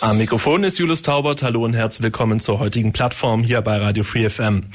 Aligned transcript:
Am 0.00 0.16
Mikrofon 0.16 0.62
ist 0.62 0.78
Julius 0.78 1.02
Taubert. 1.02 1.42
Hallo 1.42 1.64
und 1.64 1.74
herzlich 1.74 2.04
willkommen 2.04 2.38
zur 2.38 2.60
heutigen 2.60 2.92
Plattform 2.92 3.42
hier 3.42 3.60
bei 3.62 3.78
Radio 3.78 4.04
Free 4.04 4.28
FM. 4.28 4.66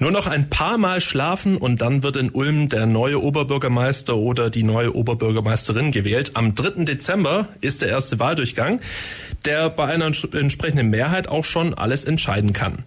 Nur 0.00 0.10
noch 0.10 0.26
ein 0.26 0.50
paar 0.50 0.76
Mal 0.76 1.00
schlafen 1.00 1.56
und 1.56 1.82
dann 1.82 2.02
wird 2.02 2.16
in 2.16 2.30
Ulm 2.30 2.68
der 2.68 2.86
neue 2.86 3.22
Oberbürgermeister 3.22 4.16
oder 4.16 4.50
die 4.50 4.64
neue 4.64 4.96
Oberbürgermeisterin 4.96 5.92
gewählt. 5.92 6.32
Am 6.34 6.56
3. 6.56 6.84
Dezember 6.84 7.48
ist 7.60 7.82
der 7.82 7.90
erste 7.90 8.18
Wahldurchgang, 8.18 8.80
der 9.44 9.70
bei 9.70 9.84
einer 9.84 10.06
entsprechenden 10.06 10.90
Mehrheit 10.90 11.28
auch 11.28 11.44
schon 11.44 11.72
alles 11.72 12.04
entscheiden 12.04 12.52
kann. 12.52 12.84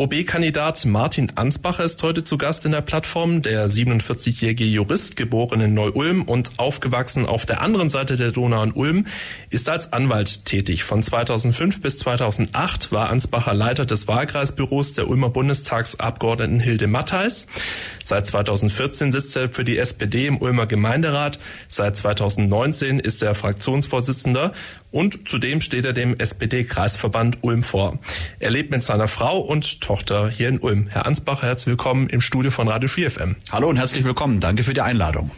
OB-Kandidat 0.00 0.86
Martin 0.86 1.30
Ansbacher 1.34 1.84
ist 1.84 2.02
heute 2.02 2.24
zu 2.24 2.38
Gast 2.38 2.64
in 2.64 2.72
der 2.72 2.80
Plattform. 2.80 3.42
Der 3.42 3.68
47-jährige 3.68 4.64
Jurist, 4.64 5.14
geboren 5.14 5.60
in 5.60 5.74
Neu-Ulm 5.74 6.22
und 6.22 6.52
aufgewachsen 6.56 7.26
auf 7.26 7.44
der 7.44 7.60
anderen 7.60 7.90
Seite 7.90 8.16
der 8.16 8.32
Donau 8.32 8.62
in 8.62 8.72
Ulm, 8.72 9.06
ist 9.50 9.68
als 9.68 9.92
Anwalt 9.92 10.46
tätig. 10.46 10.84
Von 10.84 11.02
2005 11.02 11.82
bis 11.82 11.98
2008 11.98 12.92
war 12.92 13.10
Ansbacher 13.10 13.52
Leiter 13.52 13.84
des 13.84 14.08
Wahlkreisbüros 14.08 14.94
der 14.94 15.06
Ulmer 15.06 15.28
Bundestagsabgeordneten 15.28 16.60
Hilde 16.60 16.86
Mattheis. 16.86 17.46
Seit 18.02 18.24
2014 18.24 19.12
sitzt 19.12 19.36
er 19.36 19.52
für 19.52 19.64
die 19.64 19.76
SPD 19.76 20.28
im 20.28 20.38
Ulmer 20.40 20.64
Gemeinderat. 20.64 21.38
Seit 21.68 21.96
2019 21.96 23.00
ist 23.00 23.22
er 23.22 23.34
Fraktionsvorsitzender 23.34 24.54
und 24.90 25.28
zudem 25.28 25.60
steht 25.60 25.84
er 25.84 25.92
dem 25.92 26.18
SPD-Kreisverband 26.18 27.38
Ulm 27.42 27.62
vor. 27.62 27.98
Er 28.38 28.50
lebt 28.50 28.70
mit 28.70 28.82
seiner 28.82 29.08
Frau 29.08 29.38
und 29.38 29.80
Tochter 29.80 30.28
hier 30.28 30.48
in 30.48 30.58
Ulm. 30.58 30.88
Herr 30.90 31.06
Ansbach, 31.06 31.42
herzlich 31.42 31.72
willkommen 31.72 32.08
im 32.08 32.20
Studio 32.20 32.50
von 32.50 32.68
Radio 32.68 32.88
4 32.88 33.10
FM. 33.10 33.36
Hallo 33.52 33.68
und 33.68 33.76
herzlich 33.76 34.04
willkommen. 34.04 34.40
Danke 34.40 34.64
für 34.64 34.74
die 34.74 34.80
Einladung. 34.80 35.30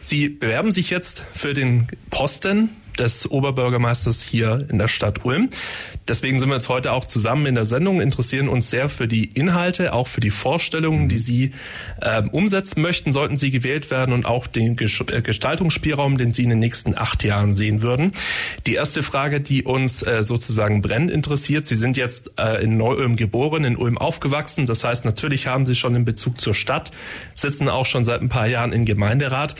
Sie 0.00 0.28
bewerben 0.28 0.72
sich 0.72 0.90
jetzt 0.90 1.24
für 1.32 1.54
den 1.54 1.88
Posten 2.10 2.70
des 2.98 3.30
Oberbürgermeisters 3.30 4.22
hier 4.22 4.66
in 4.68 4.78
der 4.78 4.88
Stadt 4.88 5.24
Ulm. 5.24 5.50
Deswegen 6.08 6.38
sind 6.38 6.48
wir 6.48 6.54
jetzt 6.54 6.68
heute 6.68 6.92
auch 6.92 7.04
zusammen 7.04 7.46
in 7.46 7.54
der 7.54 7.64
Sendung, 7.64 8.00
interessieren 8.00 8.48
uns 8.48 8.70
sehr 8.70 8.88
für 8.88 9.08
die 9.08 9.24
Inhalte, 9.24 9.92
auch 9.92 10.06
für 10.06 10.20
die 10.20 10.30
Vorstellungen, 10.30 11.08
die 11.08 11.18
Sie 11.18 11.52
äh, 12.00 12.22
umsetzen 12.22 12.82
möchten, 12.82 13.12
sollten 13.12 13.36
Sie 13.36 13.50
gewählt 13.50 13.90
werden 13.90 14.12
und 14.12 14.24
auch 14.24 14.46
den 14.46 14.78
äh, 14.78 15.22
Gestaltungsspielraum, 15.22 16.18
den 16.18 16.32
Sie 16.32 16.44
in 16.44 16.50
den 16.50 16.58
nächsten 16.58 16.96
acht 16.96 17.24
Jahren 17.24 17.54
sehen 17.54 17.82
würden. 17.82 18.12
Die 18.66 18.74
erste 18.74 19.02
Frage, 19.02 19.40
die 19.40 19.64
uns 19.64 20.02
äh, 20.02 20.22
sozusagen 20.22 20.82
brennend 20.82 21.10
interessiert, 21.10 21.66
Sie 21.66 21.74
sind 21.74 21.96
jetzt 21.96 22.30
äh, 22.38 22.62
in 22.62 22.76
Neu-Ulm 22.76 23.16
geboren, 23.16 23.64
in 23.64 23.76
Ulm 23.76 23.98
aufgewachsen. 23.98 24.66
Das 24.66 24.84
heißt, 24.84 25.04
natürlich 25.04 25.46
haben 25.46 25.66
Sie 25.66 25.74
schon 25.74 25.94
einen 25.94 26.04
Bezug 26.04 26.40
zur 26.40 26.54
Stadt, 26.54 26.92
sitzen 27.34 27.68
auch 27.68 27.86
schon 27.86 28.04
seit 28.04 28.20
ein 28.20 28.28
paar 28.28 28.46
Jahren 28.46 28.72
im 28.72 28.84
Gemeinderat. 28.84 29.56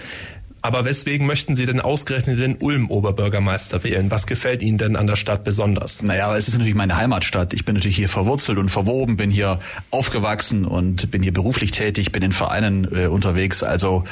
Aber 0.67 0.85
weswegen 0.85 1.29
möchten 1.29 1.55
Sie 1.55 1.65
denn 1.65 1.81
ausgerechnet 1.81 2.41
den 2.41 2.57
Ulm-Oberbürgermeister 2.57 3.85
wählen? 3.85 4.11
Was 4.11 4.27
gefällt 4.27 4.63
Ihnen 4.63 4.79
denn 4.79 4.97
an 4.97 5.07
der 5.07 5.15
Stadt 5.15 5.45
besonders? 5.45 6.03
Naja, 6.03 6.37
es 6.37 6.49
ist 6.49 6.55
natürlich 6.55 6.75
meine 6.75 6.97
Heimatstadt. 6.97 7.55
Ich 7.55 7.65
bin 7.65 7.77
natürlich 7.77 7.95
hier 7.95 8.09
verwurzelt 8.09 8.59
und 8.59 8.69
verwoben, 8.69 9.17
bin 9.17 9.31
hier 9.31 9.61
aufgewachsen 9.93 10.65
und 10.65 11.09
bin 11.13 11.23
hier 11.23 11.33
beruflich 11.33 11.71
tätig, 11.71 12.11
bin 12.11 12.25
in 12.25 12.33
Vereinen 12.33 12.89
äh, 12.93 13.07
unterwegs. 13.07 13.63
Also 13.63 14.03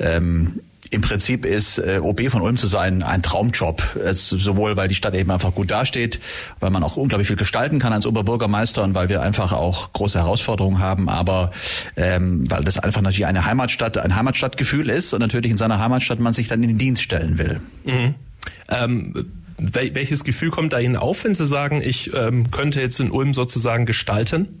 ähm, 0.00 0.58
im 0.92 1.00
Prinzip 1.00 1.46
ist 1.46 1.78
äh, 1.78 2.00
OB 2.02 2.28
von 2.28 2.42
Ulm 2.42 2.58
zu 2.58 2.66
sein 2.66 3.02
ein 3.02 3.22
Traumjob. 3.22 3.96
Es, 4.04 4.28
sowohl 4.28 4.76
weil 4.76 4.88
die 4.88 4.94
Stadt 4.94 5.14
eben 5.14 5.30
einfach 5.30 5.54
gut 5.54 5.70
dasteht, 5.70 6.20
weil 6.60 6.70
man 6.70 6.82
auch 6.82 6.96
unglaublich 6.96 7.28
viel 7.28 7.36
gestalten 7.36 7.78
kann 7.78 7.94
als 7.94 8.04
Oberbürgermeister 8.04 8.82
und 8.84 8.94
weil 8.94 9.08
wir 9.08 9.22
einfach 9.22 9.52
auch 9.52 9.94
große 9.94 10.18
Herausforderungen 10.18 10.80
haben, 10.80 11.08
aber 11.08 11.50
ähm, 11.96 12.50
weil 12.50 12.62
das 12.62 12.78
einfach 12.78 13.00
natürlich 13.00 13.24
eine 13.24 13.46
Heimatstadt, 13.46 13.96
ein 13.96 14.14
Heimatstadtgefühl 14.14 14.90
ist 14.90 15.14
und 15.14 15.20
natürlich 15.20 15.50
in 15.50 15.56
seiner 15.56 15.78
Heimatstadt 15.78 16.20
man 16.20 16.34
sich 16.34 16.48
dann 16.48 16.62
in 16.62 16.68
den 16.68 16.78
Dienst 16.78 17.02
stellen 17.02 17.38
will. 17.38 17.60
Mhm. 17.84 18.14
Ähm 18.68 19.26
welches 19.58 20.24
Gefühl 20.24 20.50
kommt 20.50 20.72
da 20.72 20.80
Ihnen 20.80 20.96
auf, 20.96 21.22
wenn 21.22 21.34
Sie 21.34 21.46
sagen, 21.46 21.82
ich 21.84 22.12
ähm, 22.14 22.50
könnte 22.50 22.80
jetzt 22.80 22.98
in 22.98 23.12
Ulm 23.12 23.32
sozusagen 23.32 23.86
gestalten? 23.86 24.60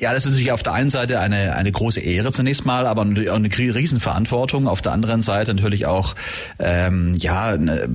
Ja, 0.00 0.12
das 0.12 0.24
ist 0.24 0.32
natürlich 0.32 0.50
auf 0.50 0.62
der 0.62 0.72
einen 0.72 0.90
Seite 0.90 1.20
eine, 1.20 1.54
eine 1.54 1.70
große 1.70 2.00
Ehre 2.00 2.32
zunächst 2.32 2.66
mal, 2.66 2.86
aber 2.86 3.02
auch 3.02 3.06
eine 3.36 3.48
Riesenverantwortung. 3.56 4.66
Auf 4.66 4.82
der 4.82 4.92
anderen 4.92 5.22
Seite 5.22 5.54
natürlich 5.54 5.86
auch, 5.86 6.16
ähm, 6.58 7.14
ja, 7.14 7.56
ne, 7.56 7.88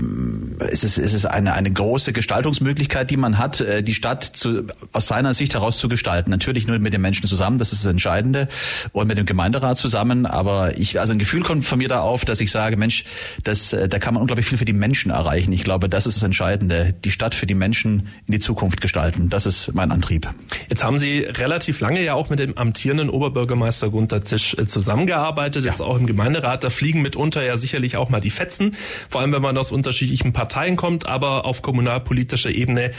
es 0.71 0.85
ist, 0.85 0.97
es 0.97 1.13
ist 1.13 1.25
eine, 1.25 1.53
eine 1.53 1.71
große 1.71 2.13
Gestaltungsmöglichkeit, 2.13 3.11
die 3.11 3.17
man 3.17 3.37
hat, 3.37 3.59
äh, 3.59 3.83
die 3.83 3.93
Stadt 3.93 4.23
zu, 4.23 4.63
aus 4.93 5.07
seiner 5.07 5.33
Sicht 5.33 5.53
heraus 5.55 5.77
zu 5.77 5.89
gestalten. 5.89 6.31
Natürlich 6.31 6.67
nur 6.67 6.79
mit 6.79 6.93
den 6.93 7.01
Menschen 7.01 7.27
zusammen, 7.27 7.57
das 7.57 7.73
ist 7.73 7.83
das 7.83 7.91
Entscheidende, 7.91 8.47
und 8.93 9.07
mit 9.07 9.17
dem 9.17 9.25
Gemeinderat 9.25 9.77
zusammen. 9.77 10.25
Aber 10.25 10.77
ich, 10.77 11.01
also 11.01 11.11
ein 11.11 11.19
Gefühl 11.19 11.43
kommt 11.43 11.65
von 11.65 11.79
mir 11.79 11.89
da 11.89 11.99
auf, 11.99 12.23
dass 12.23 12.39
ich 12.39 12.49
sage, 12.49 12.77
Mensch, 12.77 13.03
das, 13.43 13.73
äh, 13.73 13.89
da 13.89 13.99
kann 13.99 14.13
man 14.13 14.21
unglaublich 14.21 14.45
viel 14.45 14.57
für 14.57 14.65
die 14.65 14.73
Menschen 14.73 15.11
erreichen. 15.11 15.51
Ich 15.51 15.65
glaube, 15.65 15.89
das 15.89 16.07
ist 16.07 16.15
das 16.15 16.23
Entscheidende, 16.23 16.95
die 17.03 17.11
Stadt 17.11 17.35
für 17.35 17.45
die 17.45 17.55
Menschen 17.55 18.07
in 18.25 18.31
die 18.31 18.39
Zukunft 18.39 18.79
gestalten. 18.79 19.29
Das 19.29 19.45
ist 19.45 19.73
mein 19.73 19.91
Antrieb. 19.91 20.29
Jetzt 20.69 20.83
haben 20.83 20.97
Sie 20.97 21.19
relativ 21.19 21.81
lange 21.81 21.88
lange 21.89 22.03
ja 22.03 22.13
auch 22.13 22.29
mit 22.29 22.37
dem 22.37 22.55
amtierenden 22.55 23.09
Oberbürgermeister 23.09 23.89
Gunter 23.89 24.21
Zisch 24.21 24.53
äh, 24.53 24.67
zusammengearbeitet, 24.67 25.65
ja. 25.65 25.71
jetzt 25.71 25.81
auch 25.81 25.97
im 25.97 26.05
Gemeinderat. 26.05 26.63
Da 26.63 26.69
fliegen 26.69 27.01
mitunter 27.01 27.43
ja 27.43 27.57
sicherlich 27.57 27.97
auch 27.97 28.09
mal 28.09 28.21
die 28.21 28.29
Fetzen, 28.29 28.75
vor 29.09 29.21
allem 29.21 29.33
wenn 29.33 29.41
man 29.41 29.57
aus 29.57 29.71
unterschiedlichen 29.71 30.31
Parteien 30.31 30.75
kommt, 30.75 31.07
aber 31.07 31.45
auf 31.45 31.63
kommunalpolitischer 31.63 32.51
Ebene 32.51 32.91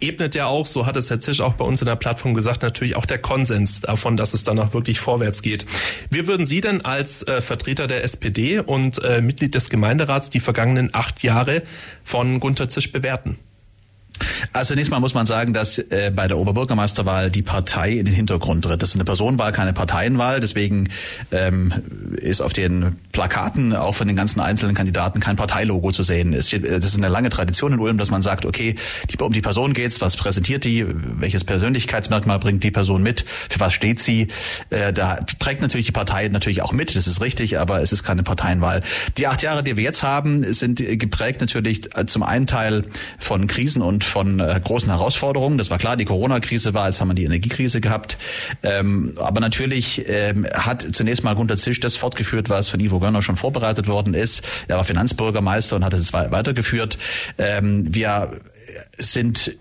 ebnet 0.00 0.34
ja 0.34 0.46
auch, 0.46 0.66
so 0.66 0.84
hat 0.84 0.96
es 0.96 1.10
Herr 1.10 1.20
Zisch 1.20 1.40
auch 1.40 1.54
bei 1.54 1.64
uns 1.64 1.80
in 1.80 1.86
der 1.86 1.94
Plattform 1.94 2.34
gesagt, 2.34 2.62
natürlich 2.62 2.96
auch 2.96 3.06
der 3.06 3.18
Konsens 3.18 3.82
davon, 3.82 4.16
dass 4.16 4.34
es 4.34 4.42
dann 4.42 4.58
auch 4.58 4.74
wirklich 4.74 4.98
vorwärts 4.98 5.40
geht. 5.40 5.64
Wie 6.10 6.26
würden 6.26 6.44
Sie 6.44 6.60
denn 6.60 6.84
als 6.84 7.22
äh, 7.22 7.40
Vertreter 7.40 7.86
der 7.86 8.02
SPD 8.02 8.58
und 8.58 9.00
äh, 9.04 9.22
Mitglied 9.22 9.54
des 9.54 9.70
Gemeinderats 9.70 10.28
die 10.28 10.40
vergangenen 10.40 10.90
acht 10.92 11.22
Jahre 11.22 11.62
von 12.02 12.40
Gunter 12.40 12.68
Zisch 12.68 12.90
bewerten? 12.90 13.38
Also 14.52 14.68
zunächst 14.68 14.90
mal 14.90 15.00
muss 15.00 15.14
man 15.14 15.26
sagen, 15.26 15.52
dass 15.52 15.78
äh, 15.78 16.12
bei 16.14 16.28
der 16.28 16.38
Oberbürgermeisterwahl 16.38 17.30
die 17.30 17.42
Partei 17.42 17.92
in 17.92 18.06
den 18.06 18.14
Hintergrund 18.14 18.64
tritt. 18.64 18.82
Das 18.82 18.90
ist 18.90 18.94
eine 18.94 19.04
Personenwahl, 19.04 19.52
keine 19.52 19.72
Parteienwahl. 19.72 20.40
Deswegen 20.40 20.88
ähm, 21.32 21.72
ist 22.16 22.40
auf 22.40 22.52
den 22.52 22.96
Plakaten 23.12 23.74
auch 23.74 23.94
von 23.94 24.06
den 24.06 24.16
ganzen 24.16 24.40
einzelnen 24.40 24.74
Kandidaten 24.74 25.20
kein 25.20 25.36
Parteilogo 25.36 25.90
zu 25.90 26.02
sehen. 26.02 26.32
Es 26.32 26.48
steht, 26.48 26.64
das 26.64 26.84
ist 26.84 26.98
eine 26.98 27.08
lange 27.08 27.30
Tradition 27.30 27.72
in 27.72 27.80
Ulm, 27.80 27.98
dass 27.98 28.10
man 28.10 28.22
sagt, 28.22 28.46
okay, 28.46 28.76
die, 29.10 29.16
um 29.20 29.32
die 29.32 29.40
Person 29.40 29.72
geht's, 29.72 30.00
was 30.00 30.16
präsentiert 30.16 30.64
die, 30.64 30.86
welches 30.86 31.42
Persönlichkeitsmerkmal 31.42 32.38
bringt 32.38 32.62
die 32.62 32.70
Person 32.70 33.02
mit, 33.02 33.24
für 33.48 33.58
was 33.60 33.72
steht 33.72 34.00
sie. 34.00 34.28
Äh, 34.70 34.92
da 34.92 35.16
trägt 35.40 35.62
natürlich 35.62 35.86
die 35.86 35.92
Partei 35.92 36.28
natürlich 36.28 36.62
auch 36.62 36.72
mit, 36.72 36.94
das 36.94 37.08
ist 37.08 37.20
richtig, 37.20 37.58
aber 37.58 37.82
es 37.82 37.92
ist 37.92 38.04
keine 38.04 38.22
Parteienwahl. 38.22 38.82
Die 39.18 39.26
acht 39.26 39.42
Jahre, 39.42 39.64
die 39.64 39.76
wir 39.76 39.82
jetzt 39.82 40.02
haben, 40.02 40.52
sind 40.52 40.76
geprägt 40.76 41.40
natürlich 41.40 41.88
zum 42.06 42.22
einen 42.22 42.46
Teil 42.46 42.84
von 43.18 43.46
Krisen 43.46 43.82
und 43.82 44.03
von 44.04 44.40
äh, 44.40 44.60
großen 44.62 44.90
Herausforderungen. 44.90 45.58
Das 45.58 45.70
war 45.70 45.78
klar, 45.78 45.96
die 45.96 46.04
Corona-Krise 46.04 46.74
war, 46.74 46.86
jetzt 46.86 47.00
haben 47.00 47.08
wir 47.08 47.14
die 47.14 47.24
Energiekrise 47.24 47.80
gehabt. 47.80 48.18
Ähm, 48.62 49.14
aber 49.16 49.40
natürlich 49.40 50.04
ähm, 50.08 50.46
hat 50.52 50.86
zunächst 50.92 51.24
mal 51.24 51.34
Gunter 51.34 51.56
Zisch 51.56 51.80
das 51.80 51.96
fortgeführt, 51.96 52.48
was 52.50 52.68
von 52.68 52.80
Ivo 52.80 53.00
Gönner 53.00 53.22
schon 53.22 53.36
vorbereitet 53.36 53.88
worden 53.88 54.14
ist. 54.14 54.42
Er 54.68 54.76
war 54.76 54.84
Finanzbürgermeister 54.84 55.76
und 55.76 55.84
hat 55.84 55.94
es 55.94 56.12
weitergeführt. 56.12 56.98
Ähm, 57.38 57.94
wir 57.94 58.40
sind 58.96 59.56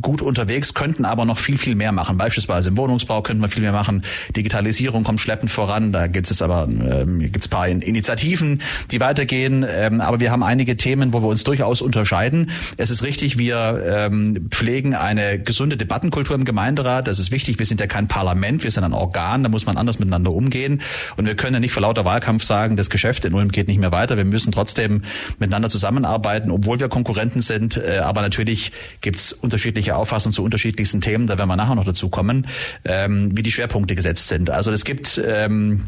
gut 0.00 0.22
unterwegs, 0.22 0.74
könnten 0.74 1.04
aber 1.04 1.24
noch 1.24 1.38
viel, 1.38 1.58
viel 1.58 1.74
mehr 1.74 1.92
machen. 1.92 2.16
Beispielsweise 2.16 2.70
im 2.70 2.76
Wohnungsbau 2.76 3.22
könnten 3.22 3.42
wir 3.42 3.48
viel 3.48 3.62
mehr 3.62 3.72
machen. 3.72 4.02
Digitalisierung 4.36 5.04
kommt 5.04 5.20
schleppend 5.20 5.50
voran. 5.50 5.92
Da 5.92 6.06
gibt 6.06 6.30
es 6.30 6.42
aber 6.42 6.68
ähm, 6.68 7.20
gibt's 7.20 7.48
paar 7.48 7.68
Initiativen, 7.68 8.62
die 8.90 9.00
weitergehen. 9.00 9.64
Ähm, 9.68 10.00
aber 10.00 10.20
wir 10.20 10.30
haben 10.30 10.42
einige 10.42 10.76
Themen, 10.76 11.12
wo 11.12 11.20
wir 11.20 11.28
uns 11.28 11.44
durchaus 11.44 11.82
unterscheiden. 11.82 12.50
Es 12.76 12.90
ist 12.90 13.02
richtig, 13.02 13.38
wir 13.38 13.84
ähm, 13.86 14.48
pflegen 14.50 14.94
eine 14.94 15.38
gesunde 15.38 15.76
Debattenkultur 15.76 16.36
im 16.36 16.44
Gemeinderat. 16.44 17.06
Das 17.08 17.18
ist 17.18 17.30
wichtig. 17.30 17.58
Wir 17.58 17.66
sind 17.66 17.80
ja 17.80 17.86
kein 17.86 18.08
Parlament, 18.08 18.64
wir 18.64 18.70
sind 18.70 18.84
ein 18.84 18.92
Organ. 18.92 19.42
Da 19.42 19.48
muss 19.48 19.66
man 19.66 19.76
anders 19.76 19.98
miteinander 19.98 20.32
umgehen. 20.32 20.80
Und 21.16 21.26
wir 21.26 21.34
können 21.34 21.54
ja 21.54 21.60
nicht 21.60 21.72
vor 21.72 21.82
lauter 21.82 22.04
Wahlkampf 22.04 22.44
sagen, 22.44 22.76
das 22.76 22.90
Geschäft 22.90 23.24
in 23.24 23.34
Ulm 23.34 23.50
geht 23.50 23.68
nicht 23.68 23.80
mehr 23.80 23.92
weiter. 23.92 24.16
Wir 24.16 24.24
müssen 24.24 24.52
trotzdem 24.52 25.02
miteinander 25.38 25.70
zusammenarbeiten, 25.70 26.50
obwohl 26.50 26.80
wir 26.80 26.88
Konkurrenten 26.88 27.40
sind. 27.40 27.76
Äh, 27.76 27.98
aber 27.98 28.22
natürlich 28.22 28.72
gibt 29.00 29.16
es 29.16 29.32
unterschiedliche 29.32 29.87
unterschiedliche 29.88 29.96
Auffassungen 29.96 30.32
zu 30.32 30.44
unterschiedlichsten 30.44 31.00
Themen, 31.00 31.26
da 31.26 31.38
werden 31.38 31.48
wir 31.48 31.56
nachher 31.56 31.74
noch 31.74 31.84
dazu 31.84 32.08
kommen, 32.08 32.46
ähm, 32.84 33.36
wie 33.36 33.42
die 33.42 33.52
Schwerpunkte 33.52 33.94
gesetzt 33.94 34.28
sind. 34.28 34.50
Also 34.50 34.70
es 34.70 34.84
gibt 34.84 35.20
ähm, 35.24 35.84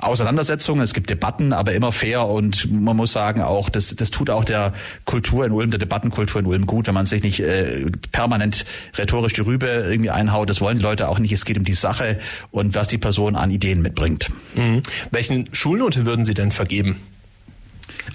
Auseinandersetzungen, 0.00 0.82
es 0.82 0.94
gibt 0.94 1.10
Debatten, 1.10 1.52
aber 1.52 1.72
immer 1.72 1.92
fair 1.92 2.26
und 2.26 2.70
man 2.72 2.96
muss 2.96 3.12
sagen 3.12 3.42
auch, 3.42 3.68
das, 3.68 3.94
das 3.96 4.10
tut 4.10 4.30
auch 4.30 4.44
der 4.44 4.72
Kultur 5.04 5.44
in 5.44 5.52
Ulm, 5.52 5.70
der 5.70 5.78
Debattenkultur 5.78 6.40
in 6.40 6.46
Ulm 6.46 6.66
gut, 6.66 6.86
wenn 6.86 6.94
man 6.94 7.06
sich 7.06 7.22
nicht 7.22 7.40
äh, 7.40 7.86
permanent 8.12 8.64
rhetorisch 8.96 9.32
die 9.34 9.42
Rübe 9.42 9.66
irgendwie 9.66 10.10
einhaut. 10.10 10.48
Das 10.48 10.60
wollen 10.60 10.78
die 10.78 10.82
Leute 10.82 11.08
auch 11.08 11.18
nicht. 11.18 11.32
Es 11.32 11.44
geht 11.44 11.58
um 11.58 11.64
die 11.64 11.74
Sache 11.74 12.18
und 12.50 12.74
was 12.74 12.88
die 12.88 12.98
Person 12.98 13.36
an 13.36 13.50
Ideen 13.50 13.82
mitbringt. 13.82 14.30
Mhm. 14.54 14.82
Welchen 15.10 15.48
Schulnote 15.52 16.06
würden 16.06 16.24
Sie 16.24 16.34
denn 16.34 16.50
vergeben? 16.50 16.96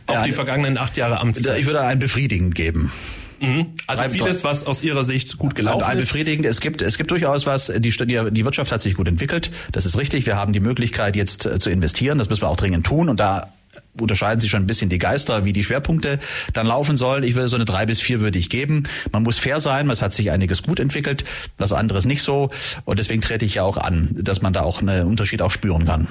Auf 0.07 0.17
ja, 0.17 0.23
die 0.23 0.31
vergangenen 0.31 0.77
acht 0.77 0.97
Jahre 0.97 1.19
Amtszeit? 1.19 1.59
Ich 1.59 1.65
würde 1.65 1.81
ein 1.81 1.99
befriedigend 1.99 2.55
geben. 2.55 2.91
Mhm. 3.43 3.67
Also 3.87 4.03
vieles, 4.03 4.43
was 4.43 4.65
aus 4.65 4.81
Ihrer 4.81 5.03
Sicht 5.03 5.37
gut 5.37 5.55
gelaufen 5.55 5.83
ein, 5.83 5.91
ein 5.91 5.97
befriedigend. 5.99 6.45
Es 6.45 6.61
gibt, 6.61 6.81
es 6.81 6.97
gibt 6.97 7.11
durchaus 7.11 7.45
was. 7.45 7.67
Die, 7.67 7.89
die, 7.89 8.45
Wirtschaft 8.45 8.71
hat 8.71 8.81
sich 8.81 8.95
gut 8.95 9.07
entwickelt. 9.07 9.51
Das 9.71 9.85
ist 9.85 9.97
richtig. 9.97 10.25
Wir 10.25 10.37
haben 10.37 10.53
die 10.53 10.59
Möglichkeit, 10.59 11.15
jetzt 11.15 11.45
äh, 11.45 11.59
zu 11.59 11.69
investieren. 11.69 12.17
Das 12.17 12.29
müssen 12.29 12.41
wir 12.41 12.49
auch 12.49 12.57
dringend 12.57 12.85
tun. 12.85 13.09
Und 13.09 13.19
da 13.19 13.49
unterscheiden 13.99 14.39
sich 14.39 14.49
schon 14.49 14.63
ein 14.63 14.67
bisschen 14.67 14.89
die 14.89 14.97
Geister, 14.97 15.45
wie 15.45 15.53
die 15.53 15.63
Schwerpunkte 15.63 16.19
dann 16.53 16.67
laufen 16.67 16.97
sollen. 16.97 17.23
Ich 17.23 17.35
würde 17.35 17.47
so 17.47 17.55
eine 17.55 17.65
drei 17.65 17.85
bis 17.85 18.01
vier 18.01 18.19
würde 18.19 18.39
ich 18.39 18.49
geben. 18.49 18.83
Man 19.11 19.23
muss 19.23 19.37
fair 19.37 19.59
sein, 19.59 19.89
es 19.89 20.01
hat 20.01 20.13
sich 20.13 20.31
einiges 20.31 20.63
gut 20.63 20.79
entwickelt, 20.79 21.25
was 21.57 21.73
anderes 21.73 22.05
nicht 22.05 22.21
so. 22.21 22.49
Und 22.85 22.99
deswegen 22.99 23.21
trete 23.21 23.45
ich 23.45 23.55
ja 23.55 23.63
auch 23.63 23.77
an, 23.77 24.09
dass 24.13 24.41
man 24.41 24.53
da 24.53 24.61
auch 24.61 24.81
einen 24.81 25.07
Unterschied 25.07 25.41
auch 25.41 25.51
spüren 25.51 25.85
kann. 25.85 26.07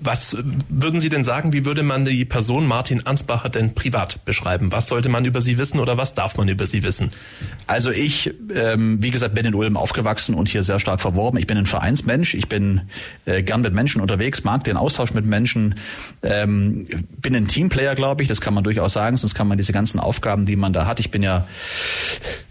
Was 0.00 0.36
würden 0.68 1.00
Sie 1.00 1.08
denn 1.08 1.24
sagen, 1.24 1.52
wie 1.52 1.64
würde 1.64 1.82
man 1.82 2.04
die 2.04 2.24
Person 2.24 2.66
Martin 2.66 3.06
Ansbacher 3.06 3.48
denn 3.48 3.74
privat 3.74 4.24
beschreiben? 4.24 4.72
Was 4.72 4.88
sollte 4.88 5.08
man 5.08 5.24
über 5.24 5.40
sie 5.40 5.58
wissen 5.58 5.80
oder 5.80 5.96
was 5.96 6.14
darf 6.14 6.36
man 6.36 6.48
über 6.48 6.66
sie 6.66 6.82
wissen? 6.82 7.10
Also 7.66 7.90
ich, 7.90 8.32
ähm, 8.54 9.02
wie 9.02 9.10
gesagt, 9.10 9.34
bin 9.34 9.46
in 9.46 9.54
Ulm 9.54 9.76
aufgewachsen 9.76 10.34
und 10.34 10.48
hier 10.48 10.62
sehr 10.62 10.78
stark 10.78 11.00
verworben. 11.00 11.38
Ich 11.38 11.46
bin 11.46 11.58
ein 11.58 11.66
Vereinsmensch, 11.66 12.34
ich 12.34 12.48
bin 12.48 12.82
äh, 13.24 13.42
gern 13.42 13.60
mit 13.60 13.74
Menschen 13.74 14.00
unterwegs, 14.00 14.44
mag 14.44 14.64
den 14.64 14.76
Austausch 14.76 15.12
mit 15.14 15.26
Menschen, 15.26 15.76
ähm, 16.22 16.86
bin 17.20 17.34
ein 17.34 17.46
Teamplayer, 17.46 17.94
glaube 17.94 18.22
ich, 18.22 18.28
das 18.28 18.40
kann 18.40 18.54
man 18.54 18.64
durchaus 18.64 18.92
sagen, 18.92 19.16
sonst 19.16 19.34
kann 19.34 19.48
man 19.48 19.58
diese 19.58 19.72
ganzen 19.72 19.98
Aufgaben, 20.00 20.46
die 20.46 20.56
man 20.56 20.72
da 20.72 20.86
hat, 20.86 21.00
ich 21.00 21.10
bin 21.10 21.22
ja 21.22 21.46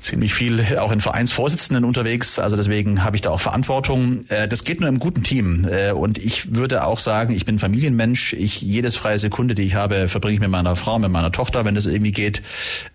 ziemlich 0.01 0.33
viel 0.33 0.77
auch 0.77 0.91
in 0.91 1.01
Vereinsvorsitzenden 1.01 1.83
unterwegs, 1.83 2.39
also 2.39 2.55
deswegen 2.55 3.03
habe 3.03 3.15
ich 3.15 3.21
da 3.21 3.31
auch 3.31 3.39
Verantwortung. 3.39 4.25
Äh, 4.29 4.47
das 4.47 4.63
geht 4.63 4.79
nur 4.79 4.89
im 4.89 4.99
guten 4.99 5.23
Team 5.23 5.67
äh, 5.69 5.91
und 5.91 6.17
ich 6.17 6.55
würde 6.55 6.85
auch 6.85 6.99
sagen, 6.99 7.33
ich 7.35 7.45
bin 7.45 7.59
Familienmensch. 7.59 8.33
Ich 8.33 8.61
jedes 8.61 8.95
freie 8.95 9.19
Sekunde, 9.19 9.55
die 9.55 9.63
ich 9.63 9.75
habe, 9.75 10.07
verbringe 10.07 10.35
ich 10.35 10.39
mit 10.39 10.49
meiner 10.49 10.75
Frau, 10.75 10.97
mit 10.99 11.11
meiner 11.11 11.31
Tochter, 11.31 11.65
wenn 11.65 11.75
es 11.75 11.85
irgendwie 11.85 12.11
geht. 12.11 12.41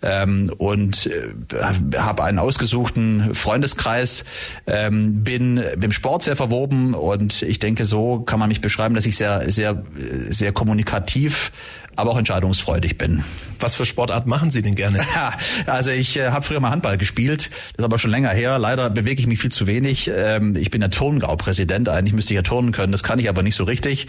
Ähm, 0.03 0.53
und 0.59 1.07
äh, 1.07 1.97
habe 1.97 2.25
einen 2.25 2.39
ausgesuchten 2.39 3.35
Freundeskreis. 3.35 4.25
Ähm, 4.67 5.23
bin 5.23 5.63
dem 5.77 5.93
Sport 5.93 6.23
sehr 6.23 6.37
verwoben 6.37 6.95
und 6.95 7.43
ich 7.43 7.59
denke, 7.59 7.85
so 7.85 8.21
kann 8.21 8.39
man 8.39 8.49
mich 8.49 8.61
beschreiben, 8.61 8.95
dass 8.95 9.07
ich 9.07 9.17
sehr, 9.17 9.51
sehr, 9.51 9.85
sehr 10.29 10.53
kommunikativ 10.53 11.53
aber 11.97 12.11
auch 12.13 12.19
entscheidungsfreudig 12.19 12.99
bin. 12.99 13.25
Was 13.59 13.75
für 13.75 13.85
Sportart 13.85 14.27
machen 14.27 14.51
Sie 14.51 14.63
denn 14.63 14.75
gerne? 14.75 15.01
Ja, 15.15 15.33
also 15.67 15.91
ich 15.91 16.17
äh, 16.17 16.29
habe 16.29 16.45
früher 16.45 16.61
mal 16.61 16.71
Handball 16.71 16.97
gespielt, 16.97 17.51
das 17.51 17.79
ist 17.79 17.85
aber 17.85 17.99
schon 17.99 18.13
länger 18.13 18.31
her. 18.31 18.59
Leider 18.59 18.91
bewege 18.91 19.21
ich 19.21 19.27
mich 19.27 19.41
viel 19.41 19.51
zu 19.51 19.67
wenig. 19.67 20.09
Ähm, 20.15 20.55
ich 20.57 20.71
bin 20.71 20.81
der 20.81 20.91
Turngau-Präsident, 20.91 21.89
eigentlich 21.89 22.15
müsste 22.15 22.33
ich 22.33 22.37
ja 22.37 22.43
turnen 22.43 22.71
können, 22.71 22.93
das 22.93 23.03
kann 23.03 23.19
ich 23.19 23.29
aber 23.29 23.43
nicht 23.43 23.57
so 23.57 23.65
richtig. 23.65 24.07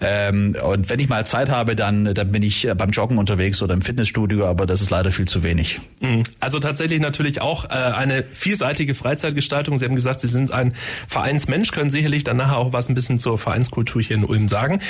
Ähm, 0.00 0.56
und 0.64 0.88
wenn 0.90 1.00
ich 1.00 1.08
mal 1.08 1.26
Zeit 1.26 1.50
habe, 1.50 1.74
dann, 1.74 2.14
dann 2.14 2.30
bin 2.30 2.42
ich 2.42 2.68
beim 2.76 2.90
Joggen 2.90 3.18
unterwegs 3.18 3.62
oder 3.62 3.74
im 3.74 3.82
Fitnessstudio, 3.82 4.46
aber 4.46 4.64
das 4.66 4.80
ist 4.80 4.90
leider 4.90 5.10
viel 5.12 5.26
zu 5.26 5.42
wenig. 5.42 5.80
Mhm. 6.00 6.22
Also 6.40 6.60
tatsächlich 6.60 7.00
natürlich 7.00 7.40
auch 7.40 7.64
äh, 7.64 7.72
eine 7.72 8.24
vielseitige 8.32 8.94
Freizeitgestaltung. 8.94 9.78
Sie 9.78 9.84
haben 9.84 9.96
gesagt, 9.96 10.20
Sie 10.20 10.28
sind 10.28 10.52
ein 10.52 10.74
Vereinsmensch, 11.08 11.72
können 11.72 11.90
sicherlich 11.90 12.24
dann 12.24 12.36
nachher 12.36 12.58
auch 12.58 12.72
was 12.72 12.88
ein 12.88 12.94
bisschen 12.94 13.18
zur 13.18 13.38
Vereinskultur 13.38 14.02
hier 14.02 14.16
in 14.16 14.24
Ulm 14.24 14.46
sagen. 14.46 14.80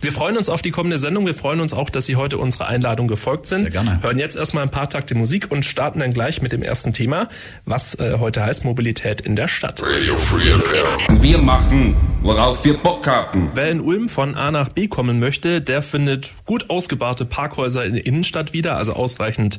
Wir 0.00 0.12
freuen 0.12 0.36
uns 0.36 0.48
auf 0.48 0.62
die 0.62 0.70
kommende 0.70 0.98
Sendung. 0.98 1.26
Wir 1.26 1.34
freuen 1.34 1.60
uns 1.60 1.72
auch, 1.72 1.90
dass 1.94 2.06
Sie 2.06 2.16
heute 2.16 2.38
unserer 2.38 2.66
Einladung 2.66 3.08
gefolgt 3.08 3.46
sind. 3.46 3.62
Sehr 3.62 3.70
gerne. 3.70 4.02
Hören 4.02 4.18
jetzt 4.18 4.36
erstmal 4.36 4.64
ein 4.64 4.70
paar 4.70 4.88
Takte 4.88 5.14
Musik 5.14 5.50
und 5.50 5.64
starten 5.64 6.00
dann 6.00 6.12
gleich 6.12 6.42
mit 6.42 6.52
dem 6.52 6.62
ersten 6.62 6.92
Thema, 6.92 7.28
was 7.64 7.94
äh, 7.94 8.16
heute 8.18 8.44
heißt 8.44 8.64
Mobilität 8.64 9.20
in 9.20 9.36
der 9.36 9.48
Stadt. 9.48 9.82
Radio 9.82 10.16
Free 10.16 10.52
FM. 10.52 11.22
Wir 11.22 11.38
machen, 11.38 11.96
worauf 12.22 12.64
wir 12.64 12.76
Bock 12.76 13.06
haben. 13.06 13.50
Wer 13.54 13.70
in 13.70 13.80
Ulm 13.80 14.08
von 14.08 14.34
A 14.34 14.50
nach 14.50 14.68
B 14.68 14.88
kommen 14.88 15.18
möchte, 15.18 15.60
der 15.60 15.82
findet 15.82 16.32
gut 16.46 16.70
ausgebaute 16.70 17.24
Parkhäuser 17.24 17.84
in 17.84 17.94
der 17.94 18.06
Innenstadt 18.06 18.52
wieder, 18.52 18.76
also 18.76 18.92
ausreichend 18.94 19.58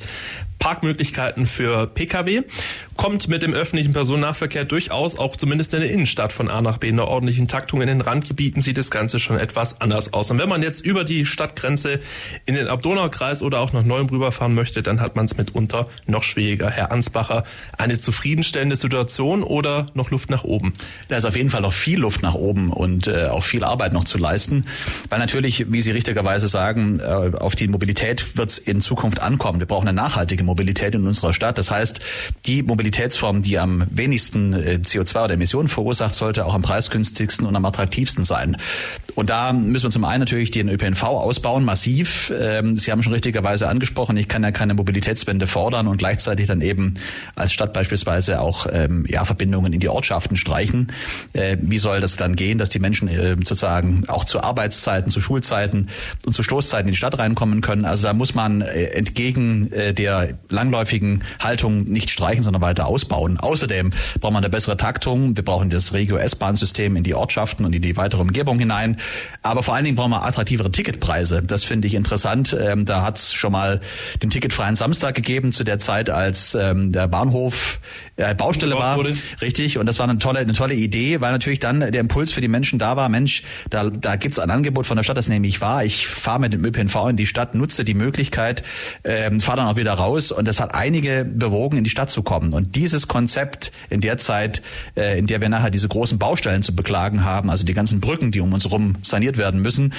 Parkmöglichkeiten 0.59 1.45
für 1.45 1.87
Pkw, 1.87 2.43
kommt 2.97 3.27
mit 3.27 3.43
dem 3.43 3.53
öffentlichen 3.53 3.93
Personennahverkehr 3.93 4.65
durchaus 4.65 5.17
auch 5.17 5.35
zumindest 5.35 5.73
in 5.73 5.81
der 5.81 5.91
Innenstadt 5.91 6.33
von 6.33 6.49
A 6.49 6.61
nach 6.61 6.77
B 6.77 6.89
in 6.89 6.99
einer 6.99 7.07
ordentlichen 7.07 7.47
Taktung. 7.47 7.81
In 7.81 7.87
den 7.87 8.01
Randgebieten 8.01 8.61
sieht 8.61 8.77
das 8.77 8.91
Ganze 8.91 9.19
schon 9.19 9.37
etwas 9.37 9.81
anders 9.81 10.13
aus. 10.13 10.31
Und 10.31 10.39
wenn 10.39 10.49
man 10.49 10.61
jetzt 10.61 10.85
über 10.85 11.03
die 11.03 11.25
Stadtgrenze 11.25 11.99
in 12.45 12.55
den 12.55 12.67
Abdonaukreis 12.67 13.41
oder 13.41 13.59
auch 13.59 13.73
nach 13.73 13.83
Neuem 13.83 14.07
rüberfahren 14.07 14.53
möchte, 14.53 14.83
dann 14.83 15.01
hat 15.01 15.15
man 15.15 15.25
es 15.25 15.37
mitunter 15.37 15.87
noch 16.05 16.23
schwieriger. 16.23 16.69
Herr 16.69 16.91
Ansbacher, 16.91 17.43
eine 17.77 17.99
zufriedenstellende 17.99 18.75
Situation 18.75 19.43
oder 19.43 19.87
noch 19.93 20.11
Luft 20.11 20.29
nach 20.29 20.43
oben? 20.43 20.73
Da 21.07 21.17
ist 21.17 21.25
auf 21.25 21.35
jeden 21.35 21.49
Fall 21.49 21.61
noch 21.61 21.73
viel 21.73 21.99
Luft 21.99 22.21
nach 22.21 22.35
oben 22.35 22.71
und 22.71 23.07
äh, 23.07 23.27
auch 23.27 23.43
viel 23.43 23.63
Arbeit 23.63 23.93
noch 23.93 24.03
zu 24.03 24.17
leisten, 24.17 24.65
weil 25.09 25.19
natürlich, 25.19 25.71
wie 25.71 25.81
Sie 25.81 25.91
richtigerweise 25.91 26.47
sagen, 26.47 26.99
äh, 26.99 27.03
auf 27.03 27.55
die 27.55 27.67
Mobilität 27.67 28.37
wird 28.37 28.49
es 28.49 28.57
in 28.57 28.81
Zukunft 28.81 29.19
ankommen. 29.19 29.59
Wir 29.59 29.67
brauchen 29.67 29.87
eine 29.87 29.95
nachhaltige 29.95 30.43
Mobilität 30.43 30.95
in 30.95 31.05
unserer 31.07 31.33
Stadt. 31.33 31.57
Das 31.57 31.71
heißt, 31.71 31.99
die 32.45 32.61
Mobilitätsform, 32.83 33.43
die 33.43 33.59
am 33.59 33.85
wenigsten 33.91 34.51
äh, 34.51 34.79
CO2 34.83 35.23
oder 35.23 35.33
Emissionen 35.35 35.69
verursacht, 35.69 36.13
sollte 36.13 36.45
auch 36.45 36.53
am 36.53 36.63
preisgünstigsten 36.63 37.47
und 37.47 37.55
am 37.55 37.63
attraktivsten 37.63 38.25
sein. 38.25 38.57
Und 39.15 39.29
da 39.29 39.53
müssen 39.53 39.85
wir 39.85 39.89
zum 39.89 40.03
einen 40.03 40.19
natürlich 40.19 40.51
den 40.51 40.67
ÖPNV 40.67 41.01
ausbauen, 41.03 41.63
massiv. 41.63 42.33
Ähm, 42.37 42.75
Sie 42.75 42.91
haben 42.91 43.01
schon 43.01 43.13
richtigerweise 43.13 43.69
angesprochen, 43.69 44.17
ich 44.17 44.27
kann 44.27 44.43
ja 44.43 44.51
keine 44.51 44.73
Mobilitätswende 44.73 45.47
fordern 45.47 45.87
und 45.87 45.95
gleichzeitig 45.95 46.47
dann 46.47 46.59
eben 46.59 46.95
als 47.35 47.53
Stadt 47.53 47.71
beispielsweise 47.71 48.41
auch 48.41 48.67
ähm, 48.69 49.05
ja, 49.07 49.23
Verbindungen 49.23 49.71
in 49.71 49.79
die 49.79 49.87
Ortschaften 49.87 50.35
streichen. 50.35 50.91
Äh, 51.31 51.55
wie 51.61 51.79
soll 51.79 52.01
das 52.01 52.17
dann 52.17 52.35
gehen, 52.35 52.57
dass 52.57 52.69
die 52.69 52.79
Menschen 52.79 53.07
äh, 53.07 53.37
sozusagen 53.37 54.03
auch 54.09 54.25
zu 54.25 54.43
Arbeitszeiten, 54.43 55.09
zu 55.09 55.21
Schulzeiten 55.21 55.87
und 56.25 56.33
zu 56.33 56.43
Stoßzeiten 56.43 56.89
in 56.89 56.91
die 56.91 56.97
Stadt 56.97 57.17
reinkommen 57.17 57.61
können? 57.61 57.85
Also 57.85 58.07
da 58.07 58.13
muss 58.13 58.35
man 58.35 58.61
entgegen 58.61 59.69
der 59.69 60.33
langläufigen 60.49 61.23
Haltung 61.39 61.85
nicht 61.85 62.09
streichen, 62.09 62.43
sondern 62.43 62.61
weiter 62.61 62.72
ausbauen. 62.81 63.37
Außerdem 63.39 63.91
braucht 64.19 64.33
man 64.33 64.43
eine 64.43 64.49
bessere 64.49 64.77
Taktung. 64.77 65.35
Wir 65.35 65.43
brauchen 65.43 65.69
das 65.69 65.93
Regio-S-Bahn-System 65.93 66.95
in 66.95 67.03
die 67.03 67.13
Ortschaften 67.13 67.65
und 67.65 67.73
in 67.73 67.81
die 67.81 67.97
weitere 67.97 68.21
Umgebung 68.21 68.59
hinein. 68.59 68.97
Aber 69.41 69.63
vor 69.63 69.75
allen 69.75 69.85
Dingen 69.85 69.95
brauchen 69.95 70.11
wir 70.11 70.25
attraktivere 70.25 70.71
Ticketpreise. 70.71 71.43
Das 71.43 71.63
finde 71.63 71.87
ich 71.87 71.93
interessant. 71.93 72.55
Ähm, 72.59 72.85
da 72.85 73.03
hat 73.03 73.17
es 73.17 73.33
schon 73.33 73.51
mal 73.51 73.81
den 74.21 74.29
ticketfreien 74.29 74.75
Samstag 74.75 75.15
gegeben 75.15 75.51
zu 75.51 75.63
der 75.63 75.79
Zeit, 75.79 76.09
als 76.09 76.55
ähm, 76.55 76.91
der 76.91 77.07
Bahnhof 77.07 77.79
äh, 78.15 78.35
Baustelle 78.35 78.75
war. 78.75 78.97
Wurde. 78.97 79.13
Richtig. 79.41 79.77
Und 79.77 79.85
das 79.85 79.99
war 79.99 80.07
eine 80.07 80.19
tolle, 80.19 80.39
eine 80.39 80.53
tolle 80.53 80.75
Idee, 80.75 81.21
weil 81.21 81.31
natürlich 81.31 81.59
dann 81.59 81.79
der 81.79 81.93
Impuls 81.93 82.31
für 82.31 82.41
die 82.41 82.47
Menschen 82.47 82.79
da 82.79 82.95
war, 82.95 83.09
Mensch, 83.09 83.43
da, 83.69 83.89
da 83.89 84.15
gibt 84.15 84.33
es 84.33 84.39
ein 84.39 84.51
Angebot 84.51 84.85
von 84.85 84.97
der 84.97 85.03
Stadt, 85.03 85.17
das 85.17 85.27
nämlich 85.27 85.61
war, 85.61 85.83
ich 85.83 86.07
fahre 86.07 86.39
mit 86.39 86.53
dem 86.53 86.63
ÖPNV 86.63 87.09
in 87.09 87.17
die 87.17 87.25
Stadt, 87.25 87.55
nutze 87.55 87.83
die 87.83 87.93
Möglichkeit, 87.93 88.63
ähm, 89.03 89.41
fahre 89.41 89.57
dann 89.57 89.67
auch 89.67 89.77
wieder 89.77 89.93
raus. 89.93 90.31
Und 90.31 90.47
das 90.47 90.59
hat 90.59 90.75
einige 90.75 91.25
bewogen, 91.25 91.77
in 91.77 91.83
die 91.83 91.89
Stadt 91.89 92.11
zu 92.11 92.23
kommen. 92.23 92.53
Und 92.53 92.75
dieses 92.75 93.07
Konzept 93.07 93.71
in 93.89 94.01
der 94.01 94.17
Zeit, 94.17 94.61
äh, 94.95 95.17
in 95.17 95.27
der 95.27 95.41
wir 95.41 95.49
nachher 95.49 95.71
diese 95.71 95.87
großen 95.87 96.19
Baustellen 96.19 96.61
zu 96.63 96.75
beklagen 96.75 97.23
haben, 97.23 97.49
also 97.49 97.65
die 97.65 97.73
ganzen 97.73 97.99
Brücken, 97.99 98.31
die 98.31 98.41
um 98.41 98.53
uns 98.53 98.65
herum 98.65 98.95
saniert 99.01 99.37
werden 99.37 99.61
müssen, 99.61 99.93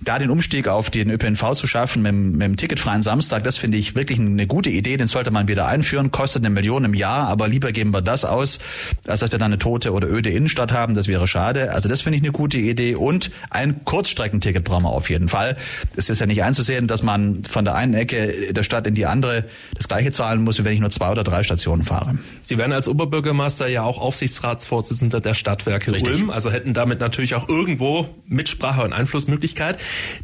da 0.00 0.18
den 0.18 0.30
Umstieg 0.30 0.68
auf 0.68 0.90
den 0.90 1.10
ÖPNV 1.10 1.52
zu 1.52 1.66
schaffen 1.66 2.02
mit, 2.02 2.12
mit 2.12 2.42
dem 2.42 2.56
ticketfreien 2.56 3.02
Samstag, 3.02 3.44
das 3.44 3.56
finde 3.56 3.78
ich 3.78 3.94
wirklich 3.94 4.18
eine 4.18 4.46
gute 4.46 4.70
Idee. 4.70 4.96
Den 4.96 5.06
sollte 5.06 5.30
man 5.30 5.48
wieder 5.48 5.66
einführen, 5.66 6.10
kostet 6.10 6.42
eine 6.42 6.50
Million 6.50 6.84
im 6.84 6.94
Jahr, 6.94 7.28
aber 7.28 7.48
lieber 7.48 7.59
geben 7.60 7.92
wir 7.92 8.02
das 8.02 8.24
aus, 8.24 8.58
als 9.06 9.20
dass 9.20 9.32
wir 9.32 9.38
dann 9.38 9.52
eine 9.52 9.58
tote 9.58 9.92
oder 9.92 10.08
öde 10.08 10.30
Innenstadt 10.30 10.72
haben. 10.72 10.94
Das 10.94 11.08
wäre 11.08 11.28
schade. 11.28 11.72
Also 11.72 11.88
das 11.88 12.02
finde 12.02 12.16
ich 12.16 12.22
eine 12.22 12.32
gute 12.32 12.58
Idee. 12.58 12.94
Und 12.94 13.30
ein 13.50 13.84
Kurzstreckenticket 13.84 14.64
brauchen 14.64 14.84
wir 14.84 14.90
auf 14.90 15.10
jeden 15.10 15.28
Fall. 15.28 15.56
Es 15.96 16.10
ist 16.10 16.20
ja 16.20 16.26
nicht 16.26 16.42
einzusehen, 16.42 16.86
dass 16.86 17.02
man 17.02 17.44
von 17.44 17.64
der 17.64 17.74
einen 17.74 17.94
Ecke 17.94 18.52
der 18.52 18.62
Stadt 18.62 18.86
in 18.86 18.94
die 18.94 19.06
andere 19.06 19.44
das 19.74 19.88
gleiche 19.88 20.10
zahlen 20.10 20.42
muss, 20.42 20.58
wie 20.58 20.64
wenn 20.64 20.72
ich 20.72 20.80
nur 20.80 20.90
zwei 20.90 21.10
oder 21.10 21.24
drei 21.24 21.42
Stationen 21.42 21.84
fahre. 21.84 22.18
Sie 22.42 22.58
werden 22.58 22.72
als 22.72 22.88
Oberbürgermeister 22.88 23.68
ja 23.68 23.82
auch 23.82 23.98
Aufsichtsratsvorsitzender 23.98 25.20
der 25.20 25.34
Stadtwerke 25.34 25.92
Richtig. 25.92 26.14
Ulm, 26.14 26.30
also 26.30 26.50
hätten 26.50 26.74
damit 26.74 27.00
natürlich 27.00 27.34
auch 27.34 27.48
irgendwo 27.48 28.08
Mitsprache 28.26 28.82
und 28.82 28.92
Einflussmöglichkeit. 28.92 29.78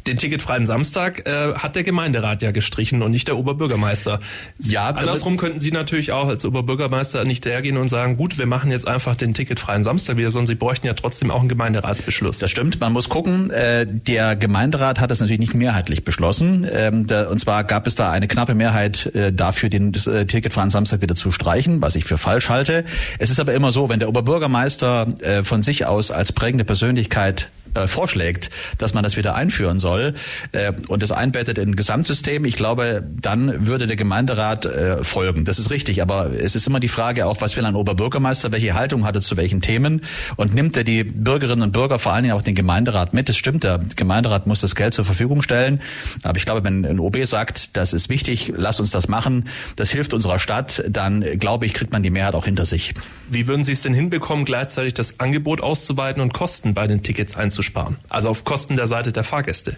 Den 0.07 0.17
ticketfreien 0.17 0.65
Samstag 0.65 1.27
äh, 1.27 1.53
hat 1.55 1.75
der 1.75 1.83
Gemeinderat 1.83 2.41
ja 2.41 2.51
gestrichen 2.51 3.01
und 3.01 3.11
nicht 3.11 3.27
der 3.27 3.37
Oberbürgermeister. 3.37 4.19
Ja, 4.61 4.87
andersrum 4.87 5.37
könnten 5.37 5.59
Sie 5.59 5.71
natürlich 5.71 6.11
auch 6.11 6.27
als 6.27 6.45
Oberbürgermeister 6.45 7.23
nicht 7.27 7.45
hergehen 7.45 7.77
und 7.77 7.89
sagen, 7.89 8.17
gut, 8.17 8.37
wir 8.37 8.45
machen 8.45 8.71
jetzt 8.71 8.87
einfach 8.87 9.15
den 9.15 9.33
ticketfreien 9.33 9.83
Samstag 9.83 10.17
wieder, 10.17 10.29
sondern 10.29 10.47
Sie 10.47 10.55
bräuchten 10.55 10.87
ja 10.87 10.93
trotzdem 10.93 11.31
auch 11.31 11.41
ein 11.41 11.49
Gemeinderatsbeschluss. 11.49 12.39
Das 12.39 12.49
stimmt. 12.49 12.79
Man 12.79 12.93
muss 12.93 13.09
gucken. 13.09 13.51
Äh, 13.51 13.85
der 13.85 14.35
Gemeinderat 14.35 14.99
hat 14.99 15.11
das 15.11 15.19
natürlich 15.19 15.39
nicht 15.39 15.53
mehrheitlich 15.53 16.03
beschlossen. 16.03 16.67
Ähm, 16.71 17.07
und 17.29 17.39
zwar 17.39 17.63
gab 17.63 17.87
es 17.87 17.95
da 17.95 18.11
eine 18.11 18.27
knappe 18.27 18.55
Mehrheit 18.55 19.07
äh, 19.15 19.31
dafür, 19.31 19.69
den 19.69 19.93
äh, 19.93 20.25
Ticketfreien 20.25 20.69
Samstag 20.69 21.01
wieder 21.01 21.15
zu 21.15 21.31
streichen, 21.31 21.81
was 21.81 21.95
ich 21.95 22.05
für 22.05 22.17
falsch 22.17 22.49
halte. 22.49 22.85
Es 23.19 23.29
ist 23.29 23.39
aber 23.39 23.53
immer 23.53 23.71
so, 23.71 23.89
wenn 23.89 23.99
der 23.99 24.09
Oberbürgermeister 24.09 25.07
von 25.43 25.61
sich 25.61 25.85
aus 25.85 26.11
als 26.11 26.31
prägende 26.31 26.63
Persönlichkeit 26.63 27.49
äh, 27.77 27.87
vorschlägt, 27.87 28.49
dass 28.77 28.93
man 28.93 29.03
das 29.03 29.17
wieder 29.17 29.35
einführen 29.35 29.79
soll 29.79 30.15
äh, 30.51 30.73
und 30.87 31.03
das 31.03 31.11
einbettet 31.11 31.57
in 31.57 31.69
ein 31.69 31.75
Gesamtsystem, 31.75 32.45
ich 32.45 32.55
glaube, 32.55 33.03
dann 33.21 33.67
würde 33.67 33.87
der 33.87 33.95
Gemeinderat 33.95 34.65
äh, 34.65 35.03
folgen. 35.03 35.45
Das 35.45 35.59
ist 35.59 35.69
richtig, 35.69 36.01
aber 36.01 36.31
es 36.31 36.55
ist 36.55 36.67
immer 36.67 36.79
die 36.79 36.87
Frage 36.87 37.25
auch, 37.25 37.41
was 37.41 37.55
will 37.55 37.65
ein 37.65 37.75
Oberbürgermeister, 37.75 38.51
welche 38.51 38.73
Haltung 38.73 39.05
hat 39.05 39.15
er 39.15 39.21
zu 39.21 39.37
welchen 39.37 39.61
Themen 39.61 40.01
und 40.35 40.53
nimmt 40.53 40.75
er 40.77 40.83
die 40.83 41.03
Bürgerinnen 41.03 41.63
und 41.63 41.71
Bürger, 41.71 41.99
vor 41.99 42.13
allen 42.13 42.23
Dingen 42.23 42.35
auch 42.35 42.41
den 42.41 42.55
Gemeinderat 42.55 43.13
mit. 43.13 43.29
Das 43.29 43.37
stimmt, 43.37 43.63
der 43.63 43.79
Gemeinderat 43.95 44.47
muss 44.47 44.61
das 44.61 44.75
Geld 44.75 44.93
zur 44.93 45.05
Verfügung 45.05 45.41
stellen, 45.41 45.81
aber 46.23 46.37
ich 46.37 46.45
glaube, 46.45 46.63
wenn 46.63 46.85
ein 46.85 46.99
OB 46.99 47.25
sagt, 47.25 47.77
das 47.77 47.93
ist 47.93 48.09
wichtig, 48.09 48.53
lass 48.55 48.79
uns 48.79 48.91
das 48.91 49.07
machen, 49.07 49.45
das 49.75 49.89
hilft 49.89 50.13
unserer 50.13 50.39
Stadt, 50.39 50.83
dann 50.89 51.23
glaube 51.39 51.65
ich, 51.65 51.73
kriegt 51.73 51.93
man 51.93 52.03
die 52.03 52.09
Mehrheit 52.09 52.35
auch 52.35 52.45
hinter 52.45 52.65
sich. 52.65 52.93
Wie 53.29 53.47
würden 53.47 53.63
Sie 53.63 53.73
es 53.73 53.81
denn 53.81 53.93
hinbekommen, 53.93 54.45
gleichzeitig 54.45 54.93
das 54.93 55.19
Angebot 55.19 55.61
auszuweiten 55.61 56.21
und 56.21 56.33
Kosten 56.33 56.73
bei 56.73 56.87
den 56.87 57.03
Tickets 57.03 57.35
einzusparen? 57.35 57.66
Also 58.09 58.29
auf 58.29 58.43
Kosten 58.43 58.75
der 58.75 58.87
Seite 58.87 59.11
der 59.11 59.23
Fahrgäste. 59.23 59.77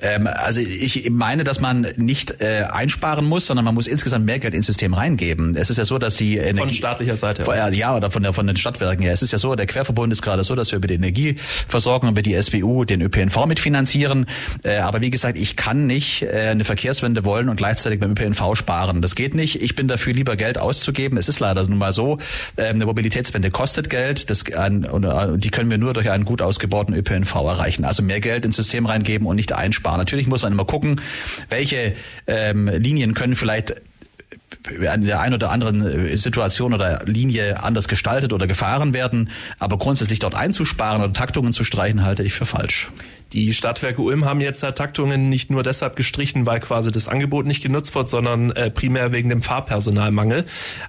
Ähm, 0.00 0.26
also 0.26 0.60
ich 0.60 1.08
meine, 1.10 1.44
dass 1.44 1.60
man 1.60 1.86
nicht 1.96 2.40
äh, 2.40 2.64
einsparen 2.70 3.24
muss, 3.24 3.46
sondern 3.46 3.64
man 3.64 3.74
muss 3.74 3.86
insgesamt 3.86 4.26
mehr 4.26 4.38
Geld 4.38 4.54
ins 4.54 4.66
System 4.66 4.92
reingeben. 4.92 5.56
Es 5.56 5.70
ist 5.70 5.76
ja 5.76 5.84
so, 5.84 5.98
dass 5.98 6.16
die 6.16 6.36
Energie, 6.36 6.60
von 6.60 6.68
staatlicher 6.72 7.16
Seite 7.16 7.46
aus. 7.46 7.74
Ja, 7.74 7.96
oder 7.96 8.10
von 8.10 8.22
der 8.22 8.32
von 8.32 8.46
den 8.46 8.56
Stadtwerken 8.56 9.02
her. 9.02 9.12
Es 9.12 9.22
ist 9.22 9.32
ja 9.32 9.38
so, 9.38 9.54
der 9.54 9.66
Querverbund 9.66 10.12
ist 10.12 10.22
gerade 10.22 10.42
so, 10.42 10.54
dass 10.54 10.72
wir 10.72 10.78
über 10.78 10.88
die 10.88 10.94
Energieversorgung 10.94 12.10
über 12.10 12.22
die 12.22 12.40
SWU 12.40 12.84
den 12.84 13.00
ÖPNV 13.02 13.46
mitfinanzieren. 13.46 14.26
Äh, 14.64 14.76
aber 14.78 15.00
wie 15.00 15.10
gesagt, 15.10 15.38
ich 15.38 15.56
kann 15.56 15.86
nicht 15.86 16.22
äh, 16.22 16.48
eine 16.50 16.64
Verkehrswende 16.64 17.24
wollen 17.24 17.48
und 17.48 17.56
gleichzeitig 17.56 18.00
beim 18.00 18.12
ÖPNV 18.12 18.56
sparen. 18.56 19.00
Das 19.00 19.14
geht 19.14 19.34
nicht. 19.34 19.62
Ich 19.62 19.76
bin 19.76 19.86
dafür 19.86 20.12
lieber 20.12 20.36
Geld 20.36 20.58
auszugeben. 20.58 21.18
Es 21.18 21.28
ist 21.28 21.40
leider 21.40 21.66
nun 21.68 21.78
mal 21.78 21.92
so, 21.92 22.18
äh, 22.56 22.64
eine 22.64 22.84
Mobilitätswende 22.84 23.50
kostet 23.50 23.90
Geld. 23.90 24.28
Das 24.28 24.44
ein, 24.52 24.84
und, 24.84 25.04
äh, 25.04 25.38
die 25.38 25.50
können 25.50 25.70
wir 25.70 25.78
nur 25.78 25.92
durch 25.94 26.10
einen 26.10 26.24
gut 26.24 26.42
ausgebauten 26.42 26.94
ÖPNV 26.94 27.34
erreichen. 27.34 27.84
Also 27.84 28.02
mehr 28.02 28.20
Geld 28.20 28.44
ins 28.44 28.56
System 28.56 28.86
reingeben 28.86 29.26
und 29.26 29.36
nicht 29.36 29.52
einsparen. 29.52 29.93
Natürlich 29.96 30.26
muss 30.26 30.42
man 30.42 30.52
immer 30.52 30.64
gucken, 30.64 31.00
welche 31.48 31.94
ähm, 32.26 32.68
Linien 32.68 33.14
können 33.14 33.34
vielleicht 33.34 33.74
in 34.70 35.04
der 35.04 35.20
einen 35.20 35.34
oder 35.34 35.50
anderen 35.50 36.16
Situation 36.16 36.72
oder 36.72 37.02
Linie 37.04 37.62
anders 37.62 37.86
gestaltet 37.86 38.32
oder 38.32 38.46
gefahren 38.46 38.94
werden. 38.94 39.30
Aber 39.58 39.78
grundsätzlich 39.78 40.20
dort 40.20 40.34
einzusparen 40.34 41.02
oder 41.02 41.12
Taktungen 41.12 41.52
zu 41.52 41.64
streichen, 41.64 42.02
halte 42.02 42.22
ich 42.22 42.32
für 42.32 42.46
falsch. 42.46 42.88
Die 43.34 43.52
Stadtwerke 43.52 44.00
Ulm 44.00 44.24
haben 44.24 44.40
jetzt 44.40 44.60
Taktungen 44.60 45.28
nicht 45.28 45.50
nur 45.50 45.64
deshalb 45.64 45.96
gestrichen, 45.96 46.46
weil 46.46 46.60
quasi 46.60 46.92
das 46.92 47.08
Angebot 47.08 47.46
nicht 47.46 47.64
genutzt 47.64 47.92
wird, 47.96 48.06
sondern 48.06 48.52
äh, 48.52 48.70
primär 48.70 49.10
wegen 49.10 49.28
dem 49.28 49.42
Fahrpersonalmangel. 49.42 50.44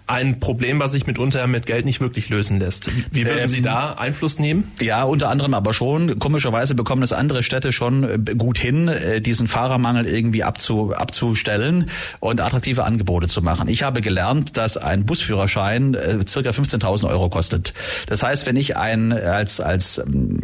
Ein 0.05 0.39
Problem, 0.39 0.79
was 0.79 0.91
sich 0.91 1.07
mitunter 1.07 1.47
mit 1.47 1.65
Geld 1.65 1.85
nicht 1.85 2.01
wirklich 2.01 2.29
lösen 2.29 2.59
lässt. 2.59 2.91
Wie 3.11 3.25
würden 3.25 3.39
ähm, 3.39 3.47
Sie 3.47 3.63
da 3.63 3.93
Einfluss 3.93 4.37
nehmen? 4.37 4.71
Ja, 4.79 5.03
unter 5.05 5.29
anderem 5.29 5.55
aber 5.55 5.73
schon. 5.73 6.19
Komischerweise 6.19 6.75
bekommen 6.75 7.01
es 7.01 7.13
andere 7.13 7.41
Städte 7.41 7.71
schon 7.71 8.03
äh, 8.03 8.35
gut 8.35 8.59
hin, 8.59 8.89
äh, 8.89 9.21
diesen 9.21 9.47
Fahrermangel 9.47 10.05
irgendwie 10.05 10.43
abzu, 10.43 10.93
abzustellen 10.93 11.89
und 12.19 12.41
attraktive 12.41 12.83
Angebote 12.83 13.27
zu 13.27 13.41
machen. 13.41 13.67
Ich 13.69 13.81
habe 13.81 14.01
gelernt, 14.01 14.55
dass 14.55 14.77
ein 14.77 15.07
Busführerschein 15.07 15.97
circa 16.27 16.51
15.000 16.51 17.09
Euro 17.09 17.29
kostet. 17.29 17.73
Das 18.05 18.21
heißt, 18.21 18.45
wenn 18.45 18.55
ich 18.55 18.77
ein 18.77 19.11
als 19.13 19.59
als 19.59 20.03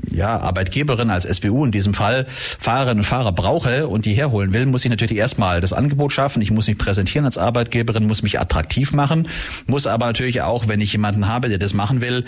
ja 0.10 0.40
Arbeitgeberin 0.40 1.12
als 1.12 1.26
SBU 1.26 1.66
in 1.66 1.72
diesem 1.72 1.91
diesem 1.92 1.94
Fall 1.94 2.26
Fahrerinnen 2.28 3.00
und 3.00 3.04
Fahrer 3.04 3.32
brauche 3.32 3.88
und 3.88 4.06
die 4.06 4.14
herholen 4.14 4.54
will, 4.54 4.66
muss 4.66 4.84
ich 4.84 4.90
natürlich 4.90 5.18
erstmal 5.18 5.62
das 5.62 5.74
Angebot 5.74 6.14
schaffen. 6.14 6.42
Ich 6.42 6.52
muss 6.52 6.68
mich 6.68 6.78
präsentieren 6.78 7.26
als 7.26 7.38
Arbeitgeberin, 7.38 8.08
muss 8.08 8.24
mich 8.24 8.40
attraktiv 8.40 8.94
machen, 8.94 9.28
muss 9.68 9.88
aber 9.88 10.06
natürlich 10.06 10.42
auch, 10.42 10.68
wenn 10.68 10.82
ich 10.82 10.92
jemanden 10.92 11.28
habe, 11.28 11.50
der 11.50 11.58
das 11.58 11.74
machen 11.74 12.02
will, 12.02 12.26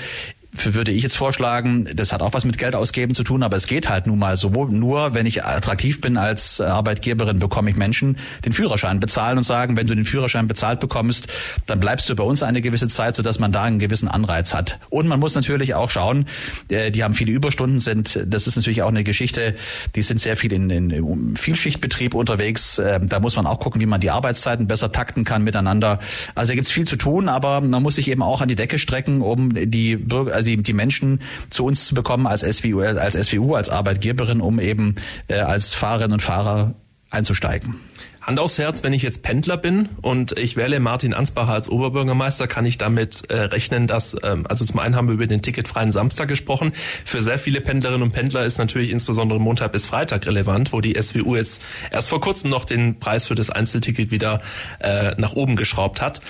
würde 0.56 0.92
ich 0.92 1.04
jetzt 1.04 1.16
vorschlagen, 1.16 1.88
das 1.96 2.14
hat 2.14 2.22
auch 2.22 2.34
was 2.34 2.46
mit 2.46 2.58
Geld 2.58 2.76
ausgeben 2.76 3.16
zu 3.16 3.24
tun, 3.24 3.44
aber 3.44 3.58
es 3.58 3.68
geht 3.68 3.90
halt 3.90 4.08
nun 4.08 4.20
mal 4.20 4.38
so. 4.38 4.50
Nur 4.50 5.14
wenn 5.14 5.26
ich 5.26 5.44
attraktiv 5.44 6.00
bin 6.00 6.18
als 6.18 6.62
Arbeitgeberin, 6.62 7.40
bekomme 7.40 7.70
ich 7.70 7.76
Menschen 7.76 8.18
den 8.46 8.54
Führerschein 8.54 9.00
bezahlen 9.00 9.38
und 9.38 9.44
sagen, 9.44 9.76
wenn 9.76 9.88
du 9.88 9.96
den 9.96 10.06
Führerschein 10.06 10.48
bezahlt 10.48 10.80
bekommst, 10.80 11.28
dann 11.66 11.80
bleibst 11.80 12.10
du 12.10 12.16
bei 12.16 12.24
uns 12.24 12.44
eine 12.44 12.62
gewisse 12.62 12.88
Zeit, 12.88 13.16
sodass 13.16 13.40
man 13.40 13.52
da 13.52 13.64
einen 13.64 13.80
gewissen 13.80 14.08
Anreiz 14.08 14.54
hat. 14.54 14.80
Und 14.90 15.08
man 15.08 15.20
muss 15.20 15.36
natürlich 15.36 15.74
auch 15.74 15.90
schauen, 15.90 16.28
äh, 16.70 16.92
die 16.92 17.04
haben 17.04 17.14
viele 17.14 17.32
Überstunden, 17.32 17.80
sind, 17.80 18.20
das 18.28 18.48
ist 18.48 18.56
natürlich 18.56 18.84
auch 18.84 18.90
eine 18.90 19.04
Geschichte, 19.04 19.56
die 19.96 20.04
sind 20.04 20.20
sehr 20.20 20.38
viel 20.38 20.54
in, 20.54 20.70
in 20.70 21.36
Vielschichtbetrieb 21.36 22.14
unterwegs. 22.14 22.80
Ähm, 22.80 23.10
da 23.10 23.20
muss 23.20 23.36
man 23.36 23.48
auch 23.48 23.60
gucken, 23.60 23.82
wie 23.82 23.86
man 23.86 24.02
die 24.02 24.12
Arbeitszeiten 24.12 24.68
besser 24.68 24.92
takten 24.92 25.24
kann 25.24 25.44
miteinander. 25.44 26.00
Also 26.36 26.50
da 26.50 26.56
gibt's 26.56 26.72
viel 26.72 26.86
zu 26.86 26.96
tun, 26.96 27.28
aber 27.28 27.62
man 27.62 27.82
muss 27.82 27.96
sich 27.96 28.10
eben 28.10 28.22
auch 28.22 28.42
an 28.42 28.48
die 28.48 28.56
Decke 28.56 28.78
strecken, 28.78 29.22
um 29.22 29.54
die 29.54 29.96
Bürger, 29.96 30.34
also 30.34 30.43
die, 30.44 30.62
die 30.62 30.74
Menschen 30.74 31.22
zu 31.50 31.66
uns 31.66 31.86
zu 31.86 31.96
bekommen 31.96 32.28
als 32.28 32.42
SWU, 32.42 32.82
als 32.82 33.16
SWU, 33.28 33.56
als 33.56 33.70
Arbeitgeberin, 33.70 34.42
um 34.42 34.60
eben 34.60 34.96
äh, 35.28 35.40
als 35.40 35.74
Fahrerinnen 35.74 36.14
und 36.14 36.22
Fahrer 36.22 36.76
einzusteigen. 37.10 37.76
Hand 38.24 38.40
aufs 38.40 38.58
Herz, 38.58 38.84
wenn 38.84 38.94
ich 38.94 39.02
jetzt 39.02 39.22
Pendler 39.22 39.58
bin 39.58 39.90
und 40.02 40.38
ich 40.38 40.56
wähle 40.56 40.80
Martin 40.80 41.14
Ansbacher 41.14 41.52
als 41.52 41.68
Oberbürgermeister, 41.68 42.48
kann 42.48 42.66
ich 42.66 42.78
damit 42.78 43.30
äh, 43.30 43.36
rechnen, 43.36 43.86
dass, 43.86 44.16
ähm, 44.24 44.48
also 44.48 44.64
zum 44.64 44.80
einen 44.80 44.96
haben 44.96 45.08
wir 45.08 45.14
über 45.14 45.28
den 45.28 45.42
ticketfreien 45.42 45.92
Samstag 45.92 46.30
gesprochen. 46.30 46.72
Für 47.04 47.20
sehr 47.20 47.38
viele 47.38 47.60
Pendlerinnen 47.60 48.02
und 48.02 48.12
Pendler 48.12 48.46
ist 48.46 48.60
natürlich 48.60 48.92
insbesondere 48.92 49.42
Montag 49.42 49.74
bis 49.74 49.86
Freitag 49.86 50.26
relevant, 50.26 50.72
wo 50.72 50.80
die 50.80 51.00
SWU 51.00 51.36
jetzt 51.36 51.64
erst 51.92 52.08
vor 52.08 52.22
kurzem 52.22 52.50
noch 52.50 52.64
den 52.64 52.98
Preis 53.00 53.28
für 53.28 53.36
das 53.36 53.50
Einzelticket 53.50 54.10
wieder 54.10 54.42
äh, 54.80 55.16
nach 55.18 55.34
oben 55.34 55.58
geschraubt 55.58 56.02
hat. 56.02 56.22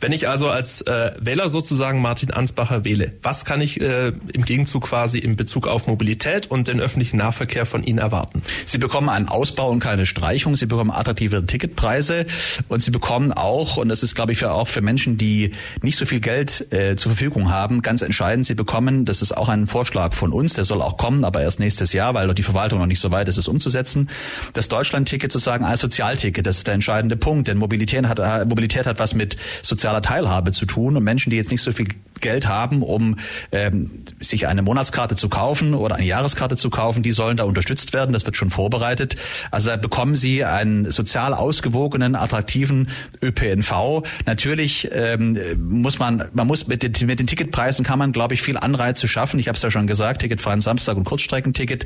Wenn 0.00 0.12
ich 0.12 0.28
also 0.28 0.48
als 0.48 0.80
äh, 0.82 1.12
Wähler 1.20 1.50
sozusagen 1.50 2.00
Martin 2.00 2.30
Ansbacher 2.30 2.84
wähle, 2.86 3.12
was 3.22 3.44
kann 3.44 3.60
ich 3.60 3.80
äh, 3.80 4.12
im 4.32 4.44
Gegenzug 4.46 4.84
quasi 4.84 5.18
in 5.18 5.36
Bezug 5.36 5.68
auf 5.68 5.86
Mobilität 5.86 6.50
und 6.50 6.68
den 6.68 6.80
öffentlichen 6.80 7.18
Nahverkehr 7.18 7.66
von 7.66 7.82
Ihnen 7.82 7.98
erwarten? 7.98 8.42
Sie 8.64 8.78
bekommen 8.78 9.10
einen 9.10 9.28
Ausbau 9.28 9.68
und 9.68 9.80
keine 9.80 10.06
Streichung. 10.06 10.56
Sie 10.56 10.64
bekommen 10.64 10.90
attraktive 10.90 11.44
Ticketpreise 11.44 12.24
und 12.68 12.82
Sie 12.82 12.90
bekommen 12.90 13.32
auch, 13.32 13.76
und 13.76 13.90
das 13.90 14.02
ist 14.02 14.14
glaube 14.14 14.32
ich 14.32 14.38
für, 14.38 14.52
auch 14.52 14.68
für 14.68 14.80
Menschen, 14.80 15.18
die 15.18 15.52
nicht 15.82 15.98
so 15.98 16.06
viel 16.06 16.20
Geld 16.20 16.72
äh, 16.72 16.96
zur 16.96 17.12
Verfügung 17.12 17.50
haben, 17.50 17.82
ganz 17.82 18.00
entscheidend, 18.00 18.46
Sie 18.46 18.54
bekommen, 18.54 19.04
das 19.04 19.20
ist 19.20 19.36
auch 19.36 19.50
ein 19.50 19.66
Vorschlag 19.66 20.14
von 20.14 20.32
uns, 20.32 20.54
der 20.54 20.64
soll 20.64 20.80
auch 20.80 20.96
kommen, 20.96 21.24
aber 21.24 21.42
erst 21.42 21.60
nächstes 21.60 21.92
Jahr, 21.92 22.14
weil 22.14 22.32
die 22.34 22.42
Verwaltung 22.42 22.78
noch 22.78 22.86
nicht 22.86 23.00
so 23.00 23.10
weit 23.10 23.28
ist, 23.28 23.36
es 23.36 23.48
umzusetzen, 23.48 24.08
das 24.54 24.68
Deutschland-Ticket 24.68 25.30
sozusagen 25.30 25.64
als 25.64 25.80
Sozialticket, 25.80 26.46
das 26.46 26.58
ist 26.58 26.66
der 26.66 26.74
entscheidende 26.74 27.16
Punkt, 27.16 27.48
denn 27.48 27.58
Mobilität 27.58 28.06
hat, 28.06 28.48
Mobilität 28.48 28.86
hat 28.86 28.98
was 28.98 29.14
mit 29.14 29.36
Sozial 29.62 29.89
sozialer 29.90 30.02
Teilhabe 30.02 30.52
zu 30.52 30.66
tun 30.66 30.96
und 30.96 31.04
Menschen, 31.04 31.30
die 31.30 31.36
jetzt 31.36 31.50
nicht 31.50 31.62
so 31.62 31.72
viel 31.72 31.88
Geld 32.20 32.48
haben, 32.48 32.82
um 32.82 33.16
ähm, 33.52 34.04
sich 34.20 34.46
eine 34.46 34.62
Monatskarte 34.62 35.16
zu 35.16 35.28
kaufen 35.28 35.74
oder 35.74 35.96
eine 35.96 36.06
Jahreskarte 36.06 36.56
zu 36.56 36.70
kaufen, 36.70 37.02
die 37.02 37.12
sollen 37.12 37.36
da 37.36 37.44
unterstützt 37.44 37.92
werden. 37.92 38.12
Das 38.12 38.24
wird 38.26 38.36
schon 38.36 38.50
vorbereitet. 38.50 39.16
Also 39.50 39.70
da 39.70 39.76
bekommen 39.76 40.16
sie 40.16 40.44
einen 40.44 40.90
sozial 40.90 41.34
ausgewogenen, 41.34 42.14
attraktiven 42.14 42.88
ÖPNV. 43.22 44.02
Natürlich 44.26 44.88
ähm, 44.92 45.38
muss 45.58 45.98
man, 45.98 46.28
man 46.32 46.46
muss 46.46 46.66
mit 46.66 46.82
den, 46.82 47.06
mit 47.06 47.20
den 47.20 47.26
Ticketpreisen 47.26 47.84
kann 47.84 47.98
man, 47.98 48.12
glaube 48.12 48.34
ich, 48.34 48.42
viel 48.42 48.56
Anreize 48.56 49.08
schaffen. 49.08 49.38
Ich 49.40 49.48
habe 49.48 49.56
es 49.56 49.62
ja 49.62 49.70
schon 49.70 49.86
gesagt, 49.86 50.22
ticketfreien 50.22 50.60
Samstag 50.60 50.96
und 50.96 51.04
Kurzstreckenticket, 51.04 51.84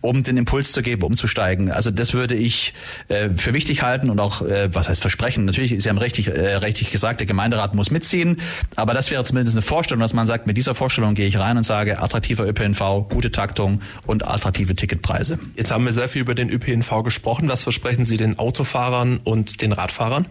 um 0.00 0.22
den 0.22 0.36
Impuls 0.36 0.72
zu 0.72 0.82
geben, 0.82 1.02
umzusteigen. 1.02 1.70
Also 1.70 1.90
das 1.90 2.14
würde 2.14 2.34
ich 2.34 2.74
äh, 3.08 3.30
für 3.30 3.54
wichtig 3.54 3.82
halten 3.82 4.10
und 4.10 4.20
auch, 4.20 4.42
äh, 4.42 4.74
was 4.74 4.88
heißt 4.88 5.00
versprechen? 5.00 5.44
Natürlich 5.44 5.72
ist 5.72 5.84
ja 5.84 5.92
richtig, 5.92 6.28
äh, 6.28 6.56
richtig 6.56 6.90
gesagt, 6.90 7.20
der 7.20 7.26
Gemeinderat 7.26 7.74
muss 7.74 7.90
mitziehen, 7.90 8.40
aber 8.74 8.94
das 8.94 9.10
wäre 9.10 9.24
zumindest 9.24 9.56
eine 9.56 9.62
Vorstellung, 9.76 10.00
dass 10.00 10.14
man 10.14 10.26
sagt, 10.26 10.46
mit 10.46 10.56
dieser 10.56 10.74
Vorstellung 10.74 11.12
gehe 11.12 11.28
ich 11.28 11.38
rein 11.38 11.58
und 11.58 11.62
sage, 11.62 11.98
attraktiver 11.98 12.48
ÖPNV, 12.48 13.10
gute 13.10 13.30
Taktung 13.30 13.82
und 14.06 14.26
attraktive 14.26 14.74
Ticketpreise. 14.74 15.38
Jetzt 15.54 15.70
haben 15.70 15.84
wir 15.84 15.92
sehr 15.92 16.08
viel 16.08 16.22
über 16.22 16.34
den 16.34 16.48
ÖPNV 16.48 17.02
gesprochen. 17.04 17.50
Was 17.50 17.62
versprechen 17.62 18.06
Sie 18.06 18.16
den 18.16 18.38
Autofahrern 18.38 19.20
und 19.22 19.60
den 19.60 19.72
Radfahrern? 19.72 20.24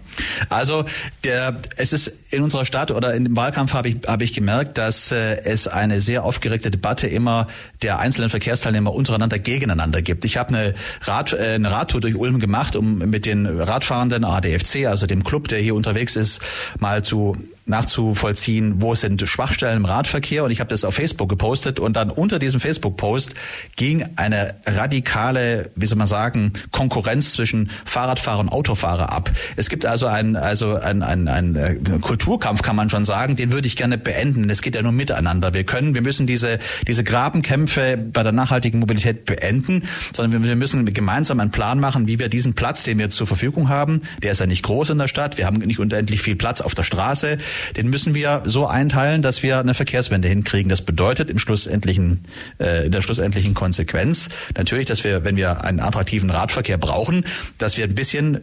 Also 0.50 0.86
der, 1.24 1.60
es 1.78 1.94
ist 1.94 2.12
in 2.32 2.42
unserer 2.42 2.66
Stadt 2.66 2.90
oder 2.90 3.14
in 3.14 3.26
dem 3.26 3.36
Wahlkampf 3.36 3.76
habe 3.76 3.90
ich, 3.90 3.98
habe 4.08 4.24
ich 4.24 4.34
gemerkt, 4.34 4.80
dass 4.80 5.12
äh, 5.12 5.38
es 5.44 5.68
eine 5.68 6.02
sehr 6.02 6.24
aufgeregte 6.24 6.72
Debatte 6.72 7.06
immer 7.06 7.46
der 7.84 8.00
einzelnen 8.00 8.32
Verkehrsteilnehmer 8.32 8.96
untereinander 8.96 9.38
gegeneinander 9.38 10.02
gibt. 10.02 10.26
Ich 10.26 10.38
habe 10.38 10.50
eine, 10.50 10.74
Rad, 11.02 11.34
äh, 11.34 11.54
eine 11.54 11.70
Radtour 11.70 12.02
durch 12.02 12.16
Ulm 12.16 12.40
gemacht, 12.40 12.76
um 12.76 12.98
mit 12.98 13.28
den 13.28 13.46
Radfahrenden 13.46 14.24
ADFC, 14.24 14.88
also 14.88 15.06
dem 15.06 15.24
Club, 15.24 15.50
der 15.50 15.60
hier 15.60 15.76
unterwegs 15.76 16.16
ist, 16.16 16.42
mal 16.80 17.04
zu 17.04 17.38
nachzuvollziehen, 17.66 18.82
wo 18.82 18.94
sind 18.94 19.28
Schwachstellen 19.28 19.78
im 19.78 19.86
Radverkehr 19.86 20.44
und 20.44 20.52
ich 20.52 20.60
habe 20.60 20.68
das 20.68 20.86
auf 20.86 20.96
Facebook 20.96 21.30
gepostet 21.30 21.80
und 21.80 21.96
dann 21.96 22.12
unter 22.12 22.38
diesem 22.38 22.60
Facebook-Post 22.60 23.34
ging 23.76 24.06
eine 24.18 24.56
radikale, 24.68 25.72
wie 25.76 25.88
soll 25.88 25.98
man 25.98 26.06
sagen, 26.06 26.54
Konkurrenz 26.72 27.32
zwischen 27.34 27.72
Fahrradfahrer 27.86 28.40
und 28.40 28.50
Autofahrer 28.50 29.12
ab. 29.12 29.32
Es 29.56 29.70
gibt 29.70 29.86
also 29.86 30.06
ein 30.06 30.36
also 30.36 30.76
ein, 30.76 31.02
ein, 31.02 31.28
ein, 31.28 31.58
ein 31.58 32.02
Kulturkampf 32.02 32.62
kann 32.62 32.76
man 32.76 32.90
schon 32.90 33.04
sagen, 33.04 33.36
den 33.36 33.52
würde 33.52 33.68
ich 33.68 33.76
gerne 33.76 33.98
beenden. 33.98 34.50
Es 34.50 34.62
geht 34.62 34.76
ja 34.76 34.84
nur 34.84 34.92
miteinander. 34.92 35.54
Wir 35.56 35.64
können, 35.64 35.96
wir 35.96 36.04
müssen 36.04 36.28
diese 36.28 36.60
diese 36.88 37.04
Grabenkämpfe 37.04 37.98
bei 37.98 38.22
der 38.22 38.32
nachhaltigen 38.32 38.80
Mobilität 38.80 39.26
beenden, 39.26 39.84
sondern 40.14 40.44
wir 40.44 40.56
müssen 40.56 40.86
gemeinsam 40.94 41.40
einen 41.40 41.52
Plan 41.52 41.80
machen, 41.80 42.08
wie 42.08 42.20
wir 42.20 42.30
diesen 42.30 42.54
Platz, 42.54 42.84
den 42.84 43.00
wir 43.00 43.10
zur 43.10 43.26
Verfügung 43.26 43.70
haben, 43.70 44.02
der 44.22 44.34
ist 44.34 44.40
ja 44.40 44.46
nicht 44.46 44.64
groß 44.64 44.92
in 44.92 45.00
der 45.00 45.08
Stadt, 45.08 45.40
wir 45.40 45.48
haben 45.48 45.58
nicht 45.58 45.80
unendlich 45.80 46.22
viel 46.22 46.36
Platz 46.36 46.62
auf 46.62 46.76
der 46.76 46.84
Straße, 46.84 47.40
den 47.78 47.90
müssen 47.90 48.14
wir 48.14 48.44
so 48.46 48.68
einteilen, 48.68 49.22
dass 49.22 49.44
wir 49.44 49.60
eine 49.60 49.74
Verkehrswende 49.74 50.28
hinkriegen. 50.28 50.70
Das 50.70 50.82
bedeutet 50.82 51.30
im 51.30 51.40
schlussendlichen, 51.40 52.22
äh, 52.60 52.86
in 52.86 52.92
der 52.92 53.02
schlussendlichen 53.02 53.54
Konsequenz 53.54 54.30
natürlich, 54.56 54.86
dass 54.86 55.04
wir, 55.04 55.24
wenn 55.24 55.38
wir 55.38 55.64
einen 55.64 55.80
attraktiven 55.80 56.30
Radverkehr 56.30 56.78
brauchen, 56.78 57.26
dass 57.58 57.78
wir 57.78 57.86
ein 57.86 57.96
bisschen 57.96 58.42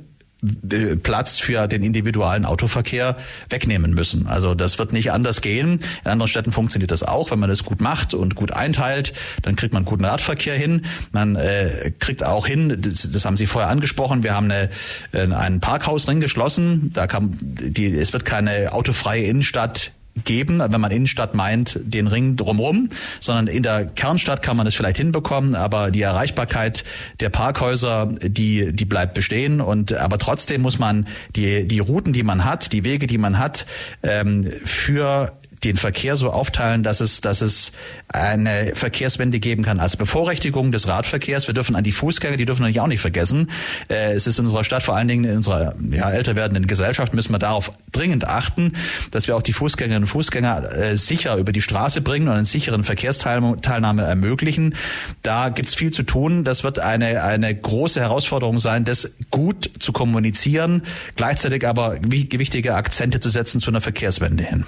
Platz 1.02 1.38
für 1.38 1.68
den 1.68 1.84
individuellen 1.84 2.44
Autoverkehr 2.44 3.16
wegnehmen 3.48 3.94
müssen. 3.94 4.26
Also 4.26 4.54
das 4.54 4.78
wird 4.78 4.92
nicht 4.92 5.12
anders 5.12 5.40
gehen. 5.40 5.80
In 6.04 6.10
anderen 6.10 6.28
Städten 6.28 6.50
funktioniert 6.50 6.90
das 6.90 7.04
auch, 7.04 7.30
wenn 7.30 7.38
man 7.38 7.48
das 7.48 7.62
gut 7.62 7.80
macht 7.80 8.12
und 8.12 8.34
gut 8.34 8.52
einteilt, 8.52 9.12
dann 9.42 9.54
kriegt 9.54 9.72
man 9.72 9.84
guten 9.84 10.04
Radverkehr 10.04 10.54
hin. 10.54 10.84
Man 11.12 11.36
äh, 11.36 11.92
kriegt 11.98 12.24
auch 12.24 12.46
hin, 12.46 12.76
das, 12.80 13.08
das, 13.10 13.24
haben 13.24 13.36
Sie 13.36 13.46
vorher 13.46 13.70
angesprochen, 13.70 14.24
wir 14.24 14.34
haben 14.34 14.50
eine, 14.50 14.70
äh, 15.12 15.32
einen 15.32 15.60
Parkhausring 15.60 16.18
geschlossen. 16.18 16.90
Da 16.92 17.06
kann 17.06 17.38
die, 17.40 17.96
es 17.96 18.12
wird 18.12 18.24
keine 18.24 18.72
autofreie 18.72 19.22
Innenstadt 19.22 19.92
geben, 20.24 20.60
wenn 20.60 20.80
man 20.80 20.90
Innenstadt 20.90 21.34
meint, 21.34 21.78
den 21.82 22.06
Ring 22.06 22.36
drumherum, 22.36 22.90
sondern 23.20 23.46
in 23.46 23.62
der 23.62 23.86
Kernstadt 23.86 24.42
kann 24.42 24.56
man 24.56 24.66
es 24.66 24.74
vielleicht 24.74 24.98
hinbekommen, 24.98 25.54
aber 25.54 25.90
die 25.90 26.02
Erreichbarkeit 26.02 26.84
der 27.20 27.30
Parkhäuser, 27.30 28.12
die, 28.22 28.72
die 28.72 28.84
bleibt 28.84 29.14
bestehen. 29.14 29.60
Und 29.60 29.92
aber 29.92 30.18
trotzdem 30.18 30.62
muss 30.62 30.78
man 30.78 31.06
die, 31.34 31.66
die 31.66 31.78
Routen, 31.78 32.12
die 32.12 32.22
man 32.22 32.44
hat, 32.44 32.72
die 32.72 32.84
Wege, 32.84 33.06
die 33.06 33.18
man 33.18 33.38
hat, 33.38 33.66
ähm, 34.02 34.50
für 34.64 35.32
den 35.64 35.76
Verkehr 35.76 36.16
so 36.16 36.30
aufteilen, 36.30 36.82
dass 36.82 37.00
es, 37.00 37.20
dass 37.20 37.40
es 37.40 37.72
eine 38.08 38.72
Verkehrswende 38.74 39.40
geben 39.40 39.62
kann 39.62 39.80
als 39.80 39.96
Bevorrechtigung 39.96 40.72
des 40.72 40.88
Radverkehrs. 40.88 41.46
Wir 41.46 41.54
dürfen 41.54 41.76
an 41.76 41.84
die 41.84 41.92
Fußgänger, 41.92 42.36
die 42.36 42.46
dürfen 42.46 42.66
wir 42.66 42.82
auch 42.82 42.88
nicht 42.88 43.00
vergessen. 43.00 43.50
Äh, 43.88 44.12
es 44.12 44.26
ist 44.26 44.38
in 44.38 44.46
unserer 44.46 44.64
Stadt, 44.64 44.82
vor 44.82 44.96
allen 44.96 45.08
Dingen 45.08 45.24
in 45.24 45.36
unserer 45.36 45.74
ja, 45.90 46.10
älter 46.10 46.36
werdenden 46.36 46.66
Gesellschaft, 46.66 47.14
müssen 47.14 47.32
wir 47.32 47.38
darauf 47.38 47.70
dringend 47.92 48.26
achten, 48.26 48.72
dass 49.10 49.28
wir 49.28 49.36
auch 49.36 49.42
die 49.42 49.52
Fußgängerinnen 49.52 50.04
und 50.04 50.08
Fußgänger 50.08 50.72
äh, 50.72 50.96
sicher 50.96 51.36
über 51.36 51.52
die 51.52 51.62
Straße 51.62 52.00
bringen 52.00 52.28
und 52.28 52.34
einen 52.34 52.44
sicheren 52.44 52.84
Verkehrsteilnahme 52.84 54.02
ermöglichen. 54.02 54.74
Da 55.22 55.48
gibt's 55.48 55.74
viel 55.74 55.92
zu 55.92 56.02
tun. 56.02 56.44
Das 56.44 56.64
wird 56.64 56.78
eine, 56.78 57.22
eine 57.22 57.54
große 57.54 58.00
Herausforderung 58.00 58.58
sein, 58.58 58.84
das 58.84 59.12
gut 59.30 59.70
zu 59.78 59.92
kommunizieren, 59.92 60.82
gleichzeitig 61.16 61.66
aber 61.66 61.98
wichtige 62.02 62.74
Akzente 62.74 63.20
zu 63.20 63.30
setzen 63.30 63.60
zu 63.60 63.70
einer 63.70 63.80
Verkehrswende 63.80 64.44
hin. 64.44 64.64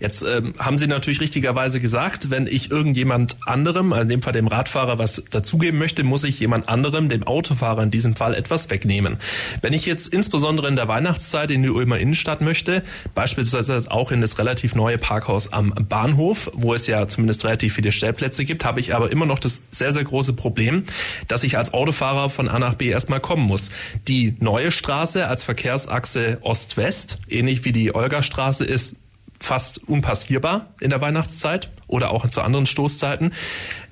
Jetzt 0.00 0.22
ähm, 0.22 0.54
haben 0.58 0.78
Sie 0.78 0.86
natürlich 0.86 1.20
richtigerweise 1.20 1.80
gesagt, 1.80 2.30
wenn 2.30 2.46
ich 2.46 2.70
irgendjemand 2.70 3.36
anderem, 3.44 3.92
also 3.92 4.02
in 4.02 4.08
dem 4.08 4.22
Fall 4.22 4.32
dem 4.32 4.46
Radfahrer, 4.46 4.98
was 4.98 5.24
dazugeben 5.30 5.78
möchte, 5.78 6.04
muss 6.04 6.24
ich 6.24 6.38
jemand 6.38 6.68
anderem, 6.68 7.08
dem 7.08 7.24
Autofahrer 7.24 7.82
in 7.82 7.90
diesem 7.90 8.14
Fall, 8.14 8.34
etwas 8.34 8.70
wegnehmen. 8.70 9.16
Wenn 9.60 9.72
ich 9.72 9.86
jetzt 9.86 10.08
insbesondere 10.08 10.68
in 10.68 10.76
der 10.76 10.88
Weihnachtszeit 10.88 11.50
in 11.50 11.62
die 11.62 11.70
Ulmer 11.70 11.98
Innenstadt 11.98 12.40
möchte, 12.40 12.82
beispielsweise 13.14 13.78
auch 13.90 14.12
in 14.12 14.20
das 14.20 14.38
relativ 14.38 14.74
neue 14.74 14.98
Parkhaus 14.98 15.52
am 15.52 15.74
Bahnhof, 15.88 16.50
wo 16.54 16.74
es 16.74 16.86
ja 16.86 17.08
zumindest 17.08 17.44
relativ 17.44 17.74
viele 17.74 17.90
Stellplätze 17.90 18.44
gibt, 18.44 18.64
habe 18.64 18.80
ich 18.80 18.94
aber 18.94 19.10
immer 19.10 19.26
noch 19.26 19.38
das 19.38 19.64
sehr, 19.70 19.92
sehr 19.92 20.04
große 20.04 20.34
Problem, 20.34 20.84
dass 21.26 21.42
ich 21.42 21.58
als 21.58 21.74
Autofahrer 21.74 22.30
von 22.30 22.48
A 22.48 22.58
nach 22.58 22.74
B 22.74 22.88
erstmal 22.88 23.20
kommen 23.20 23.44
muss. 23.44 23.70
Die 24.06 24.36
neue 24.38 24.70
Straße 24.70 25.26
als 25.26 25.42
Verkehrsachse 25.42 26.38
Ost-West, 26.42 27.18
ähnlich 27.28 27.64
wie 27.64 27.72
die 27.72 27.94
Olga-Straße 27.94 28.64
ist, 28.64 28.96
fast 29.40 29.88
unpassierbar 29.88 30.74
in 30.80 30.90
der 30.90 31.00
Weihnachtszeit 31.00 31.70
oder 31.86 32.10
auch 32.10 32.28
zu 32.28 32.42
anderen 32.42 32.66
Stoßzeiten. 32.66 33.32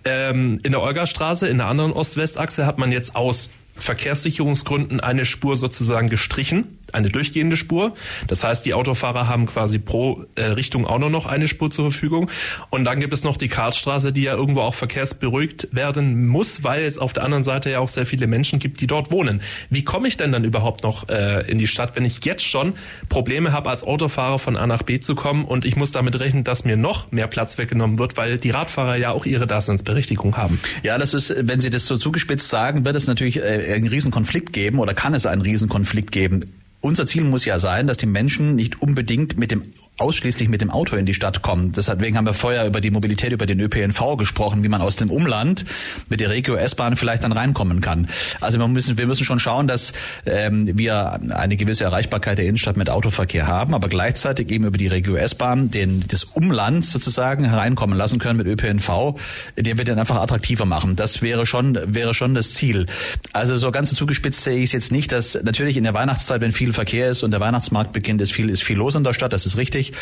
Ähm, 0.05 0.61
in 0.63 0.73
der 0.73 0.83
Olgastraße, 0.83 1.49
in 1.49 1.59
der 1.59 1.67
anderen 1.67 1.93
Ost-West-Achse 1.93 2.67
hat 2.67 2.79
man 2.79 2.93
jetzt 2.93 3.17
aus 3.17 3.51
Verkehrssicherungsgründen 3.79 5.01
eine 5.01 5.25
Spur 5.25 5.57
sozusagen 5.57 6.09
gestrichen, 6.09 6.79
eine 6.97 7.09
durchgehende 7.09 7.57
Spur. 7.57 7.95
Das 8.27 8.43
heißt, 8.43 8.67
die 8.67 8.75
Autofahrer 8.75 9.29
haben 9.29 9.47
quasi 9.47 9.79
pro 9.79 10.25
äh, 10.35 10.45
Richtung 10.45 10.87
auch 10.87 10.99
nur 10.99 11.11
noch 11.11 11.27
eine 11.27 11.47
Spur 11.47 11.71
zur 11.71 11.91
Verfügung. 11.91 12.31
Und 12.71 12.85
dann 12.85 13.01
gibt 13.01 13.13
es 13.13 13.23
noch 13.23 13.37
die 13.37 13.49
Karlstraße, 13.49 14.13
die 14.13 14.23
ja 14.23 14.35
irgendwo 14.35 14.63
auch 14.63 14.75
verkehrsberuhigt 14.75 15.69
werden 15.73 16.27
muss, 16.27 16.65
weil 16.65 16.85
es 16.85 16.99
auf 16.99 17.13
der 17.13 17.23
anderen 17.23 17.45
Seite 17.45 17.71
ja 17.71 17.79
auch 17.81 17.89
sehr 17.89 18.07
viele 18.07 18.27
Menschen 18.27 18.59
gibt, 18.59 18.81
die 18.81 18.87
dort 18.87 19.11
wohnen. 19.11 19.43
Wie 19.71 19.85
komme 19.85 20.09
ich 20.09 20.17
denn 20.17 20.33
dann 20.33 20.45
überhaupt 20.45 20.83
noch 20.83 21.09
äh, 21.09 21.49
in 21.51 21.59
die 21.59 21.67
Stadt, 21.67 21.97
wenn 21.97 22.05
ich 22.05 22.25
jetzt 22.25 22.45
schon 22.45 22.75
Probleme 23.09 23.53
habe, 23.53 23.71
als 23.71 23.83
Autofahrer 23.83 24.39
von 24.39 24.57
A 24.57 24.67
nach 24.67 24.83
B 24.83 24.99
zu 24.99 25.15
kommen 25.15 25.45
und 25.45 25.65
ich 25.65 25.77
muss 25.77 25.93
damit 25.93 26.19
rechnen, 26.19 26.45
dass 26.45 26.65
mir 26.65 26.77
noch 26.77 27.13
mehr 27.13 27.27
Platz 27.27 27.59
weggenommen 27.59 27.99
wird, 27.99 28.17
weil 28.17 28.39
die 28.39 28.51
Radfahrer 28.51 28.97
ja 28.97 29.11
auch 29.11 29.27
ihre 29.27 29.47
Daseinsberechtigung 29.47 30.37
haben? 30.37 30.59
Ja, 30.83 30.99
das 30.99 31.15
ist, 31.15 31.35
wenn 31.39 31.61
Sie 31.61 31.71
das 31.71 31.87
so 31.87 31.97
zugespitzt 31.97 32.49
sagen, 32.49 32.85
wird 32.85 32.97
es 32.97 33.07
natürlich 33.07 33.37
äh, 33.37 33.75
einen 33.75 33.89
Riesenkonflikt 33.89 34.53
geben 34.53 34.79
oder 34.79 34.95
kann 34.95 35.15
es 35.15 35.27
einen 35.27 35.43
Riesenkonflikt 35.43 36.13
geben. 36.13 36.45
Unser 36.81 37.07
Ziel 37.07 37.25
muss 37.25 37.45
ja 37.45 37.59
sein, 37.59 37.87
dass 37.87 37.97
die 37.97 38.07
Menschen 38.07 38.55
nicht 38.55 38.81
unbedingt 38.83 39.39
mit 39.39 39.51
dem 39.51 39.63
ausschließlich 39.99 40.49
mit 40.49 40.61
dem 40.61 40.71
Auto 40.71 40.97
in 40.97 41.07
die 41.07 41.15
Stadt 41.15 41.41
kommen. 41.41 41.73
Deswegen 41.73 42.17
haben 42.17 42.27
wir 42.27 42.35
vorher 42.35 42.67
über 42.67 42.81
die 42.81 42.91
Mobilität, 42.91 43.33
über 43.33 43.47
den 43.47 43.61
ÖPNV 43.61 44.17
gesprochen, 44.19 44.63
wie 44.63 44.69
man 44.69 44.83
aus 44.83 44.97
dem 44.97 45.11
Umland 45.11 45.65
mit 46.11 46.21
der 46.21 46.29
Regio 46.29 46.55
S-Bahn 46.55 46.97
vielleicht 46.97 47.23
dann 47.23 47.33
reinkommen 47.33 47.81
kann. 47.81 48.09
Also 48.41 48.59
wir 48.59 48.69
müssen, 48.69 48.99
wir 48.99 49.07
müssen 49.07 49.25
schon 49.25 49.39
schauen, 49.39 49.67
dass 49.67 49.95
ähm, 50.27 50.77
wir 50.77 51.21
eine 51.31 51.57
gewisse 51.57 51.85
Erreichbarkeit 51.85 52.37
der 52.37 52.45
Innenstadt 52.45 52.77
mit 52.77 52.91
Autoverkehr 52.91 53.47
haben, 53.47 53.75
aber 53.75 53.89
gleichzeitig 53.89 54.51
eben 54.51 54.67
über 54.67 54.77
die 54.77 54.89
Regio 54.89 55.17
S-Bahn 55.17 55.71
den 55.71 56.05
das 56.07 56.25
Umland 56.25 56.85
sozusagen 56.85 57.45
hereinkommen 57.45 57.97
lassen 57.97 58.19
können 58.19 58.37
mit 58.37 58.47
ÖPNV, 58.47 59.19
der 59.57 59.79
wir 59.79 59.85
dann 59.85 59.99
einfach 59.99 60.17
attraktiver 60.17 60.67
machen. 60.67 60.97
Das 60.97 61.23
wäre 61.23 61.47
schon 61.47 61.79
wäre 61.87 62.15
schon 62.15 62.35
das 62.35 62.53
Ziel. 62.53 62.87
Also 63.33 63.57
so 63.57 63.71
ganz 63.71 63.95
zugespitzt 63.95 64.45
sehe 64.45 64.59
ich 64.59 64.65
es 64.65 64.73
jetzt 64.73 64.93
nicht, 64.93 65.11
dass 65.13 65.39
natürlich 65.43 65.79
in 65.79 65.85
der 65.85 65.95
Weihnachtszeit, 65.95 66.43
wenn 66.43 66.53
viel 66.67 66.73
Verkehr 66.73 67.09
ist 67.09 67.23
und 67.23 67.31
der 67.31 67.39
Weihnachtsmarkt 67.39 67.93
beginnt, 67.93 68.21
ist 68.21 68.33
viel 68.33 68.51
ist 68.51 68.65
viel 68.65 68.77
los 68.77 68.97
in 68.97 69.05
der 69.05 69.13
Stadt. 69.13 69.33
Das 69.33 69.47
ist 69.47 69.57
richtig. 69.57 69.93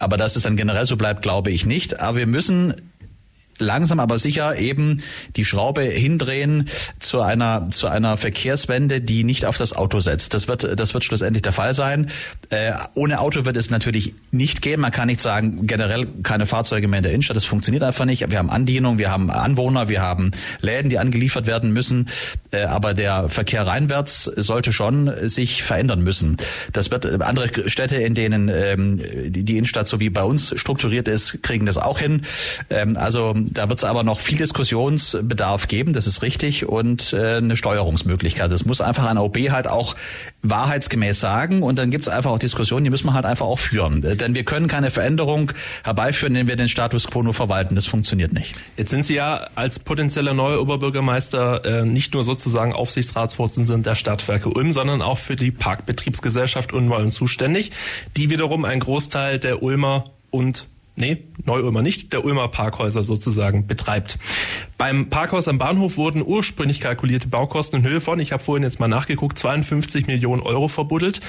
Aber 0.00 0.16
dass 0.16 0.34
es 0.34 0.42
dann 0.42 0.56
generell 0.56 0.84
so 0.84 0.96
bleibt, 0.96 1.22
glaube 1.22 1.52
ich 1.52 1.64
nicht. 1.64 2.00
Aber 2.00 2.18
wir 2.18 2.26
müssen 2.26 2.74
langsam 3.58 4.00
aber 4.00 4.18
sicher 4.18 4.58
eben 4.58 5.02
die 5.36 5.44
Schraube 5.44 5.82
hindrehen 5.82 6.68
zu 6.98 7.20
einer 7.20 7.70
zu 7.70 7.86
einer 7.88 8.16
Verkehrswende, 8.16 9.00
die 9.00 9.24
nicht 9.24 9.44
auf 9.44 9.56
das 9.56 9.72
Auto 9.72 10.00
setzt. 10.00 10.34
Das 10.34 10.48
wird 10.48 10.78
das 10.78 10.94
wird 10.94 11.04
schlussendlich 11.04 11.42
der 11.42 11.52
Fall 11.52 11.74
sein. 11.74 12.10
Äh, 12.50 12.72
ohne 12.94 13.20
Auto 13.20 13.44
wird 13.44 13.56
es 13.56 13.70
natürlich 13.70 14.14
nicht 14.30 14.62
gehen. 14.62 14.80
Man 14.80 14.92
kann 14.92 15.08
nicht 15.08 15.20
sagen 15.20 15.66
generell 15.66 16.06
keine 16.22 16.46
Fahrzeuge 16.46 16.88
mehr 16.88 16.98
in 16.98 17.02
der 17.02 17.12
Innenstadt. 17.12 17.36
Das 17.36 17.44
funktioniert 17.44 17.82
einfach 17.82 18.04
nicht. 18.04 18.28
Wir 18.30 18.38
haben 18.38 18.50
Andienung, 18.50 18.98
wir 18.98 19.10
haben 19.10 19.30
Anwohner, 19.30 19.88
wir 19.88 20.00
haben 20.00 20.30
Läden, 20.60 20.90
die 20.90 20.98
angeliefert 20.98 21.46
werden 21.46 21.72
müssen. 21.72 22.08
Äh, 22.50 22.64
aber 22.64 22.94
der 22.94 23.28
Verkehr 23.28 23.66
reinwärts 23.66 24.24
sollte 24.24 24.72
schon 24.72 25.12
sich 25.28 25.62
verändern 25.62 26.02
müssen. 26.02 26.36
Das 26.72 26.90
wird 26.90 27.06
andere 27.22 27.68
Städte, 27.68 27.96
in 27.96 28.14
denen 28.14 28.48
ähm, 28.48 29.02
die, 29.26 29.44
die 29.44 29.56
Innenstadt 29.56 29.86
so 29.86 30.00
wie 30.00 30.10
bei 30.10 30.22
uns 30.22 30.54
strukturiert 30.56 31.08
ist, 31.08 31.42
kriegen 31.42 31.66
das 31.66 31.76
auch 31.76 31.98
hin. 31.98 32.22
Ähm, 32.70 32.96
also 32.96 33.34
da 33.52 33.68
wird 33.68 33.78
es 33.78 33.84
aber 33.84 34.02
noch 34.02 34.20
viel 34.20 34.38
Diskussionsbedarf 34.38 35.68
geben, 35.68 35.92
das 35.92 36.06
ist 36.06 36.22
richtig, 36.22 36.66
und 36.66 37.12
äh, 37.12 37.36
eine 37.36 37.56
Steuerungsmöglichkeit. 37.56 38.50
Das 38.50 38.64
muss 38.64 38.80
einfach 38.80 39.06
ein 39.06 39.18
OB 39.18 39.50
halt 39.50 39.66
auch 39.66 39.96
wahrheitsgemäß 40.42 41.18
sagen 41.20 41.62
und 41.62 41.78
dann 41.78 41.90
gibt 41.90 42.04
es 42.04 42.08
einfach 42.08 42.30
auch 42.30 42.38
Diskussionen, 42.38 42.84
die 42.84 42.90
müssen 42.90 43.06
wir 43.06 43.14
halt 43.14 43.24
einfach 43.24 43.46
auch 43.46 43.58
führen. 43.58 44.02
Äh, 44.04 44.16
denn 44.16 44.34
wir 44.34 44.44
können 44.44 44.66
keine 44.66 44.90
Veränderung 44.90 45.52
herbeiführen, 45.84 46.34
indem 46.34 46.48
wir 46.48 46.56
den 46.56 46.68
Status 46.68 47.06
quo 47.06 47.22
nur 47.22 47.34
verwalten. 47.34 47.74
Das 47.74 47.86
funktioniert 47.86 48.32
nicht. 48.32 48.56
Jetzt 48.76 48.90
sind 48.90 49.04
Sie 49.04 49.14
ja 49.14 49.48
als 49.54 49.78
potenzieller 49.78 50.34
neuer 50.34 50.60
Oberbürgermeister 50.60 51.64
äh, 51.64 51.84
nicht 51.84 52.14
nur 52.14 52.24
sozusagen 52.24 52.72
Aufsichtsratsvorsitzender 52.72 53.78
der 53.78 53.94
Stadtwerke 53.94 54.50
Ulm, 54.50 54.72
sondern 54.72 55.02
auch 55.02 55.18
für 55.18 55.36
die 55.36 55.50
Parkbetriebsgesellschaft 55.50 56.72
Ulm 56.72 56.88
zuständig, 57.10 57.72
die 58.16 58.30
wiederum 58.30 58.64
einen 58.64 58.80
Großteil 58.80 59.38
der 59.38 59.62
Ulmer 59.62 60.04
und 60.30 60.66
nee, 60.98 61.24
Neu-Ulmer 61.44 61.82
nicht, 61.82 62.12
der 62.12 62.24
Ulmer 62.24 62.48
Parkhäuser 62.48 63.02
sozusagen 63.02 63.66
betreibt. 63.66 64.18
Beim 64.76 65.10
Parkhaus 65.10 65.48
am 65.48 65.58
Bahnhof 65.58 65.96
wurden 65.96 66.22
ursprünglich 66.24 66.80
kalkulierte 66.80 67.28
Baukosten 67.28 67.80
in 67.80 67.88
Höhe 67.88 68.00
von, 68.00 68.20
ich 68.20 68.32
habe 68.32 68.42
vorhin 68.42 68.62
jetzt 68.62 68.80
mal 68.80 68.88
nachgeguckt, 68.88 69.38
52 69.38 70.06
Millionen 70.06 70.42
Euro 70.42 70.68
verbuddelt. 70.68 71.20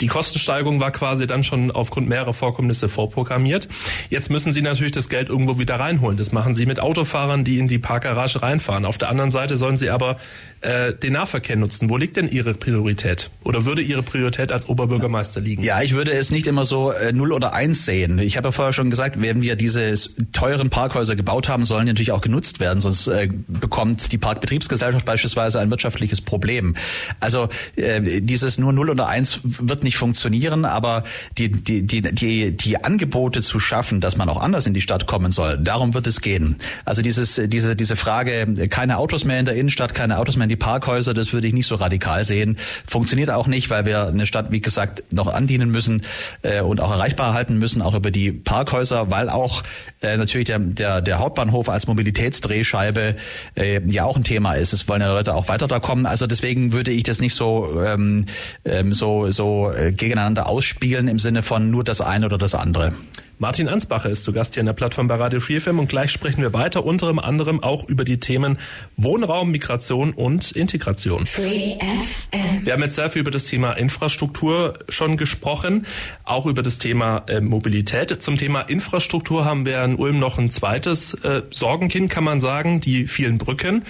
Die 0.00 0.06
Kostensteigerung 0.06 0.80
war 0.80 0.90
quasi 0.90 1.26
dann 1.26 1.42
schon 1.42 1.70
aufgrund 1.70 2.08
mehrerer 2.08 2.32
Vorkommnisse 2.32 2.88
vorprogrammiert. 2.88 3.68
Jetzt 4.08 4.30
müssen 4.30 4.52
Sie 4.52 4.62
natürlich 4.62 4.92
das 4.92 5.08
Geld 5.08 5.28
irgendwo 5.28 5.58
wieder 5.58 5.76
reinholen. 5.76 6.16
Das 6.16 6.32
machen 6.32 6.54
Sie 6.54 6.66
mit 6.66 6.80
Autofahrern, 6.80 7.44
die 7.44 7.58
in 7.58 7.68
die 7.68 7.78
Parkgarage 7.78 8.42
reinfahren. 8.42 8.84
Auf 8.84 8.98
der 8.98 9.10
anderen 9.10 9.30
Seite 9.30 9.56
sollen 9.56 9.76
Sie 9.76 9.90
aber 9.90 10.16
äh, 10.60 10.94
den 10.94 11.14
Nahverkehr 11.14 11.56
nutzen. 11.56 11.90
Wo 11.90 11.96
liegt 11.96 12.16
denn 12.16 12.28
Ihre 12.28 12.54
Priorität? 12.54 13.30
Oder 13.44 13.64
würde 13.64 13.82
Ihre 13.82 14.02
Priorität 14.02 14.52
als 14.52 14.68
Oberbürgermeister 14.68 15.40
liegen? 15.40 15.62
Ja, 15.62 15.82
ich 15.82 15.94
würde 15.94 16.12
es 16.12 16.30
nicht 16.30 16.46
immer 16.46 16.64
so 16.64 16.92
äh, 16.92 17.12
0 17.12 17.32
oder 17.32 17.52
1 17.52 17.84
sehen. 17.84 18.18
Ich 18.18 18.36
habe 18.36 18.48
ja 18.48 18.52
vorher 18.52 18.72
schon 18.72 18.90
gesagt, 18.90 19.20
wenn 19.20 19.42
wir 19.42 19.56
diese 19.56 19.94
teuren 20.32 20.70
Parkhäuser 20.70 21.16
gebaut 21.16 21.48
haben, 21.48 21.64
sollen 21.64 21.86
die 21.86 21.92
natürlich 21.92 22.12
auch 22.12 22.20
genutzt 22.20 22.60
werden, 22.60 22.80
sonst 22.80 23.06
äh, 23.06 23.28
bekommt 23.48 24.12
die 24.12 24.18
Parkbetriebsgesellschaft 24.18 25.04
beispielsweise 25.04 25.60
ein 25.60 25.70
wirtschaftliches 25.70 26.20
Problem. 26.20 26.74
Also 27.20 27.48
äh, 27.76 28.20
dieses 28.20 28.58
nur 28.58 28.72
0 28.72 28.90
oder 28.90 29.08
1 29.08 29.40
wird 29.42 29.84
nicht 29.84 29.89
funktionieren, 29.96 30.64
aber 30.64 31.04
die, 31.38 31.50
die, 31.50 31.86
die, 31.86 32.02
die, 32.02 32.56
die 32.56 32.84
Angebote 32.84 33.42
zu 33.42 33.60
schaffen, 33.60 34.00
dass 34.00 34.16
man 34.16 34.28
auch 34.28 34.40
anders 34.40 34.66
in 34.66 34.74
die 34.74 34.80
Stadt 34.80 35.06
kommen 35.06 35.32
soll, 35.32 35.58
darum 35.58 35.94
wird 35.94 36.06
es 36.06 36.20
gehen. 36.20 36.56
Also 36.84 37.02
dieses, 37.02 37.40
diese, 37.46 37.76
diese 37.76 37.96
Frage, 37.96 38.68
keine 38.68 38.98
Autos 38.98 39.24
mehr 39.24 39.38
in 39.38 39.44
der 39.44 39.54
Innenstadt, 39.54 39.94
keine 39.94 40.18
Autos 40.18 40.36
mehr 40.36 40.44
in 40.44 40.50
die 40.50 40.56
Parkhäuser, 40.56 41.14
das 41.14 41.32
würde 41.32 41.46
ich 41.46 41.54
nicht 41.54 41.66
so 41.66 41.76
radikal 41.76 42.24
sehen. 42.24 42.56
Funktioniert 42.86 43.30
auch 43.30 43.46
nicht, 43.46 43.70
weil 43.70 43.84
wir 43.84 44.08
eine 44.08 44.26
Stadt, 44.26 44.50
wie 44.50 44.60
gesagt, 44.60 45.02
noch 45.12 45.32
andienen 45.32 45.70
müssen 45.70 46.02
äh, 46.42 46.60
und 46.60 46.80
auch 46.80 46.90
erreichbar 46.90 47.34
halten 47.34 47.58
müssen, 47.58 47.82
auch 47.82 47.94
über 47.94 48.10
die 48.10 48.32
Parkhäuser, 48.32 49.10
weil 49.10 49.28
auch 49.28 49.62
äh, 50.02 50.16
natürlich 50.16 50.46
der, 50.46 50.58
der, 50.58 51.00
der 51.02 51.18
Hauptbahnhof 51.18 51.68
als 51.68 51.86
Mobilitätsdrehscheibe 51.86 53.16
äh, 53.56 53.80
ja 53.86 54.04
auch 54.04 54.16
ein 54.16 54.24
Thema 54.24 54.54
ist. 54.54 54.72
Es 54.72 54.88
wollen 54.88 55.00
ja 55.00 55.12
Leute 55.12 55.34
auch 55.34 55.48
weiter 55.48 55.68
da 55.68 55.80
kommen. 55.80 56.06
Also 56.06 56.26
deswegen 56.26 56.72
würde 56.72 56.90
ich 56.90 57.02
das 57.02 57.20
nicht 57.20 57.34
so 57.34 57.82
ähm, 57.84 58.26
ähm, 58.64 58.92
so 58.92 59.30
so 59.30 59.70
äh, 59.80 59.92
gegeneinander 59.92 60.48
ausspielen 60.48 61.08
im 61.08 61.18
Sinne 61.18 61.42
von 61.42 61.70
nur 61.70 61.84
das 61.84 62.00
eine 62.00 62.26
oder 62.26 62.38
das 62.38 62.54
andere. 62.54 62.92
Martin 63.38 63.68
Ansbacher 63.68 64.10
ist 64.10 64.24
zu 64.24 64.34
Gast 64.34 64.52
hier 64.52 64.60
in 64.60 64.66
der 64.66 64.74
Plattform 64.74 65.06
bei 65.06 65.14
Radio 65.14 65.40
Free 65.40 65.58
FM 65.58 65.78
und 65.78 65.88
gleich 65.88 66.10
sprechen 66.10 66.42
wir 66.42 66.52
weiter, 66.52 66.84
unter 66.84 67.08
anderem 67.24 67.62
auch 67.62 67.88
über 67.88 68.04
die 68.04 68.20
Themen 68.20 68.58
Wohnraum, 68.98 69.50
Migration 69.50 70.12
und 70.12 70.52
Integration. 70.52 71.24
Free 71.24 71.76
FM. 71.78 72.66
Wir 72.66 72.74
haben 72.74 72.82
jetzt 72.82 72.96
sehr 72.96 73.08
viel 73.08 73.22
über 73.22 73.30
das 73.30 73.46
Thema 73.46 73.72
Infrastruktur 73.72 74.74
schon 74.90 75.16
gesprochen, 75.16 75.86
auch 76.24 76.44
über 76.44 76.62
das 76.62 76.76
Thema 76.76 77.24
äh, 77.28 77.40
Mobilität. 77.40 78.22
Zum 78.22 78.36
Thema 78.36 78.60
Infrastruktur 78.60 79.46
haben 79.46 79.64
wir 79.64 79.82
in 79.84 79.94
Ulm 79.94 80.18
noch 80.18 80.36
ein 80.36 80.50
zweites 80.50 81.14
äh, 81.24 81.40
Sorgenkind, 81.50 82.10
kann 82.10 82.24
man 82.24 82.40
sagen, 82.40 82.82
die 82.82 83.06
vielen 83.06 83.38
Brücken. 83.38 83.84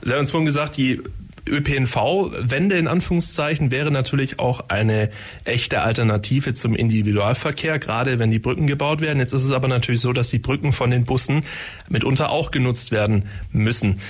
Sie 0.00 0.12
haben 0.14 0.20
uns 0.20 0.30
vorhin 0.30 0.46
gesagt, 0.46 0.78
die 0.78 1.02
ÖPNV-Wende 1.48 2.76
in 2.76 2.88
Anführungszeichen 2.88 3.70
wäre 3.70 3.90
natürlich 3.90 4.38
auch 4.38 4.68
eine 4.68 5.10
echte 5.44 5.82
Alternative 5.82 6.54
zum 6.54 6.74
Individualverkehr, 6.74 7.78
gerade 7.78 8.18
wenn 8.18 8.30
die 8.30 8.38
Brücken 8.38 8.66
gebaut 8.66 9.00
werden. 9.00 9.18
Jetzt 9.18 9.32
ist 9.32 9.44
es 9.44 9.52
aber 9.52 9.68
natürlich 9.68 10.00
so, 10.00 10.12
dass 10.12 10.30
die 10.30 10.38
Brücken 10.38 10.72
von 10.72 10.90
den 10.90 11.04
Bussen 11.04 11.44
mitunter 11.88 12.30
auch 12.30 12.50
genutzt 12.50 12.92
werden 12.92 13.24
müssen. 13.52 14.00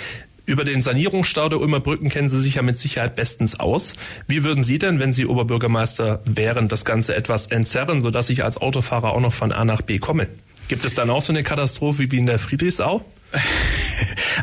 Über 0.48 0.64
den 0.64 0.80
Sanierungsstau 0.80 1.50
der 1.50 1.60
Ulmer 1.60 1.80
Brücken 1.80 2.08
kennen 2.08 2.30
Sie 2.30 2.40
sich 2.40 2.54
ja 2.54 2.62
mit 2.62 2.78
Sicherheit 2.78 3.16
bestens 3.16 3.60
aus. 3.60 3.92
Wie 4.28 4.44
würden 4.44 4.62
Sie 4.62 4.78
denn, 4.78 4.98
wenn 4.98 5.12
Sie 5.12 5.26
Oberbürgermeister 5.26 6.22
wären, 6.24 6.68
das 6.68 6.86
Ganze 6.86 7.14
etwas 7.14 7.48
entzerren, 7.48 8.00
sodass 8.00 8.30
ich 8.30 8.44
als 8.44 8.56
Autofahrer 8.56 9.12
auch 9.12 9.20
noch 9.20 9.34
von 9.34 9.52
A 9.52 9.66
nach 9.66 9.82
B 9.82 9.98
komme? 9.98 10.26
Gibt 10.68 10.86
es 10.86 10.94
dann 10.94 11.10
auch 11.10 11.20
so 11.20 11.32
eine 11.32 11.42
Katastrophe 11.42 12.10
wie 12.10 12.18
in 12.18 12.24
der 12.24 12.38
Friedrichsau? 12.38 13.04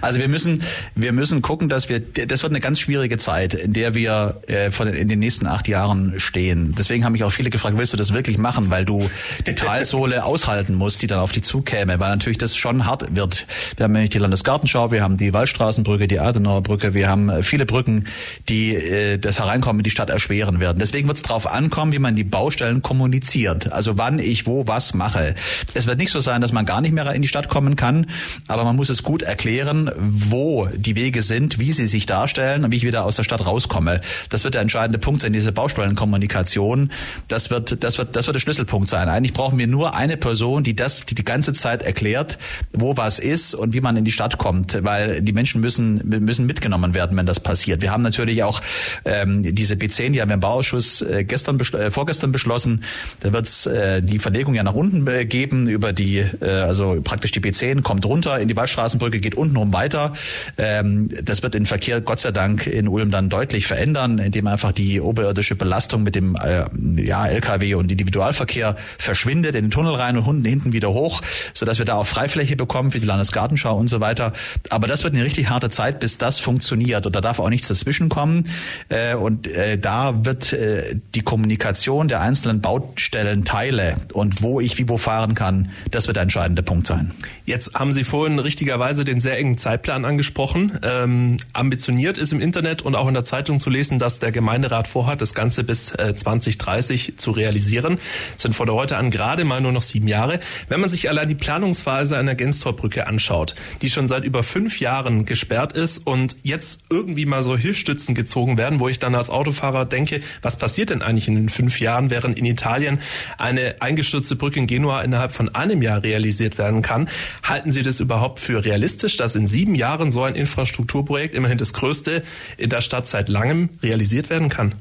Also 0.01 0.19
wir 0.19 0.27
müssen, 0.27 0.61
wir 0.93 1.13
müssen 1.13 1.41
gucken, 1.41 1.69
dass 1.69 1.89
wir, 1.89 1.99
das 1.99 2.43
wird 2.43 2.51
eine 2.51 2.59
ganz 2.59 2.79
schwierige 2.79 3.17
Zeit, 3.17 3.53
in 3.53 3.73
der 3.73 3.95
wir 3.95 4.41
äh, 4.47 4.69
von, 4.71 4.87
in 4.87 5.07
den 5.07 5.19
nächsten 5.19 5.47
acht 5.47 5.67
Jahren 5.67 6.19
stehen. 6.19 6.75
Deswegen 6.77 7.05
haben 7.05 7.13
mich 7.13 7.23
auch 7.23 7.31
viele 7.31 7.49
gefragt, 7.49 7.77
willst 7.77 7.93
du 7.93 7.97
das 7.97 8.13
wirklich 8.13 8.37
machen, 8.37 8.69
weil 8.69 8.85
du 8.85 9.09
die 9.47 9.55
Talsohle 9.55 10.23
aushalten 10.23 10.75
musst, 10.75 11.01
die 11.01 11.07
dann 11.07 11.19
auf 11.19 11.31
dich 11.31 11.43
zukäme, 11.43 11.99
weil 11.99 12.09
natürlich 12.09 12.37
das 12.37 12.55
schon 12.55 12.85
hart 12.85 13.15
wird. 13.15 13.47
Wir 13.77 13.85
haben 13.85 13.93
nämlich 13.93 14.09
die 14.11 14.19
Landesgartenschau, 14.19 14.91
wir 14.91 15.01
haben 15.01 15.17
die 15.17 15.33
Waldstraßenbrücke, 15.33 16.07
die 16.07 16.19
Adenauer 16.19 16.61
Brücke, 16.63 16.93
wir 16.93 17.07
haben 17.07 17.43
viele 17.43 17.65
Brücken, 17.65 18.05
die 18.49 18.75
äh, 18.75 19.17
das 19.17 19.39
Hereinkommen 19.39 19.79
in 19.79 19.83
die 19.83 19.91
Stadt 19.91 20.09
erschweren 20.09 20.59
werden. 20.59 20.77
Deswegen 20.79 21.07
wird 21.07 21.17
es 21.17 21.23
darauf 21.23 21.47
ankommen, 21.47 21.91
wie 21.93 21.99
man 21.99 22.15
die 22.15 22.23
Baustellen 22.23 22.81
kommuniziert. 22.81 23.71
Also 23.71 23.97
wann 23.97 24.19
ich 24.19 24.45
wo 24.45 24.67
was 24.67 24.93
mache. 24.93 25.35
Es 25.73 25.87
wird 25.87 25.99
nicht 25.99 26.11
so 26.11 26.19
sein, 26.19 26.41
dass 26.41 26.51
man 26.51 26.65
gar 26.65 26.81
nicht 26.81 26.91
mehr 26.91 27.11
in 27.13 27.21
die 27.21 27.27
Stadt 27.27 27.49
kommen 27.49 27.75
kann, 27.75 28.07
aber 28.47 28.63
man 28.63 28.74
muss 28.75 28.89
es 28.89 29.03
gut 29.03 29.21
erklären, 29.21 29.91
wo 29.97 30.67
die 30.75 30.95
Wege 30.95 31.21
sind, 31.21 31.59
wie 31.59 31.71
sie 31.71 31.87
sich 31.87 32.05
darstellen 32.05 32.63
und 32.63 32.71
wie 32.71 32.77
ich 32.77 32.83
wieder 32.83 33.05
aus 33.05 33.15
der 33.15 33.23
Stadt 33.23 33.45
rauskomme. 33.45 34.01
Das 34.29 34.43
wird 34.43 34.53
der 34.53 34.61
entscheidende 34.61 34.99
Punkt 34.99 35.21
sein, 35.21 35.33
diese 35.33 35.51
Baustellenkommunikation. 35.51 36.91
Das 37.27 37.49
wird, 37.49 37.83
das 37.83 37.97
wird, 37.97 38.15
das 38.15 38.27
wird 38.27 38.35
der 38.35 38.41
Schlüsselpunkt 38.41 38.89
sein. 38.89 39.09
Eigentlich 39.09 39.33
brauchen 39.33 39.57
wir 39.57 39.67
nur 39.67 39.95
eine 39.95 40.17
Person, 40.17 40.63
die 40.63 40.75
das 40.75 41.05
die, 41.05 41.15
die 41.15 41.23
ganze 41.23 41.53
Zeit 41.53 41.83
erklärt, 41.83 42.37
wo 42.73 42.97
was 42.97 43.19
ist 43.19 43.53
und 43.53 43.73
wie 43.73 43.81
man 43.81 43.97
in 43.97 44.05
die 44.05 44.11
Stadt 44.11 44.37
kommt, 44.37 44.83
weil 44.83 45.21
die 45.21 45.33
Menschen 45.33 45.61
müssen, 45.61 46.01
müssen 46.05 46.45
mitgenommen 46.45 46.93
werden, 46.93 47.17
wenn 47.17 47.25
das 47.25 47.39
passiert. 47.39 47.81
Wir 47.81 47.91
haben 47.91 48.03
natürlich 48.03 48.43
auch 48.43 48.61
ähm, 49.05 49.55
diese 49.55 49.75
B10, 49.75 50.11
die 50.11 50.21
haben 50.21 50.29
wir 50.29 50.35
im 50.35 50.39
Bauausschuss 50.39 51.01
äh, 51.01 51.23
gestern, 51.23 51.59
äh, 51.59 51.91
vorgestern 51.91 52.31
beschlossen. 52.31 52.83
Da 53.19 53.33
wird 53.33 53.47
es 53.47 53.65
äh, 53.65 54.01
die 54.01 54.19
Verlegung 54.19 54.55
ja 54.55 54.63
nach 54.63 54.73
unten 54.73 55.07
äh, 55.07 55.25
geben 55.25 55.67
über 55.67 55.93
die, 55.93 56.19
äh, 56.19 56.45
also 56.45 56.99
praktisch 57.03 57.31
die 57.31 57.41
B10 57.41 57.81
kommt 57.81 58.05
runter 58.05 58.39
in 58.39 58.47
die 58.47 58.53
Waldstraßenbrücke, 58.65 59.19
geht 59.19 59.35
unten 59.35 59.55
rum 59.55 59.73
weiter. 59.73 60.13
Ähm, 60.57 61.09
das 61.23 61.43
wird 61.43 61.53
den 61.53 61.65
Verkehr 61.65 62.01
Gott 62.01 62.19
sei 62.19 62.31
Dank 62.31 62.65
in 62.65 62.87
Ulm 62.87 63.11
dann 63.11 63.29
deutlich 63.29 63.67
verändern, 63.67 64.17
indem 64.17 64.47
einfach 64.47 64.71
die 64.71 64.99
oberirdische 64.99 65.55
Belastung 65.55 66.03
mit 66.03 66.15
dem 66.15 66.35
äh, 66.35 66.65
ja, 67.01 67.27
LKW 67.27 67.75
und 67.75 67.91
Individualverkehr 67.91 68.75
verschwindet 68.97 69.55
in 69.55 69.65
den 69.65 69.71
Tunnel 69.71 69.93
rein 69.93 70.17
und 70.17 70.45
hinten 70.45 70.73
wieder 70.73 70.93
hoch, 70.93 71.21
sodass 71.53 71.77
wir 71.77 71.85
da 71.85 71.95
auch 71.95 72.07
Freifläche 72.07 72.55
bekommen 72.55 72.91
für 72.91 72.99
die 72.99 73.05
Landesgartenschau 73.05 73.77
und 73.77 73.87
so 73.87 73.99
weiter. 73.99 74.33
Aber 74.69 74.87
das 74.87 75.03
wird 75.03 75.13
eine 75.13 75.23
richtig 75.23 75.49
harte 75.49 75.69
Zeit, 75.69 75.99
bis 75.99 76.17
das 76.17 76.39
funktioniert 76.39 77.05
und 77.05 77.15
da 77.15 77.21
darf 77.21 77.39
auch 77.39 77.49
nichts 77.49 77.67
dazwischen 77.67 78.09
kommen. 78.09 78.49
Äh, 78.89 79.15
und 79.15 79.47
äh, 79.47 79.77
da 79.77 80.25
wird 80.25 80.53
äh, 80.53 80.95
die 81.13 81.21
Kommunikation 81.21 82.07
der 82.07 82.21
einzelnen 82.21 82.61
Baustellenteile 82.61 83.97
und 84.13 84.41
wo 84.41 84.59
ich 84.59 84.77
wie 84.77 84.89
wo 84.89 84.97
fahren 84.97 85.35
kann, 85.35 85.69
das 85.91 86.07
wird 86.07 86.15
der 86.15 86.23
entscheidende 86.23 86.63
Punkt 86.63 86.87
sein. 86.87 87.11
Jetzt 87.45 87.75
haben 87.75 87.91
Sie 87.91 88.03
vorhin 88.03 88.39
richtigerweise 88.55 89.03
den 89.03 89.19
sehr 89.19 89.37
engen 89.37 89.57
Zeitplan 89.57 90.05
angesprochen. 90.05 90.79
Ähm, 90.81 91.35
ambitioniert 91.51 92.17
ist 92.17 92.31
im 92.31 92.39
Internet 92.39 92.83
und 92.83 92.95
auch 92.95 93.09
in 93.09 93.13
der 93.13 93.25
Zeitung 93.25 93.59
zu 93.59 93.69
lesen, 93.69 93.99
dass 93.99 94.19
der 94.19 94.31
Gemeinderat 94.31 94.87
vorhat, 94.87 95.19
das 95.19 95.33
Ganze 95.33 95.65
bis 95.65 95.93
äh, 95.93 96.15
2030 96.15 97.17
zu 97.17 97.31
realisieren. 97.31 97.97
Das 98.35 98.43
sind 98.43 98.55
von 98.55 98.69
heute 98.69 98.95
an 98.95 99.11
gerade 99.11 99.43
mal 99.43 99.59
nur 99.59 99.73
noch 99.73 99.81
sieben 99.81 100.07
Jahre. 100.07 100.39
Wenn 100.69 100.79
man 100.79 100.89
sich 100.89 101.09
allein 101.09 101.27
die 101.27 101.35
Planungsphase 101.35 102.17
einer 102.17 102.33
Genstorbrücke 102.33 103.07
anschaut, 103.07 103.55
die 103.81 103.89
schon 103.89 104.07
seit 104.07 104.23
über 104.23 104.41
fünf 104.41 104.79
Jahren 104.79 105.25
gesperrt 105.25 105.73
ist 105.73 106.07
und 106.07 106.37
jetzt 106.43 106.85
irgendwie 106.89 107.25
mal 107.25 107.43
so 107.43 107.57
Hilfsstützen 107.57 108.15
gezogen 108.15 108.57
werden, 108.57 108.79
wo 108.79 108.87
ich 108.87 108.99
dann 108.99 109.15
als 109.15 109.29
Autofahrer 109.29 109.83
denke, 109.83 110.21
was 110.41 110.57
passiert 110.57 110.91
denn 110.91 111.01
eigentlich 111.01 111.27
in 111.27 111.35
den 111.35 111.49
fünf 111.49 111.81
Jahren, 111.81 112.09
während 112.09 112.39
in 112.39 112.45
Italien 112.45 113.01
eine 113.37 113.81
eingestürzte 113.81 114.37
Brücke 114.37 114.59
in 114.59 114.67
Genua 114.67 115.01
innerhalb 115.01 115.33
von 115.33 115.53
einem 115.53 115.81
Jahr 115.81 116.03
realisiert 116.03 116.57
werden 116.57 116.81
kann. 116.81 117.09
Halten 117.43 117.73
Sie 117.73 117.83
das 117.83 117.99
überhaupt 117.99 118.39
für 118.45 118.63
realistisch, 118.63 119.17
dass 119.17 119.35
in 119.35 119.47
sieben 119.47 119.75
Jahren 119.75 120.11
so 120.11 120.23
ein 120.23 120.35
Infrastrukturprojekt, 120.35 121.35
immerhin 121.35 121.57
das 121.57 121.73
größte 121.73 122.23
in 122.57 122.69
der 122.69 122.81
Stadt 122.81 123.07
seit 123.07 123.27
langem, 123.27 123.69
realisiert 123.81 124.29
werden 124.29 124.49
kann? 124.49 124.75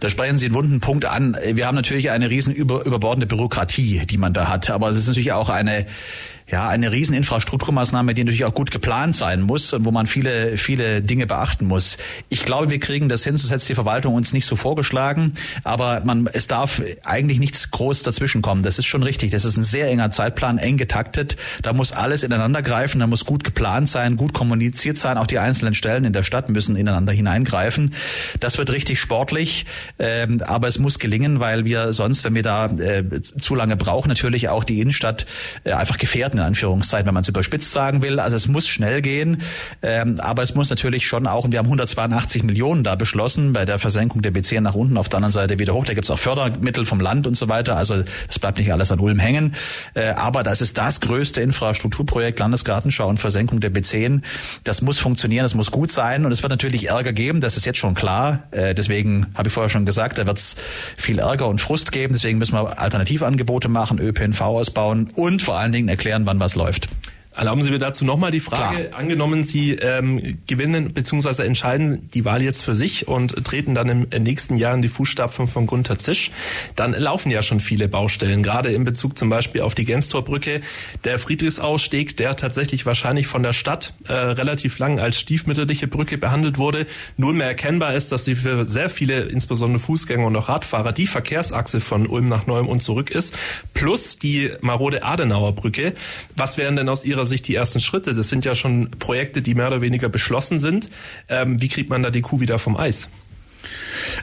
Da 0.00 0.10
sprechen 0.10 0.38
Sie 0.38 0.46
einen 0.46 0.54
wunden 0.54 0.80
Punkt 0.80 1.06
an. 1.06 1.36
Wir 1.52 1.66
haben 1.66 1.74
natürlich 1.74 2.10
eine 2.10 2.30
riesen 2.30 2.54
über, 2.54 2.84
überbordende 2.84 3.26
Bürokratie, 3.26 4.02
die 4.06 4.18
man 4.18 4.32
da 4.32 4.48
hat. 4.48 4.70
Aber 4.70 4.90
es 4.90 4.96
ist 4.96 5.08
natürlich 5.08 5.32
auch 5.32 5.48
eine 5.48 5.86
ja, 6.48 6.68
eine 6.68 6.92
riesen 6.92 7.14
Infrastrukturmaßnahme, 7.14 8.14
die 8.14 8.22
natürlich 8.22 8.44
auch 8.44 8.54
gut 8.54 8.70
geplant 8.70 9.16
sein 9.16 9.40
muss 9.40 9.72
und 9.72 9.84
wo 9.84 9.90
man 9.90 10.06
viele, 10.06 10.56
viele 10.56 11.02
Dinge 11.02 11.26
beachten 11.26 11.66
muss. 11.66 11.98
Ich 12.28 12.44
glaube, 12.44 12.70
wir 12.70 12.78
kriegen 12.78 13.08
das 13.08 13.24
hin, 13.24 13.36
so 13.36 13.48
setzt 13.48 13.68
die 13.68 13.74
Verwaltung 13.74 14.14
uns 14.14 14.32
nicht 14.32 14.46
so 14.46 14.54
vorgeschlagen, 14.54 15.34
aber 15.64 16.02
man, 16.04 16.28
es 16.32 16.46
darf 16.46 16.80
eigentlich 17.04 17.40
nichts 17.40 17.72
groß 17.72 18.04
dazwischen 18.04 18.42
kommen. 18.42 18.62
Das 18.62 18.78
ist 18.78 18.86
schon 18.86 19.02
richtig. 19.02 19.32
Das 19.32 19.44
ist 19.44 19.56
ein 19.56 19.64
sehr 19.64 19.90
enger 19.90 20.12
Zeitplan, 20.12 20.58
eng 20.58 20.76
getaktet. 20.76 21.36
Da 21.62 21.72
muss 21.72 21.90
alles 21.90 22.22
ineinander 22.22 22.62
greifen, 22.62 23.00
da 23.00 23.08
muss 23.08 23.24
gut 23.24 23.42
geplant 23.42 23.88
sein, 23.88 24.16
gut 24.16 24.32
kommuniziert 24.32 24.98
sein. 24.98 25.18
Auch 25.18 25.26
die 25.26 25.40
einzelnen 25.40 25.74
Stellen 25.74 26.04
in 26.04 26.12
der 26.12 26.22
Stadt 26.22 26.48
müssen 26.48 26.76
ineinander 26.76 27.12
hineingreifen. 27.12 27.94
Das 28.38 28.56
wird 28.56 28.70
richtig 28.70 29.00
sportlich, 29.00 29.66
ähm, 29.98 30.40
aber 30.46 30.68
es 30.68 30.78
muss 30.78 31.00
gelingen, 31.00 31.40
weil 31.40 31.64
wir 31.64 31.92
sonst, 31.92 32.22
wenn 32.22 32.36
wir 32.36 32.44
da 32.44 32.66
äh, 32.66 33.02
zu 33.20 33.56
lange 33.56 33.76
brauchen, 33.76 34.08
natürlich 34.08 34.48
auch 34.48 34.62
die 34.62 34.80
Innenstadt 34.80 35.26
äh, 35.64 35.72
einfach 35.72 35.98
gefährden 35.98 36.35
in 36.38 36.44
Anführungszeichen, 36.44 37.06
wenn 37.06 37.14
man 37.14 37.22
es 37.22 37.28
überspitzt 37.28 37.72
sagen 37.72 38.02
will. 38.02 38.20
Also 38.20 38.36
es 38.36 38.48
muss 38.48 38.66
schnell 38.66 39.02
gehen, 39.02 39.42
ähm, 39.82 40.20
aber 40.20 40.42
es 40.42 40.54
muss 40.54 40.70
natürlich 40.70 41.06
schon 41.06 41.26
auch, 41.26 41.44
und 41.44 41.52
wir 41.52 41.58
haben 41.58 41.66
182 41.66 42.42
Millionen 42.42 42.84
da 42.84 42.94
beschlossen 42.94 43.52
bei 43.52 43.64
der 43.64 43.78
Versenkung 43.78 44.22
der 44.22 44.32
B10 44.32 44.60
nach 44.60 44.74
unten, 44.74 44.96
auf 44.96 45.08
der 45.08 45.18
anderen 45.18 45.32
Seite 45.32 45.58
wieder 45.58 45.74
hoch. 45.74 45.84
Da 45.84 45.94
gibt 45.94 46.06
es 46.06 46.10
auch 46.10 46.18
Fördermittel 46.18 46.84
vom 46.84 47.00
Land 47.00 47.26
und 47.26 47.36
so 47.36 47.48
weiter. 47.48 47.76
Also 47.76 48.02
es 48.28 48.38
bleibt 48.38 48.58
nicht 48.58 48.72
alles 48.72 48.92
an 48.92 49.00
Ulm 49.00 49.18
hängen. 49.18 49.54
Äh, 49.94 50.08
aber 50.10 50.42
das 50.42 50.60
ist 50.60 50.78
das 50.78 51.00
größte 51.00 51.40
Infrastrukturprojekt 51.40 52.38
Landesgartenschau 52.38 53.08
und 53.08 53.18
Versenkung 53.18 53.60
der 53.60 53.72
B10. 53.72 54.22
Das 54.64 54.82
muss 54.82 54.98
funktionieren, 54.98 55.44
das 55.44 55.54
muss 55.54 55.70
gut 55.70 55.92
sein 55.92 56.24
und 56.24 56.32
es 56.32 56.42
wird 56.42 56.50
natürlich 56.50 56.88
Ärger 56.88 57.12
geben, 57.12 57.40
das 57.40 57.56
ist 57.56 57.64
jetzt 57.64 57.78
schon 57.78 57.94
klar. 57.94 58.44
Äh, 58.50 58.74
deswegen 58.74 59.26
habe 59.34 59.48
ich 59.48 59.54
vorher 59.54 59.70
schon 59.70 59.86
gesagt, 59.86 60.18
da 60.18 60.26
wird 60.26 60.38
es 60.38 60.56
viel 60.96 61.18
Ärger 61.18 61.48
und 61.48 61.60
Frust 61.60 61.92
geben. 61.92 62.14
Deswegen 62.14 62.38
müssen 62.38 62.54
wir 62.54 62.78
Alternativangebote 62.78 63.68
machen, 63.68 63.98
ÖPNV 63.98 64.40
ausbauen 64.40 65.10
und 65.14 65.42
vor 65.42 65.58
allen 65.58 65.72
Dingen 65.72 65.88
erklären, 65.88 66.25
wann 66.26 66.40
was 66.40 66.54
läuft. 66.54 66.88
Erlauben 67.36 67.60
Sie 67.60 67.70
mir 67.70 67.78
dazu 67.78 68.06
nochmal 68.06 68.30
die 68.30 68.40
Frage. 68.40 68.84
Klar. 68.86 68.98
Angenommen, 68.98 69.44
Sie 69.44 69.72
ähm, 69.72 70.38
gewinnen 70.46 70.94
bzw. 70.94 71.42
entscheiden 71.42 72.08
die 72.14 72.24
Wahl 72.24 72.40
jetzt 72.40 72.64
für 72.64 72.74
sich 72.74 73.08
und 73.08 73.44
treten 73.44 73.74
dann 73.74 74.06
im 74.10 74.22
nächsten 74.22 74.56
Jahr 74.56 74.74
in 74.74 74.80
die 74.80 74.88
Fußstapfen 74.88 75.46
von 75.46 75.66
Gunther 75.66 75.98
Zisch, 75.98 76.30
dann 76.76 76.92
laufen 76.92 77.30
ja 77.30 77.42
schon 77.42 77.60
viele 77.60 77.88
Baustellen, 77.88 78.42
gerade 78.42 78.72
in 78.72 78.84
Bezug 78.84 79.18
zum 79.18 79.28
Beispiel 79.28 79.60
auf 79.60 79.74
die 79.74 79.84
Genstorbrücke. 79.84 80.62
Der 81.04 81.18
Friedrichsaussteg, 81.18 82.16
der 82.16 82.36
tatsächlich 82.36 82.86
wahrscheinlich 82.86 83.26
von 83.26 83.42
der 83.42 83.52
Stadt 83.52 83.92
äh, 84.08 84.14
relativ 84.14 84.78
lang 84.78 84.98
als 84.98 85.20
stiefmütterliche 85.20 85.88
Brücke 85.88 86.16
behandelt 86.16 86.56
wurde, 86.56 86.86
nunmehr 87.18 87.48
erkennbar 87.48 87.94
ist, 87.94 88.12
dass 88.12 88.24
sie 88.24 88.34
für 88.34 88.64
sehr 88.64 88.88
viele, 88.88 89.20
insbesondere 89.24 89.80
Fußgänger 89.80 90.26
und 90.26 90.36
auch 90.36 90.48
Radfahrer, 90.48 90.92
die 90.92 91.06
Verkehrsachse 91.06 91.82
von 91.82 92.06
Ulm 92.06 92.28
nach 92.28 92.46
Neum 92.46 92.66
und 92.66 92.82
zurück 92.82 93.10
ist, 93.10 93.36
plus 93.74 94.18
die 94.18 94.52
marode 94.62 95.02
Adenauer 95.02 95.54
Brücke. 95.54 95.92
Was 96.34 96.56
wären 96.56 96.76
denn 96.76 96.88
aus 96.88 97.04
Ihrer 97.04 97.25
Sicht 97.26 97.46
die 97.48 97.54
ersten 97.54 97.80
Schritte? 97.80 98.14
Das 98.14 98.28
sind 98.28 98.44
ja 98.44 98.54
schon 98.54 98.90
Projekte, 98.98 99.42
die 99.42 99.54
mehr 99.54 99.68
oder 99.68 99.80
weniger 99.80 100.08
beschlossen 100.08 100.60
sind. 100.60 100.88
Ähm, 101.28 101.60
wie 101.60 101.68
kriegt 101.68 101.90
man 101.90 102.02
da 102.02 102.10
die 102.10 102.22
Kuh 102.22 102.40
wieder 102.40 102.58
vom 102.58 102.76
Eis? 102.76 103.08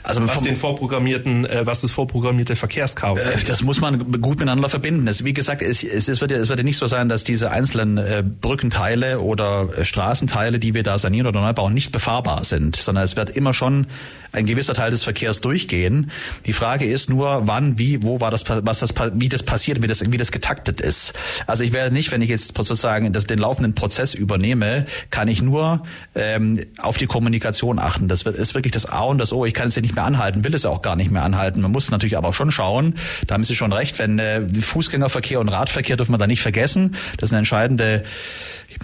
Also 0.03 0.25
was 0.27 0.41
den 0.41 0.55
vorprogrammierten, 0.55 1.45
äh, 1.45 1.65
was 1.65 1.81
das 1.81 1.91
vorprogrammierte 1.91 2.55
Verkehrschaos. 2.55 3.21
Äh, 3.21 3.43
das 3.45 3.61
muss 3.61 3.81
man 3.81 4.11
gut 4.21 4.39
miteinander 4.39 4.69
verbinden. 4.69 5.05
Das, 5.05 5.23
wie 5.23 5.33
gesagt, 5.33 5.61
es, 5.61 5.83
es, 5.83 6.07
es, 6.07 6.21
wird 6.21 6.31
ja, 6.31 6.37
es 6.37 6.49
wird 6.49 6.59
ja 6.59 6.63
nicht 6.63 6.77
so 6.77 6.87
sein, 6.87 7.09
dass 7.09 7.23
diese 7.23 7.51
einzelnen 7.51 7.97
äh, 7.97 8.23
Brückenteile 8.23 9.19
oder 9.19 9.69
äh, 9.77 9.85
Straßenteile, 9.85 10.59
die 10.59 10.73
wir 10.73 10.83
da 10.83 10.97
sanieren 10.97 11.27
oder 11.27 11.41
neu 11.41 11.53
bauen, 11.53 11.73
nicht 11.73 11.91
befahrbar 11.91 12.43
sind, 12.43 12.75
sondern 12.75 13.03
es 13.03 13.15
wird 13.15 13.29
immer 13.29 13.53
schon 13.53 13.87
ein 14.33 14.45
gewisser 14.47 14.73
Teil 14.73 14.91
des 14.91 15.03
Verkehrs 15.03 15.41
durchgehen. 15.41 16.11
Die 16.45 16.53
Frage 16.53 16.85
ist 16.85 17.09
nur, 17.09 17.47
wann, 17.47 17.77
wie, 17.77 18.01
wo 18.01 18.19
war 18.19 18.31
das, 18.31 18.43
was 18.47 18.79
das, 18.79 18.93
wie 19.13 19.29
das 19.29 19.43
passiert, 19.43 19.81
wie 19.81 19.87
das, 19.87 20.11
wie 20.11 20.17
das 20.17 20.31
getaktet 20.31 20.81
ist. 20.81 21.13
Also 21.45 21.63
ich 21.63 21.71
werde 21.71 21.93
nicht, 21.93 22.11
wenn 22.11 22.21
ich 22.21 22.29
jetzt 22.29 22.57
sozusagen 22.57 23.13
das, 23.13 23.27
den 23.27 23.37
laufenden 23.37 23.75
Prozess 23.75 24.15
übernehme, 24.15 24.85
kann 25.11 25.27
ich 25.27 25.43
nur 25.43 25.83
ähm, 26.15 26.65
auf 26.79 26.97
die 26.97 27.05
Kommunikation 27.05 27.77
achten. 27.77 28.07
Das 28.07 28.23
ist 28.23 28.55
wirklich 28.55 28.73
das 28.73 28.87
A 28.87 29.01
und 29.01 29.19
das 29.19 29.31
O. 29.31 29.45
Ich 29.45 29.53
kann 29.53 29.67
es 29.67 29.75
ja 29.75 29.83
nicht 29.83 29.95
mehr 29.95 30.03
anhalten, 30.03 30.43
will 30.43 30.55
es 30.55 30.65
auch 30.65 30.81
gar 30.81 30.95
nicht 30.95 31.11
mehr 31.11 31.23
anhalten. 31.23 31.61
Man 31.61 31.71
muss 31.71 31.91
natürlich 31.91 32.17
aber 32.17 32.29
auch 32.29 32.33
schon 32.33 32.51
schauen, 32.51 32.95
da 33.27 33.35
haben 33.35 33.43
Sie 33.43 33.55
schon 33.55 33.71
recht, 33.71 33.99
wenn 33.99 34.17
äh, 34.17 34.41
Fußgängerverkehr 34.49 35.39
und 35.39 35.49
Radverkehr 35.49 35.95
dürfen 35.95 36.11
wir 36.11 36.17
da 36.17 36.25
nicht 36.25 36.41
vergessen. 36.41 36.95
Das 37.17 37.29
ist 37.29 37.33
eine 37.33 37.39
entscheidende 37.39 38.03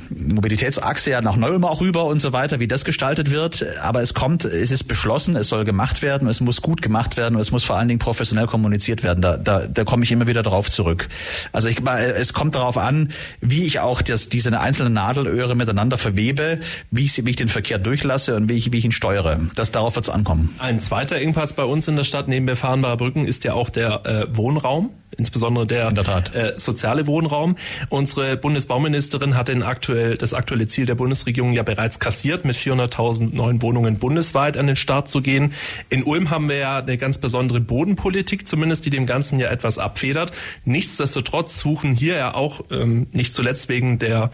Mobilitätsachse 0.10 1.12
ja 1.12 1.22
nach 1.22 1.36
Neum 1.36 1.64
auch 1.66 1.82
rüber 1.82 2.06
und 2.06 2.20
so 2.20 2.34
weiter, 2.34 2.60
wie 2.60 2.68
das 2.68 2.86
gestaltet 2.86 3.32
wird. 3.32 3.66
Aber 3.82 4.02
es 4.02 4.14
kommt, 4.14 4.46
es 4.46 4.72
ist 4.72 4.84
beschlossen, 4.86 5.36
es 5.36 5.48
soll 5.48 5.66
gemacht 5.66 6.02
werden, 6.02 6.28
es 6.28 6.42
muss 6.42 6.62
gut 6.62 6.82
gemacht 6.82 7.18
werden 7.18 7.36
und 7.36 7.42
es 7.42 7.52
muss 7.52 7.64
vor 7.64 7.78
allen 7.78 7.88
Dingen 7.88 8.00
professionell 8.00 8.48
kommuniziert 8.48 9.04
werden. 9.04 9.22
Da, 9.22 9.38
da, 9.38 9.68
da 9.68 9.84
komme 9.84 10.04
ich 10.04 10.12
immer 10.12 10.28
wieder 10.28 10.44
darauf 10.44 10.70
zurück. 10.70 11.10
Also 11.52 11.68
ich, 11.68 11.82
es 11.86 12.34
kommt 12.34 12.56
darauf 12.56 12.78
an, 12.78 13.12
wie 13.42 13.64
ich 13.64 13.80
auch 13.80 14.02
das, 14.02 14.30
diese 14.30 14.58
einzelnen 14.60 14.94
Nadelöhre 14.94 15.56
miteinander 15.56 15.98
verwebe, 15.98 16.60
wie 16.92 17.06
ich, 17.06 17.26
wie 17.26 17.30
ich 17.30 17.36
den 17.36 17.50
Verkehr 17.50 17.78
durchlasse 17.80 18.36
und 18.36 18.50
wie 18.50 18.54
ich, 18.54 18.72
wie 18.72 18.78
ich 18.78 18.86
ihn 18.86 18.92
steuere. 18.92 19.40
Das, 19.56 19.72
darauf 19.72 19.96
wird 19.96 20.06
es 20.06 20.10
ankommen. 20.10 20.56
Ein 20.60 20.80
zweiter 20.80 21.18
Engpass 21.18 21.54
bei 21.54 21.64
uns 21.64 21.88
in 21.88 21.96
der 21.96 22.04
Stadt 22.04 22.28
neben 22.28 22.46
befahrenbarer 22.46 22.98
Brücken 22.98 23.26
ist 23.26 23.44
ja 23.44 23.54
auch 23.54 23.70
der 23.70 24.06
äh, 24.06 24.36
Wohnraum 24.36 24.92
insbesondere 25.18 25.68
der, 25.68 25.92
der 25.92 26.34
äh, 26.34 26.60
soziale 26.60 27.08
Wohnraum. 27.08 27.56
Unsere 27.90 28.38
Bundesbauministerin 28.38 29.36
hat 29.36 29.48
den 29.48 29.64
aktuell, 29.80 30.18
das 30.18 30.34
aktuelle 30.34 30.68
Ziel 30.68 30.86
der 30.86 30.96
Bundesregierung 30.96 31.54
ja 31.54 31.64
bereits 31.64 32.00
kassiert, 32.00 32.44
mit 32.44 32.58
400.000 32.58 33.34
neuen 33.34 33.62
Wohnungen 33.62 33.98
bundesweit 33.98 34.58
an 34.58 34.68
den 34.68 34.76
Start 34.76 35.08
zu 35.08 35.22
gehen. 35.22 35.54
In 35.90 36.04
Ulm 36.04 36.30
haben 36.32 36.50
wir 36.50 36.58
ja 36.58 36.80
eine 36.80 36.98
ganz 36.98 37.18
besondere 37.18 37.62
Bodenpolitik, 37.62 38.46
zumindest 38.46 38.86
die 38.86 38.90
dem 38.90 39.06
Ganzen 39.06 39.40
ja 39.40 39.48
etwas 39.50 39.80
abfedert. 39.80 40.34
Nichtsdestotrotz 40.66 41.60
suchen 41.60 41.94
hier 41.96 42.18
ja 42.18 42.34
auch, 42.34 42.66
ähm, 42.72 43.08
nicht 43.14 43.32
zuletzt 43.32 43.70
wegen 43.70 44.00
der 44.00 44.32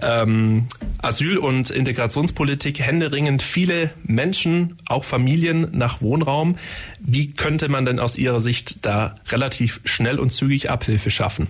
ähm, 0.00 0.66
Asyl- 0.96 1.36
und 1.36 1.68
Integrationspolitik, 1.68 2.80
händeringend 2.80 3.42
viele 3.42 3.90
Menschen, 4.02 4.78
auch 4.86 5.04
Familien 5.04 5.68
nach 5.72 6.00
Wohnraum. 6.00 6.56
Wie 7.00 7.32
könnte 7.32 7.68
man 7.68 7.84
denn 7.84 8.00
aus 8.00 8.16
Ihrer 8.16 8.40
Sicht 8.40 8.86
da 8.86 9.14
relativ 9.28 9.82
schnell 9.84 10.18
und 10.18 10.30
zügig 10.30 10.70
Abhilfe 10.70 11.10
schaffen? 11.10 11.48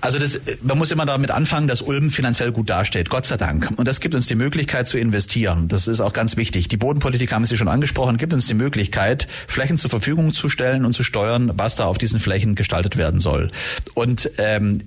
Also 0.00 0.18
das, 0.18 0.40
man 0.62 0.78
muss 0.78 0.90
immer 0.90 1.06
damit 1.06 1.30
anfangen, 1.30 1.68
dass 1.68 1.82
Ulm 1.82 2.10
finanziell 2.10 2.52
gut 2.52 2.70
dasteht, 2.70 3.08
Gott 3.10 3.26
sei 3.26 3.36
Dank. 3.36 3.72
Und 3.76 3.88
das 3.88 4.00
gibt 4.00 4.14
uns 4.14 4.26
die 4.26 4.34
Möglichkeit 4.34 4.88
zu 4.88 4.98
investieren. 4.98 5.68
Das 5.68 5.88
ist 5.88 6.00
auch 6.00 6.12
ganz 6.12 6.36
wichtig. 6.36 6.68
Die 6.68 6.76
Bodenpolitik 6.76 7.32
haben 7.32 7.44
Sie 7.44 7.56
schon 7.56 7.68
angesprochen, 7.68 8.16
gibt 8.16 8.32
uns 8.32 8.46
die 8.46 8.54
Möglichkeit, 8.54 9.26
Flächen 9.46 9.78
zur 9.78 9.90
Verfügung 9.90 10.32
zu 10.32 10.48
stellen 10.48 10.84
und 10.84 10.92
zu 10.92 11.02
steuern, 11.02 11.52
was 11.54 11.76
da 11.76 11.86
auf 11.86 11.98
diesen 11.98 12.20
Flächen 12.20 12.54
gestaltet 12.54 12.96
werden 12.96 13.20
soll. 13.20 13.50
Und 13.94 14.30
ähm, 14.38 14.82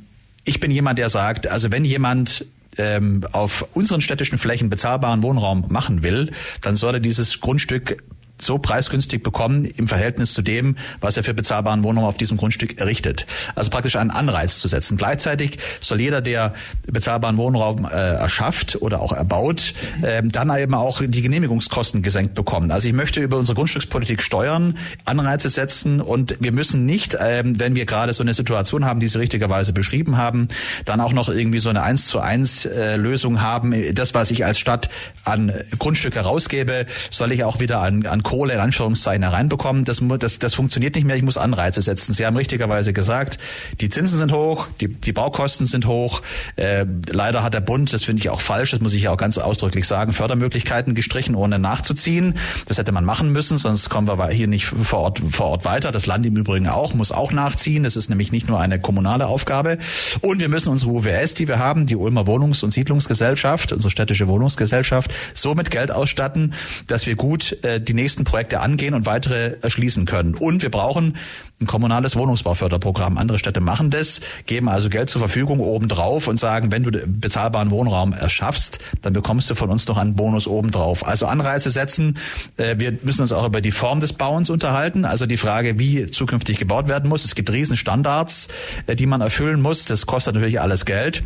ich 0.45 0.59
bin 0.59 0.71
jemand, 0.71 0.99
der 0.99 1.09
sagt, 1.09 1.47
also 1.47 1.71
wenn 1.71 1.85
jemand 1.85 2.45
ähm, 2.77 3.25
auf 3.31 3.67
unseren 3.73 4.01
städtischen 4.01 4.37
Flächen 4.37 4.69
bezahlbaren 4.69 5.21
Wohnraum 5.21 5.65
machen 5.69 6.01
will, 6.01 6.31
dann 6.61 6.75
soll 6.75 6.95
er 6.95 6.99
dieses 6.99 7.39
Grundstück 7.41 8.03
so 8.41 8.57
preisgünstig 8.57 9.23
bekommen 9.23 9.65
im 9.65 9.87
Verhältnis 9.87 10.33
zu 10.33 10.41
dem, 10.41 10.77
was 11.01 11.17
er 11.17 11.23
für 11.23 11.33
bezahlbaren 11.33 11.83
Wohnungen 11.83 12.07
auf 12.07 12.17
diesem 12.17 12.37
Grundstück 12.37 12.79
errichtet. 12.79 13.25
Also 13.55 13.69
praktisch 13.69 13.95
einen 13.95 14.11
Anreiz 14.11 14.59
zu 14.59 14.67
setzen. 14.67 14.97
Gleichzeitig 14.97 15.57
soll 15.79 16.01
jeder, 16.01 16.21
der 16.21 16.53
bezahlbaren 16.87 17.37
Wohnraum 17.37 17.85
äh, 17.85 17.89
erschafft 17.89 18.81
oder 18.81 19.01
auch 19.01 19.11
erbaut, 19.11 19.73
äh, 20.01 20.21
dann 20.23 20.49
eben 20.57 20.73
auch 20.73 21.01
die 21.05 21.21
Genehmigungskosten 21.21 22.01
gesenkt 22.01 22.35
bekommen. 22.35 22.71
Also 22.71 22.87
ich 22.87 22.93
möchte 22.93 23.21
über 23.21 23.37
unsere 23.37 23.55
Grundstückspolitik 23.55 24.21
steuern, 24.21 24.77
Anreize 25.05 25.49
setzen 25.49 26.01
und 26.01 26.37
wir 26.39 26.51
müssen 26.51 26.85
nicht, 26.85 27.15
äh, 27.15 27.43
wenn 27.45 27.75
wir 27.75 27.85
gerade 27.85 28.13
so 28.13 28.23
eine 28.23 28.33
Situation 28.33 28.85
haben, 28.85 28.99
die 28.99 29.07
Sie 29.07 29.19
richtigerweise 29.19 29.73
beschrieben 29.73 30.17
haben, 30.17 30.47
dann 30.85 31.01
auch 31.01 31.13
noch 31.13 31.29
irgendwie 31.29 31.59
so 31.59 31.69
eine 31.69 31.81
eins 31.83 32.05
zu 32.05 32.19
eins 32.19 32.65
äh, 32.65 32.95
Lösung 32.95 33.41
haben. 33.41 33.73
Das, 33.93 34.13
was 34.13 34.31
ich 34.31 34.45
als 34.45 34.59
Stadt 34.59 34.89
an 35.25 35.53
Grundstücke 35.77 36.19
rausgebe, 36.21 36.85
soll 37.09 37.31
ich 37.31 37.43
auch 37.43 37.59
wieder 37.59 37.81
an, 37.81 38.05
an 38.05 38.23
Kohle 38.29 38.53
in 38.53 38.59
Anführungszeichen 38.59 39.23
hereinbekommen. 39.23 39.85
Das, 39.85 40.03
das, 40.19 40.37
das 40.37 40.53
funktioniert 40.53 40.93
nicht 40.93 41.05
mehr. 41.05 41.15
Ich 41.15 41.23
muss 41.23 41.35
Anreize 41.35 41.81
setzen. 41.81 42.13
Sie 42.13 42.27
haben 42.27 42.37
richtigerweise 42.37 42.93
gesagt, 42.93 43.39
die 43.81 43.89
Zinsen 43.89 44.19
sind 44.19 44.31
hoch, 44.31 44.67
die, 44.79 44.87
die 44.87 45.13
Baukosten 45.13 45.65
sind 45.65 45.87
hoch. 45.87 46.21
Äh, 46.55 46.85
leider 47.07 47.41
hat 47.41 47.55
der 47.55 47.61
Bund, 47.61 47.91
das 47.91 48.03
finde 48.03 48.21
ich 48.21 48.29
auch 48.29 48.41
falsch, 48.41 48.69
das 48.69 48.81
muss 48.81 48.93
ich 48.93 49.01
ja 49.01 49.11
auch 49.11 49.17
ganz 49.17 49.39
ausdrücklich 49.39 49.87
sagen, 49.87 50.13
Fördermöglichkeiten 50.13 50.93
gestrichen, 50.93 51.33
ohne 51.33 51.57
nachzuziehen. 51.57 52.35
Das 52.67 52.77
hätte 52.77 52.91
man 52.91 53.03
machen 53.03 53.31
müssen, 53.31 53.57
sonst 53.57 53.89
kommen 53.89 54.07
wir 54.07 54.29
hier 54.29 54.47
nicht 54.47 54.67
vor 54.67 54.99
Ort, 54.99 55.23
vor 55.31 55.47
Ort 55.47 55.65
weiter. 55.65 55.91
Das 55.91 56.05
Land 56.05 56.23
im 56.27 56.37
Übrigen 56.37 56.67
auch, 56.67 56.93
muss 56.93 57.11
auch 57.11 57.31
nachziehen. 57.31 57.81
Das 57.81 57.95
ist 57.95 58.11
nämlich 58.11 58.31
nicht 58.31 58.47
nur 58.47 58.59
eine 58.59 58.79
kommunale 58.79 59.25
Aufgabe. 59.25 59.79
Und 60.21 60.39
wir 60.39 60.49
müssen 60.49 60.69
unsere 60.69 60.91
UWS, 60.91 61.33
die 61.33 61.47
wir 61.47 61.57
haben, 61.57 61.87
die 61.87 61.95
Ulmer 61.95 62.27
Wohnungs- 62.27 62.63
und 62.63 62.69
Siedlungsgesellschaft, 62.69 63.73
unsere 63.73 63.89
städtische 63.89 64.27
Wohnungsgesellschaft, 64.27 65.11
so 65.33 65.55
mit 65.55 65.71
Geld 65.71 65.89
ausstatten, 65.89 66.53
dass 66.85 67.07
wir 67.07 67.15
gut 67.15 67.57
äh, 67.63 67.81
die 67.81 67.95
nächsten 67.95 68.18
nächsten 68.19 68.23
Projekte 68.25 68.59
angehen 68.59 68.93
und 68.93 69.05
weitere 69.05 69.57
erschließen 69.61 70.05
können. 70.05 70.35
Und 70.35 70.61
wir 70.61 70.69
brauchen 70.69 71.15
ein 71.61 71.67
kommunales 71.67 72.15
Wohnungsbauförderprogramm. 72.15 73.17
Andere 73.17 73.39
Städte 73.39 73.59
machen 73.59 73.89
das, 73.89 74.21
geben 74.45 74.69
also 74.69 74.89
Geld 74.89 75.09
zur 75.09 75.19
Verfügung 75.19 75.59
obendrauf 75.59 76.27
und 76.27 76.39
sagen, 76.39 76.71
wenn 76.71 76.83
du 76.83 76.91
bezahlbaren 76.91 77.71
Wohnraum 77.71 78.13
erschaffst, 78.13 78.79
dann 79.01 79.13
bekommst 79.13 79.49
du 79.49 79.55
von 79.55 79.69
uns 79.69 79.87
noch 79.87 79.97
einen 79.97 80.15
Bonus 80.15 80.47
obendrauf. 80.47 81.05
Also 81.05 81.27
Anreize 81.27 81.69
setzen. 81.69 82.17
Äh, 82.57 82.75
wir 82.77 82.97
müssen 83.03 83.21
uns 83.21 83.31
auch 83.31 83.45
über 83.45 83.61
die 83.61 83.71
Form 83.71 83.99
des 83.99 84.13
Bauens 84.13 84.49
unterhalten. 84.49 85.05
Also 85.05 85.25
die 85.25 85.37
Frage, 85.37 85.79
wie 85.79 86.07
zukünftig 86.07 86.59
gebaut 86.59 86.87
werden 86.87 87.09
muss. 87.09 87.25
Es 87.25 87.35
gibt 87.35 87.51
Riesenstandards, 87.51 88.47
äh, 88.87 88.95
die 88.95 89.05
man 89.05 89.21
erfüllen 89.21 89.61
muss. 89.61 89.85
Das 89.85 90.05
kostet 90.05 90.35
natürlich 90.35 90.61
alles 90.61 90.85
Geld. 90.85 91.23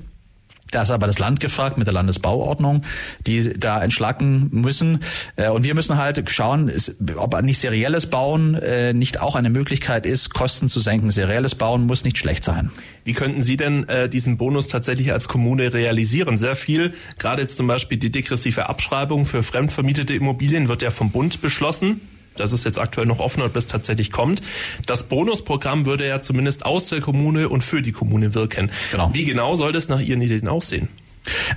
Da 0.74 0.82
ist 0.82 0.92
aber 0.92 1.06
das 1.06 1.20
Land 1.20 1.40
gefragt 1.40 1.78
mit 1.78 1.86
der 1.86 1.94
Landesbauordnung, 1.94 2.82
die 3.28 3.58
da 3.60 3.82
entschlacken 3.82 4.50
müssen. 4.52 5.00
Äh, 5.36 5.50
und 5.50 5.64
wir 5.64 5.76
müssen 5.76 5.98
halt 5.98 6.30
schauen, 6.30 6.72
ob 7.16 7.40
nicht 7.44 7.60
serielles 7.60 8.08
Bauen 8.08 8.56
äh, 8.56 8.94
nicht 8.94 9.22
auch 9.22 9.36
eine 9.36 9.52
Möglichkeit 9.52 10.06
ist, 10.06 10.34
Kosten 10.34 10.70
zu 10.70 10.80
senken. 10.80 11.12
Serielles 11.12 11.56
Bauen 11.56 11.86
muss 11.86 12.04
nicht 12.04 12.18
schlecht 12.18 12.44
sein. 12.44 12.72
Wie 13.04 13.14
könnten 13.14 13.44
Sie 13.44 13.56
denn 13.56 13.88
äh, 13.88 14.10
diesen 14.10 14.38
Bonus 14.38 14.68
tatsächlich 14.68 15.12
als 15.12 15.28
Kommune 15.28 15.74
realisieren? 15.74 16.38
Sehr 16.38 16.56
viel, 16.56 16.94
gerade 17.20 17.44
jetzt 17.44 17.58
zum 17.58 17.68
Beispiel 17.68 18.00
die 18.00 18.12
degressive 18.12 18.68
Abschreibung 18.68 19.26
für 19.26 19.44
fremdvermietete 19.44 20.16
Immobilien 20.16 20.70
wird 20.70 20.82
ja 20.82 20.90
vom 20.90 21.12
Bund 21.12 21.42
beschlossen. 21.42 22.02
Das 22.36 22.54
ist 22.54 22.64
jetzt 22.66 22.80
aktuell 22.80 23.08
noch 23.08 23.20
offen, 23.20 23.42
ob 23.44 23.56
es 23.56 23.68
tatsächlich 23.68 24.12
kommt. 24.12 24.42
Das 24.86 25.04
Bonusprogramm 25.10 25.86
würde 25.86 26.08
ja 26.08 26.22
zumindest 26.22 26.66
aus 26.66 26.88
der 26.88 27.02
Kommune 27.02 27.50
und 27.50 27.64
für 27.64 27.82
die 27.82 27.92
Kommune 27.92 28.34
wirken. 28.34 28.72
Genau. 28.92 29.12
Wie 29.14 29.26
genau 29.26 29.56
soll 29.56 29.72
das 29.72 29.90
nach 29.90 30.00
Ihren 30.00 30.22
Ideen 30.22 30.48
aussehen? 30.48 30.90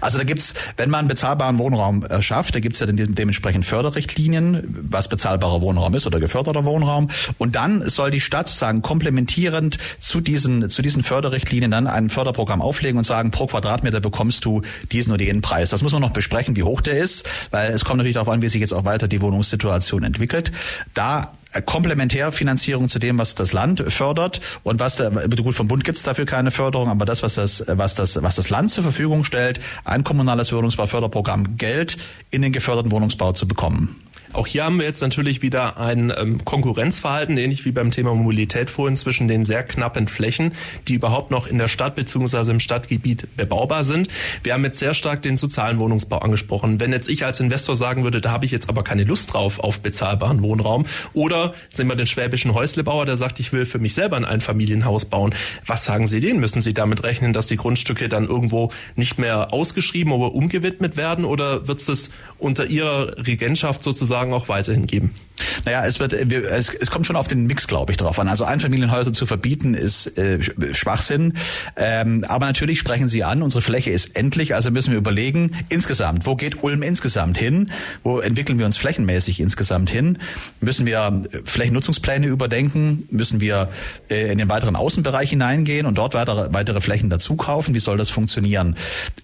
Also 0.01 0.19
da 0.19 0.25
gibt's, 0.25 0.55
wenn 0.77 0.91
man 0.91 1.09
bezahlbaren 1.09 1.59
Wohnraum 1.59 2.05
äh, 2.05 2.23
schafft, 2.23 2.55
da 2.55 2.61
gibt's 2.61 2.81
ja 2.81 2.87
dann 2.87 2.97
dementsprechend 2.97 3.67
Förderrichtlinien, 3.67 4.87
was 4.91 5.09
bezahlbarer 5.09 5.61
Wohnraum 5.61 5.95
ist 5.95 6.07
oder 6.07 6.21
geförderter 6.21 6.65
Wohnraum. 6.65 7.11
Und 7.39 7.57
dann 7.57 7.89
soll 7.89 8.11
die 8.11 8.21
Stadt 8.21 8.49
sagen 8.49 8.83
komplementierend 8.83 9.79
zu 9.99 10.21
diesen 10.21 10.71
zu 10.71 10.83
diesen 10.83 11.03
Förderrichtlinien 11.03 11.71
dann 11.71 11.87
ein 11.87 12.11
Förderprogramm 12.11 12.63
auflegen 12.63 12.99
und 12.99 13.05
sagen, 13.05 13.31
pro 13.31 13.47
Quadratmeter 13.47 14.01
bekommst 14.01 14.45
du 14.45 14.63
diesen 14.93 15.13
oder 15.13 15.25
jenen 15.25 15.43
Preis. 15.43 15.71
Das 15.71 15.83
muss 15.83 15.93
man 15.93 16.03
noch 16.03 16.11
besprechen, 16.11 16.57
wie 16.57 16.63
hoch 16.63 16.81
der 16.81 16.99
ist, 16.99 17.29
weil 17.51 17.73
es 17.73 17.85
kommt 17.85 17.99
natürlich 17.99 18.15
darauf 18.15 18.29
an, 18.29 18.43
wie 18.43 18.49
sich 18.49 18.61
jetzt 18.61 18.73
auch 18.73 18.85
weiter 18.85 19.09
die 19.09 19.21
Wohnungssituation 19.21 20.03
entwickelt. 20.03 20.53
Da 20.95 21.33
Komplementärfinanzierung 21.63 22.89
zu 22.89 22.99
dem, 22.99 23.19
was 23.19 23.35
das 23.35 23.53
Land 23.53 23.85
fördert 23.89 24.41
und 24.63 24.81
was 24.81 24.97
der, 24.97 25.11
gut 25.11 25.55
vom 25.55 25.69
Bund 25.69 25.85
gibt 25.85 25.99
es 25.99 26.05
dafür 26.05 26.27
keine 26.27 26.51
Förderung, 26.51 26.89
aber 26.89 27.05
das, 27.05 27.23
was 27.23 27.35
das, 27.35 27.65
was 27.67 27.95
das, 27.95 28.23
was 28.23 28.37
das 28.37 28.51
Land 28.51 28.71
zur 28.71 28.83
Verfügung 28.83 29.25
stellt, 29.25 29.61
ein 29.85 30.05
kommunales 30.05 30.53
Wohnungsbauförderprogramm, 30.53 31.57
Geld 31.57 31.99
in 32.31 32.43
den 32.43 32.53
geförderten 32.53 32.93
Wohnungsbau 32.93 33.33
zu 33.33 33.47
bekommen. 33.49 34.06
Auch 34.37 34.47
hier 34.47 34.65
haben 34.65 34.79
wir 34.79 34.85
jetzt 34.85 35.01
natürlich 35.01 35.41
wieder 35.41 35.79
ein 35.79 36.13
ähm, 36.15 36.45
Konkurrenzverhalten, 36.45 37.39
ähnlich 37.39 37.65
wie 37.65 37.73
beim 37.73 37.91
Thema 37.91 38.15
Mobilität 38.15 38.69
vorhin, 38.69 38.95
zwischen 38.95 39.29
den 39.29 39.47
sehr 39.47 39.63
knappen 39.63 40.09
Flächen, 40.09 40.53
die 40.89 40.95
überhaupt 40.95 41.31
noch 41.31 41.47
in 41.47 41.57
der 41.57 41.69
Stadt 41.69 41.95
bzw. 41.97 42.51
im 42.51 42.61
Stadtgebiet 42.61 43.35
bebaubar 43.39 43.83
sind. 43.83 44.09
Wir 44.43 44.53
haben 44.53 44.63
jetzt 44.63 44.79
sehr 44.79 44.93
stark 44.93 45.23
den 45.23 45.39
sozialen 45.39 45.79
Wohnungsbau 45.79 46.19
angesprochen. 46.19 46.81
Wenn 46.81 46.93
jetzt 46.93 47.09
ich 47.09 47.25
als 47.25 47.41
Investor 47.41 47.77
sagen 47.77 48.05
würde, 48.05 48.21
da 48.21 48.31
habe 48.31 48.45
ich 48.45 48.51
jetzt 48.51 48.69
aber 48.69 48.85
keine 48.85 49.05
Lust 49.05 49.33
drauf 49.33 49.59
auf 49.59 49.81
bezahlbaren 49.81 50.43
Wohnraum, 50.43 50.85
oder 51.15 51.55
sehen 51.71 51.89
wir 51.89 51.97
den 51.97 52.07
schwäbischen 52.07 52.53
Häuslebauer, 52.53 53.07
der 53.07 53.17
sagt, 53.17 53.41
ich 53.41 53.55
will 53.55 53.65
für 53.65 53.79
mich 53.79 53.95
selber 53.95 54.19
ein 54.19 54.27
Einfamilienhaus 54.27 55.07
bauen. 55.07 55.35
Was 55.65 55.87
sagen 55.87 56.07
Sie 56.07 56.21
denen? 56.21 56.41
Müssen 56.41 56.61
Sie 56.61 56.75
damit 56.75 57.05
rechnen, 57.05 57.33
dass 57.33 57.47
die 57.47 57.57
Grundstücke 57.57 58.11
dann 58.11 58.27
irgendwo 58.27 58.71
nicht 58.97 59.19
mehr 59.19 59.55
ausgeschrieben 59.55 60.13
oder 60.13 60.35
umgewidmet 60.35 60.99
werden, 60.99 61.25
oder 61.25 61.67
wird 61.69 61.81
es 61.89 62.11
unter 62.37 62.67
Ihrer 62.67 63.17
Regentschaft 63.27 63.83
sozusagen 63.83 64.26
Fragen 64.27 64.35
auch 64.35 64.49
weiterhin 64.49 64.87
geben? 64.87 65.15
Naja, 65.65 65.85
es 65.85 66.01
wird, 66.01 66.13
es, 66.13 66.69
es 66.69 66.91
kommt 66.91 67.07
schon 67.07 67.17
auf 67.17 67.29
den 67.29 67.47
Mix, 67.47 67.67
glaube 67.67 67.93
ich, 67.93 67.99
drauf 67.99 68.19
an. 68.19 68.29
Also 68.29 68.45
Einfamilienhäuser 68.45 69.13
zu 69.13 69.27
verbieten 69.27 69.75
ist 69.75 70.17
äh, 70.19 70.39
Schwachsinn. 70.73 71.35
Ähm, 71.77 72.25
aber 72.29 72.47
natürlich 72.47 72.79
sprechen 72.79 73.09
Sie 73.09 73.25
an, 73.25 73.43
unsere 73.43 73.63
Fläche 73.63 73.91
ist 73.91 74.17
endlich, 74.17 74.55
also 74.55 74.71
müssen 74.71 74.93
wir 74.93 74.99
überlegen, 74.99 75.57
insgesamt, 75.69 76.27
wo 76.27 76.37
geht 76.37 76.63
Ulm 76.63 76.83
insgesamt 76.83 77.39
hin? 77.39 77.71
Wo 78.03 78.21
entwickeln 78.21 78.59
wir 78.59 78.67
uns 78.67 78.77
flächenmäßig 78.77 79.41
insgesamt 79.41 79.91
hin? 79.91 80.19
Müssen 80.61 80.87
wir 80.87 81.23
Flächennutzungspläne 81.45 82.27
überdenken? 82.27 83.09
Müssen 83.11 83.41
wir 83.41 83.69
äh, 84.09 84.33
in 84.33 84.39
den 84.39 84.49
weiteren 84.49 84.77
Außenbereich 84.77 85.31
hineingehen 85.31 85.87
und 85.87 85.99
dort 85.99 86.15
weitere, 86.15 86.53
weitere 86.53 86.81
Flächen 86.81 87.11
dazu 87.11 87.37
kaufen? 87.37 87.75
Wie 87.75 87.81
soll 87.81 87.97
das 87.97 88.11
funktionieren? 88.11 88.77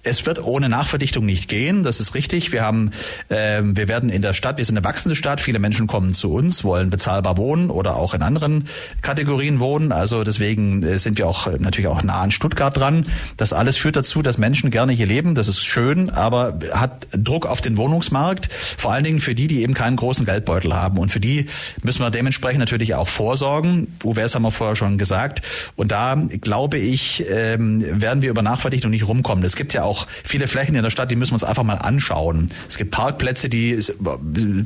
Es 0.03 0.27
wird 0.27 0.42
ohne 0.44 0.68
Nachverdichtung 0.68 1.25
nicht 1.25 1.48
gehen, 1.48 1.83
das 1.83 2.01
ist 2.01 2.14
richtig. 2.14 2.53
Wir 2.53 2.62
haben, 2.62 2.90
äh, 3.29 3.62
wir 3.62 3.88
werden 3.88 4.11
in 4.11 4.22
der 4.22 4.35
Stadt, 4.35 4.59
wir 4.59 4.64
sind 4.64 4.77
eine 4.77 4.85
wachsende 4.85 5.14
Stadt, 5.14 5.40
viele 5.40 5.59
Menschen 5.59 5.87
kommen 5.87 6.01
kommen 6.02 6.14
zu 6.14 6.32
uns, 6.32 6.64
wollen 6.64 6.90
bezahlbar 6.90 7.36
wohnen 7.36 7.70
oder 7.70 7.94
auch 7.94 8.12
in 8.12 8.22
anderen 8.22 8.66
Kategorien 9.02 9.60
wohnen. 9.60 9.92
Also 9.92 10.24
deswegen 10.24 10.82
äh, 10.82 10.98
sind 10.98 11.16
wir 11.16 11.28
auch 11.28 11.46
äh, 11.46 11.58
natürlich 11.60 11.86
auch 11.86 12.02
nah 12.02 12.22
an 12.22 12.32
Stuttgart 12.32 12.76
dran. 12.76 13.06
Das 13.36 13.52
alles 13.52 13.76
führt 13.76 13.94
dazu, 13.94 14.20
dass 14.20 14.36
Menschen 14.36 14.72
gerne 14.72 14.92
hier 14.92 15.06
leben. 15.06 15.36
Das 15.36 15.46
ist 15.46 15.62
schön, 15.62 16.10
aber 16.10 16.58
hat 16.72 17.06
Druck 17.12 17.46
auf 17.46 17.60
den 17.60 17.76
Wohnungsmarkt. 17.76 18.48
Vor 18.52 18.92
allen 18.92 19.04
Dingen 19.04 19.20
für 19.20 19.36
die, 19.36 19.46
die 19.46 19.62
eben 19.62 19.74
keinen 19.74 19.94
großen 19.94 20.26
Geldbeutel 20.26 20.74
haben. 20.74 20.98
Und 20.98 21.10
für 21.10 21.20
die 21.20 21.46
müssen 21.84 22.00
wir 22.00 22.10
dementsprechend 22.10 22.58
natürlich 22.58 22.96
auch 22.96 23.06
vorsorgen. 23.06 23.86
UWS 24.02 24.34
haben 24.34 24.42
wir 24.42 24.50
vorher 24.50 24.74
schon 24.74 24.98
gesagt. 24.98 25.42
Und 25.76 25.92
da 25.92 26.16
glaube 26.40 26.78
ich, 26.78 27.24
ähm, 27.30 27.80
werden 28.00 28.22
wir 28.22 28.30
über 28.30 28.42
Nachverdichtung 28.42 28.90
nicht 28.90 29.06
rumkommen. 29.06 29.44
Es 29.44 29.54
gibt 29.54 29.72
ja 29.72 29.84
auch 29.84 30.08
viele 30.24 30.48
Flächen 30.48 30.74
in 30.74 30.82
der 30.82 30.90
Stadt, 30.90 31.12
die 31.12 31.16
müssen 31.16 31.30
wir 31.30 31.36
uns 31.36 31.44
einfach 31.44 31.62
mal 31.62 31.76
anschauen. 31.76 32.48
Es 32.66 32.76
gibt 32.76 32.90
Parkplätze, 32.90 33.48
die 33.48 33.78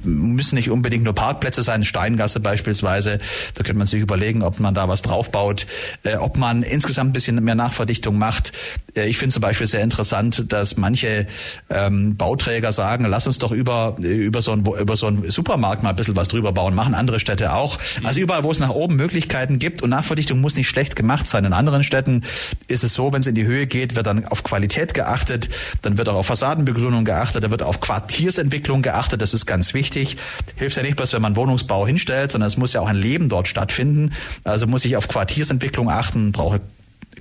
müssen 0.05 0.55
nicht 0.55 0.71
unbedingt 0.71 1.05
nur 1.05 1.13
Parkplätze 1.13 1.26
Parkplätze 1.27 1.65
sein, 1.65 1.85
Steingasse 1.85 2.39
beispielsweise. 2.39 3.19
Da 3.55 3.65
könnte 3.65 3.79
man 3.79 3.89
sich 3.89 4.01
überlegen, 4.01 4.45
ob 4.45 4.61
man 4.61 4.75
da 4.77 4.89
was 4.89 5.03
draufbaut, 5.03 5.67
äh, 6.05 6.15
ob 6.15 6.37
man 6.37 6.63
insgesamt 6.63 7.11
ein 7.11 7.13
bisschen 7.13 7.43
mehr 7.43 7.57
Nachverdichtung 7.57 8.17
macht. 8.17 8.53
Äh, 8.95 9.09
ich 9.09 9.19
finde 9.19 9.33
zum 9.33 9.41
Beispiel 9.41 9.67
sehr 9.67 9.83
interessant, 9.83 10.53
dass 10.53 10.77
manche 10.77 11.27
ähm, 11.69 12.17
Bauträger 12.17 12.71
sagen, 12.71 13.07
lass 13.07 13.27
uns 13.27 13.39
doch 13.39 13.51
über, 13.51 13.97
über, 13.99 14.41
so 14.41 14.53
ein, 14.53 14.65
über 14.65 14.97
so 14.97 15.09
einen 15.09 15.29
Supermarkt 15.29 15.83
mal 15.83 15.91
ein 15.91 15.97
bisschen 15.97 16.15
was 16.15 16.29
drüber 16.29 16.53
bauen, 16.53 16.77
machen 16.77 16.95
andere 16.95 17.19
Städte 17.19 17.53
auch. 17.53 17.77
Also 18.05 18.21
überall, 18.21 18.45
wo 18.45 18.53
es 18.53 18.61
nach 18.61 18.71
oben 18.71 18.95
Möglichkeiten 18.95 19.59
gibt 19.59 19.83
und 19.83 19.91
Nachverdichtung 19.91 20.41
muss 20.41 20.55
nicht 20.55 20.69
schlecht 20.69 20.95
gemacht 20.95 21.27
sein. 21.27 21.45
In 21.45 21.53
anderen 21.53 21.83
Städten 21.83 22.23
ist 22.69 22.85
es 22.85 22.95
so, 22.95 23.13
wenn 23.13 23.23
es 23.23 23.27
in 23.27 23.35
die 23.35 23.47
Höhe 23.47 23.67
geht, 23.67 23.97
wird 23.97 24.07
dann 24.07 24.25
auf 24.27 24.45
Qualität 24.45 24.95
geachtet, 24.95 25.49
dann 25.83 25.99
wird 25.99 26.09
auch 26.09 26.15
auf 26.15 26.27
Fassadenbegrünung 26.27 27.05
geachtet, 27.05 27.43
da 27.43 27.51
wird 27.51 27.63
auf 27.65 27.81
Quartiersentwicklung 27.81 28.83
geachtet, 28.83 29.21
das 29.23 29.35
ist 29.35 29.45
ganz 29.45 29.75
wichtig. 29.75 30.19
Hilft 30.55 30.77
ja 30.77 30.85
nicht 30.85 30.95
bloß, 30.95 31.16
wenn 31.17 31.23
man 31.23 31.35
Wohnungsbau 31.35 31.87
hinstellt, 31.87 32.31
sondern 32.31 32.47
es 32.47 32.59
muss 32.59 32.75
ja 32.75 32.81
auch 32.83 32.89
ein 32.89 32.97
Leben 32.97 33.29
dort 33.29 33.49
stattfinden. 33.49 34.13
Also 34.45 34.67
muss 34.67 34.85
ich 34.85 34.97
auf 34.97 35.09
Quartiersentwicklung 35.09 35.91
achten, 35.91 36.31
brauche 36.31 36.61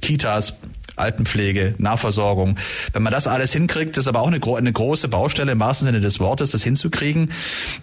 Kitas, 0.02 0.58
Altenpflege, 0.96 1.76
Nahversorgung. 1.78 2.58
Wenn 2.94 3.04
man 3.04 3.12
das 3.12 3.28
alles 3.28 3.52
hinkriegt, 3.54 3.98
ist 3.98 4.08
aber 4.08 4.22
auch 4.22 4.28
eine, 4.28 4.40
eine 4.42 4.74
große 4.74 5.08
Baustelle 5.08 5.52
im 5.52 5.60
wahrsten 5.60 5.88
Sinne 5.88 6.00
des 6.00 6.20
Wortes, 6.20 6.52
das 6.52 6.64
hinzukriegen, 6.64 7.32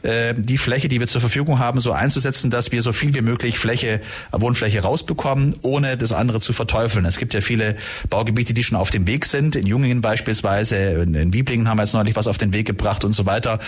äh, 0.03 0.35
die 0.37 0.59
Fläche, 0.59 0.89
die 0.89 1.01
wir 1.01 1.07
zur 1.07 1.21
Verfügung 1.21 1.59
haben, 1.59 1.81
so 1.81 1.93
einzusetzen, 1.93 2.51
dass 2.51 2.73
wir 2.73 2.83
so 2.83 2.93
viel 2.93 3.15
wie 3.15 3.21
möglich 3.21 3.59
Fläche, 3.59 4.01
Wohnfläche 4.33 4.83
rausbekommen, 4.83 5.57
ohne 5.63 5.97
das 5.97 6.13
andere 6.13 6.41
zu 6.41 6.53
verteufeln. 6.53 7.05
Es 7.05 7.19
gibt 7.19 7.35
ja 7.35 7.41
viele 7.41 7.77
Baugebiete, 8.09 8.55
die 8.55 8.65
schon 8.65 8.79
auf 8.79 8.91
dem 8.91 9.07
Weg 9.07 9.27
sind. 9.27 9.57
In 9.57 9.67
Jungingen 9.67 10.01
beispielsweise, 10.01 10.77
in 10.77 11.33
Wieblingen 11.33 11.69
haben 11.69 11.79
wir 11.79 11.85
jetzt 11.85 11.95
neulich 11.95 12.17
was 12.17 12.27
auf 12.27 12.39
den 12.39 12.53
Weg 12.53 12.67
gebracht 12.67 13.05
und 13.05 13.13
so 13.13 13.27
weiter. 13.27 13.59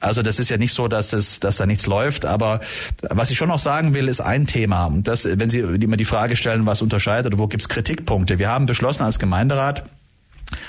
Also 0.00 0.22
das 0.22 0.38
ist 0.38 0.50
ja 0.50 0.56
nicht 0.56 0.72
so, 0.72 0.88
dass, 0.88 1.10
das, 1.10 1.40
dass 1.40 1.56
da 1.56 1.66
nichts 1.66 1.86
läuft. 1.86 2.24
Aber 2.24 2.60
was 3.02 3.30
ich 3.30 3.36
schon 3.36 3.48
noch 3.48 3.58
sagen 3.58 3.94
will, 3.94 4.08
ist 4.08 4.20
ein 4.20 4.46
Thema. 4.46 4.92
Das, 5.02 5.24
wenn 5.24 5.50
Sie 5.50 5.60
immer 5.60 5.96
die 5.96 6.04
Frage 6.04 6.36
stellen, 6.36 6.66
was 6.66 6.82
unterscheidet 6.82 7.26
oder 7.32 7.38
wo 7.38 7.48
gibt 7.48 7.62
es 7.62 7.68
Kritikpunkte. 7.68 8.38
Wir 8.38 8.48
haben 8.48 8.66
beschlossen, 8.66 8.93
beschlossen 8.94 9.04
als 9.04 9.18
Gemeinderat, 9.18 9.82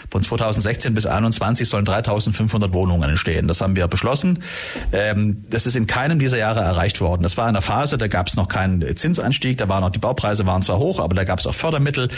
von 0.10 0.24
2016 0.24 0.94
bis 0.94 1.04
2021 1.04 1.70
sollen 1.70 1.86
3500 1.86 2.74
Wohnungen 2.74 3.10
entstehen. 3.10 3.48
Das 3.48 3.62
haben 3.62 3.76
wir 3.76 3.88
beschlossen. 3.88 4.44
Ähm, 4.92 5.46
das 5.50 5.66
ist 5.66 5.76
in 5.76 5.88
keinem 5.88 6.20
dieser 6.20 6.38
Jahre 6.38 6.62
erreicht 6.62 7.02
worden. 7.02 7.24
Das 7.24 7.38
war 7.38 7.46
in 7.46 7.50
einer 7.50 7.62
Phase, 7.62 7.98
da 7.98 8.08
gab 8.08 8.28
es 8.28 8.36
noch 8.36 8.48
keinen 8.48 8.96
Zinsanstieg, 8.96 9.58
da 9.58 9.70
waren 9.70 9.82
noch 9.82 9.90
die 9.90 10.00
Baupreise 10.00 10.46
waren 10.46 10.62
zwar 10.62 10.80
hoch, 10.80 11.00
aber 11.00 11.16
da 11.16 11.24
gab 11.24 11.40
es 11.40 11.48
auch 11.48 11.56
Fördermittel. 11.56 12.10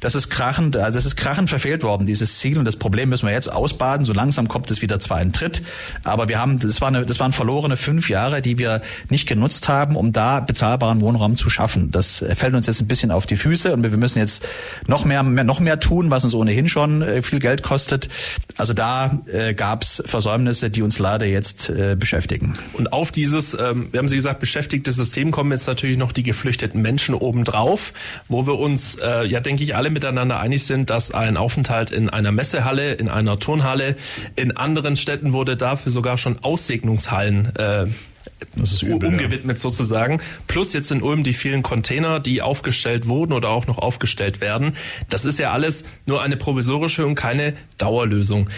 Das 0.00 0.14
ist 0.14 0.30
krachend, 0.30 0.76
also 0.76 0.98
das 0.98 1.06
ist 1.06 1.16
krachend 1.16 1.50
verfehlt 1.50 1.82
worden, 1.82 2.06
dieses 2.06 2.38
Ziel. 2.38 2.58
Und 2.58 2.64
das 2.64 2.76
Problem 2.76 3.08
müssen 3.08 3.26
wir 3.26 3.32
jetzt 3.32 3.52
ausbaden. 3.52 4.04
So 4.04 4.12
langsam 4.12 4.48
kommt 4.48 4.70
es 4.70 4.82
wieder 4.82 5.00
zwar 5.00 5.20
in 5.20 5.32
Tritt, 5.32 5.62
aber 6.04 6.28
wir 6.28 6.38
haben, 6.38 6.58
das, 6.58 6.80
war 6.80 6.88
eine, 6.88 7.06
das 7.06 7.20
waren 7.20 7.32
verlorene 7.32 7.76
fünf 7.76 8.08
Jahre, 8.08 8.42
die 8.42 8.58
wir 8.58 8.82
nicht 9.08 9.28
genutzt 9.28 9.68
haben, 9.68 9.96
um 9.96 10.12
da 10.12 10.40
bezahlbaren 10.40 11.00
Wohnraum 11.00 11.36
zu 11.36 11.50
schaffen. 11.50 11.90
Das 11.90 12.24
fällt 12.34 12.54
uns 12.54 12.66
jetzt 12.66 12.80
ein 12.80 12.88
bisschen 12.88 13.10
auf 13.10 13.26
die 13.26 13.36
Füße 13.36 13.72
und 13.72 13.82
wir 13.82 13.90
müssen 13.96 14.18
jetzt 14.18 14.46
noch 14.86 15.04
mehr 15.04 15.22
noch 15.22 15.60
mehr 15.60 15.80
tun, 15.80 16.10
was 16.10 16.24
uns 16.24 16.34
ohnehin 16.34 16.68
schon 16.68 16.97
äh, 17.02 17.22
viel 17.22 17.38
Geld 17.38 17.62
kostet. 17.62 18.08
Also 18.56 18.74
da 18.74 19.20
äh, 19.26 19.54
gab 19.54 19.82
es 19.82 20.02
Versäumnisse, 20.06 20.70
die 20.70 20.82
uns 20.82 20.98
leider 20.98 21.26
jetzt 21.26 21.70
äh, 21.70 21.96
beschäftigen. 21.96 22.54
Und 22.72 22.92
auf 22.92 23.12
dieses, 23.12 23.54
ähm, 23.54 23.88
wir 23.90 23.98
haben 23.98 24.08
Sie 24.08 24.16
gesagt, 24.16 24.40
beschäftigte 24.40 24.92
System 24.92 25.30
kommen 25.30 25.52
jetzt 25.52 25.66
natürlich 25.66 25.98
noch 25.98 26.12
die 26.12 26.22
geflüchteten 26.22 26.82
Menschen 26.82 27.14
obendrauf, 27.14 27.92
wo 28.28 28.46
wir 28.46 28.58
uns, 28.58 28.96
äh, 28.96 29.26
ja 29.26 29.40
denke 29.40 29.62
ich, 29.62 29.76
alle 29.76 29.90
miteinander 29.90 30.40
einig 30.40 30.64
sind, 30.64 30.90
dass 30.90 31.10
ein 31.12 31.36
Aufenthalt 31.36 31.90
in 31.90 32.08
einer 32.08 32.32
Messehalle, 32.32 32.94
in 32.94 33.08
einer 33.08 33.38
Turnhalle, 33.38 33.96
in 34.36 34.56
anderen 34.56 34.96
Städten 34.96 35.32
wurde 35.32 35.56
dafür 35.56 35.92
sogar 35.92 36.18
schon 36.18 36.38
Aussegnungshallen 36.42 37.56
äh, 37.56 37.86
das 38.56 38.72
ist 38.72 38.82
übel, 38.82 39.08
umgewidmet 39.08 39.56
ja. 39.56 39.60
sozusagen. 39.60 40.20
Plus 40.46 40.72
jetzt 40.72 40.90
in 40.90 41.02
Ulm 41.02 41.24
die 41.24 41.32
vielen 41.32 41.62
Container, 41.62 42.20
die 42.20 42.42
aufgestellt 42.42 43.06
wurden 43.06 43.32
oder 43.32 43.50
auch 43.50 43.66
noch 43.66 43.78
aufgestellt 43.78 44.40
werden. 44.40 44.76
Das 45.08 45.24
ist 45.24 45.38
ja 45.38 45.52
alles 45.52 45.84
nur 46.06 46.22
eine 46.22 46.36
provisorische 46.36 47.06
und 47.06 47.14
keine 47.14 47.54
Dauerlösung. 47.78 48.48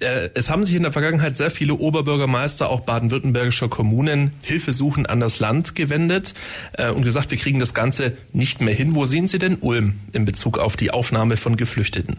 Äh, 0.00 0.30
es 0.34 0.50
haben 0.50 0.64
sich 0.64 0.74
in 0.74 0.82
der 0.82 0.92
Vergangenheit 0.92 1.36
sehr 1.36 1.50
viele 1.50 1.74
Oberbürgermeister, 1.74 2.68
auch 2.68 2.80
baden-württembergischer 2.80 3.68
Kommunen, 3.68 4.32
Hilfesuchen 4.42 5.06
an 5.06 5.20
das 5.20 5.40
Land 5.40 5.74
gewendet 5.74 6.34
äh, 6.74 6.90
und 6.90 7.02
gesagt, 7.02 7.30
wir 7.30 7.38
kriegen 7.38 7.60
das 7.60 7.74
Ganze 7.74 8.12
nicht 8.32 8.60
mehr 8.60 8.74
hin. 8.74 8.94
Wo 8.94 9.06
sehen 9.06 9.28
Sie 9.28 9.38
denn 9.38 9.56
Ulm 9.60 9.94
in 10.12 10.24
Bezug 10.24 10.58
auf 10.58 10.76
die 10.76 10.90
Aufnahme 10.90 11.36
von 11.36 11.56
Geflüchteten? 11.56 12.18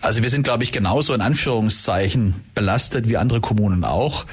Also 0.00 0.22
wir 0.22 0.30
sind, 0.30 0.42
glaube 0.42 0.64
ich, 0.64 0.72
genauso 0.72 1.14
in 1.14 1.20
Anführungszeichen 1.20 2.34
belastet 2.54 3.08
wie 3.08 3.16
andere 3.16 3.40
Kommunen 3.40 3.84
auch. 3.84 4.26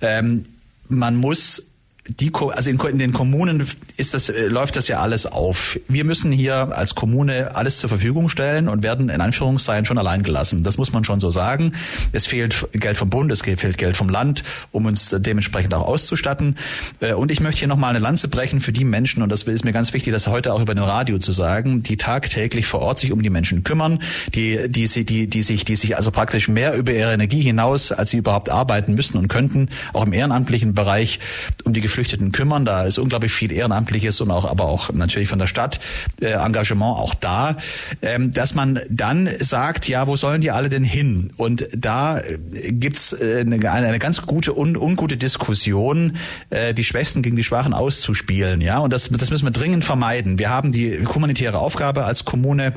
Ähm, 0.00 0.44
man 0.90 1.16
muss 1.16 1.69
die, 2.08 2.32
also 2.34 2.70
in, 2.70 2.98
den 2.98 3.12
Kommunen 3.12 3.66
ist 3.96 4.14
das, 4.14 4.28
äh, 4.28 4.46
läuft 4.46 4.76
das 4.76 4.88
ja 4.88 5.00
alles 5.00 5.26
auf. 5.26 5.78
Wir 5.86 6.04
müssen 6.04 6.32
hier 6.32 6.76
als 6.76 6.94
Kommune 6.94 7.54
alles 7.54 7.78
zur 7.78 7.88
Verfügung 7.88 8.28
stellen 8.28 8.68
und 8.68 8.82
werden 8.82 9.10
in 9.10 9.20
Anführungszeichen 9.20 9.84
schon 9.84 9.98
allein 9.98 10.22
gelassen. 10.22 10.62
Das 10.62 10.78
muss 10.78 10.92
man 10.92 11.04
schon 11.04 11.20
so 11.20 11.30
sagen. 11.30 11.74
Es 12.12 12.26
fehlt 12.26 12.68
Geld 12.72 12.96
vom 12.96 13.10
Bund, 13.10 13.30
es 13.30 13.42
fehlt 13.42 13.76
Geld 13.76 13.96
vom 13.96 14.08
Land, 14.08 14.44
um 14.70 14.86
uns 14.86 15.14
dementsprechend 15.18 15.74
auch 15.74 15.86
auszustatten. 15.86 16.56
Äh, 17.00 17.12
und 17.12 17.30
ich 17.30 17.40
möchte 17.40 17.60
hier 17.60 17.68
nochmal 17.68 17.90
eine 17.90 17.98
Lanze 17.98 18.28
brechen 18.28 18.60
für 18.60 18.72
die 18.72 18.84
Menschen, 18.84 19.22
und 19.22 19.30
das 19.30 19.42
ist 19.42 19.64
mir 19.64 19.72
ganz 19.72 19.92
wichtig, 19.92 20.12
das 20.12 20.26
heute 20.26 20.54
auch 20.54 20.60
über 20.60 20.74
den 20.74 20.84
Radio 20.84 21.18
zu 21.18 21.32
sagen, 21.32 21.82
die 21.82 21.96
tagtäglich 21.96 22.66
vor 22.66 22.80
Ort 22.80 22.98
sich 22.98 23.12
um 23.12 23.22
die 23.22 23.30
Menschen 23.30 23.62
kümmern, 23.62 24.02
die, 24.34 24.68
die, 24.68 24.86
die, 24.86 25.04
die, 25.04 25.26
die 25.28 25.42
sich, 25.42 25.64
die 25.64 25.76
sich 25.76 25.96
also 25.96 26.10
praktisch 26.10 26.48
mehr 26.48 26.74
über 26.74 26.92
ihre 26.92 27.12
Energie 27.12 27.42
hinaus, 27.42 27.92
als 27.92 28.10
sie 28.10 28.16
überhaupt 28.16 28.48
arbeiten 28.48 28.94
müssten 28.94 29.18
und 29.18 29.28
könnten, 29.28 29.68
auch 29.92 30.04
im 30.06 30.12
ehrenamtlichen 30.12 30.74
Bereich 30.74 31.20
um 31.64 31.74
die 31.74 31.80
Geflüchteten 31.90 32.30
kümmern. 32.30 32.64
Da 32.64 32.84
ist 32.84 32.98
unglaublich 32.98 33.32
viel 33.32 33.50
Ehrenamtliches 33.50 34.20
und 34.20 34.30
auch, 34.30 34.48
aber 34.48 34.66
auch 34.66 34.92
natürlich 34.92 35.28
von 35.28 35.40
der 35.40 35.48
Stadt 35.48 35.80
äh, 36.20 36.32
Engagement 36.32 36.96
auch 36.96 37.14
da, 37.14 37.56
ähm, 38.00 38.32
dass 38.32 38.54
man 38.54 38.78
dann 38.88 39.28
sagt, 39.40 39.88
ja, 39.88 40.06
wo 40.06 40.16
sollen 40.16 40.40
die 40.40 40.52
alle 40.52 40.68
denn 40.68 40.84
hin? 40.84 41.32
Und 41.36 41.68
da 41.76 42.20
äh, 42.20 42.38
gibt's 42.70 43.12
äh, 43.12 43.40
eine, 43.40 43.70
eine 43.70 43.98
ganz 43.98 44.22
gute 44.22 44.56
un, 44.56 44.76
ungute 44.76 45.16
Diskussion, 45.16 46.16
äh, 46.50 46.74
die 46.74 46.84
Schwächsten 46.84 47.22
gegen 47.22 47.34
die 47.34 47.44
Schwachen 47.44 47.74
auszuspielen. 47.74 48.60
Ja, 48.60 48.78
und 48.78 48.92
das, 48.92 49.08
das 49.08 49.30
müssen 49.30 49.46
wir 49.46 49.50
dringend 49.50 49.84
vermeiden. 49.84 50.38
Wir 50.38 50.48
haben 50.48 50.70
die 50.70 51.04
humanitäre 51.06 51.58
Aufgabe 51.58 52.04
als 52.04 52.24
Kommune 52.24 52.72